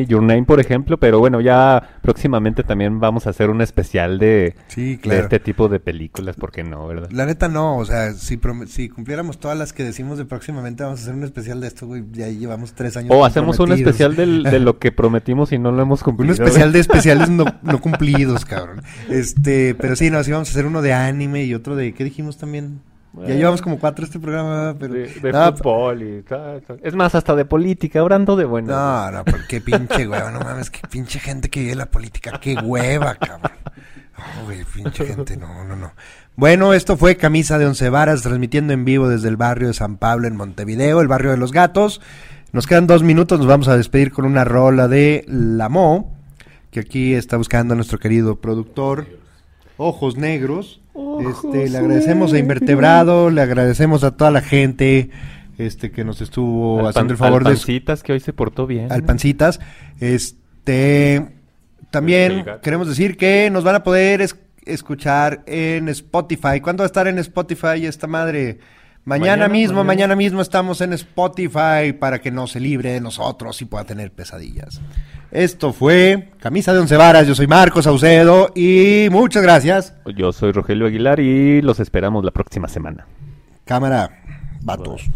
[0.08, 4.56] Your Name, por ejemplo, pero bueno, ya próximamente también vamos a hacer un especial de,
[4.68, 7.10] Sí, este tipo de películas, ¿por qué no, verdad?
[7.12, 11.00] La neta no, o sea, si, si cumpliéramos todas las que decimos de próximamente, vamos
[11.00, 13.12] a hacer un especial de esto, güey, ya llevamos tres años.
[13.14, 16.34] O hacemos un especial del- de lo que prometimos y no lo hemos Un cumplido.
[16.34, 18.82] especial de especiales no, no cumplidos, cabrón.
[19.10, 22.04] Este, pero sí, no, sí vamos a hacer uno de anime y otro de, ¿qué
[22.04, 22.80] dijimos también?
[23.14, 24.94] Ya llevamos como cuatro este programa, pero...
[24.94, 26.80] De, de No, fútbol y tal, tal.
[26.82, 28.72] Es más, hasta de política, ahora ando de bueno.
[28.72, 32.40] No, no, pero qué pinche hueva, no mames, qué pinche gente que vive la política,
[32.40, 33.52] qué hueva, cabrón.
[34.18, 35.92] No, güey, pinche gente, no, no, no.
[36.38, 39.98] Bueno, esto fue Camisa de Once Varas, transmitiendo en vivo desde el barrio de San
[39.98, 42.02] Pablo en Montevideo, el barrio de los gatos.
[42.54, 46.16] Nos quedan dos minutos, nos vamos a despedir con una rola de Lamo,
[46.70, 49.08] que aquí está buscando a nuestro querido productor,
[49.78, 50.81] Ojos Negros.
[50.94, 55.10] Este, le agradecemos a Invertebrado, le agradecemos a toda la gente
[55.58, 58.68] este, que nos estuvo Al haciendo el favor al de Pancitas, que hoy se portó
[58.68, 58.92] bien.
[58.92, 59.60] al Pancitas.
[60.00, 61.28] Este
[61.92, 64.36] también queremos decir que nos van a poder es-
[64.66, 66.60] escuchar en Spotify.
[66.62, 68.60] ¿Cuándo va a estar en Spotify esta madre?
[69.04, 69.88] Mañana, Mañana, mismo, mañana.
[69.88, 74.12] mañana mismo estamos en Spotify para que no se libre de nosotros y pueda tener
[74.12, 74.80] pesadillas.
[75.32, 77.26] Esto fue Camisa de Once Varas.
[77.26, 79.96] Yo soy Marcos Saucedo y muchas gracias.
[80.16, 83.06] Yo soy Rogelio Aguilar y los esperamos la próxima semana.
[83.64, 84.10] Cámara,
[84.62, 85.10] vatos.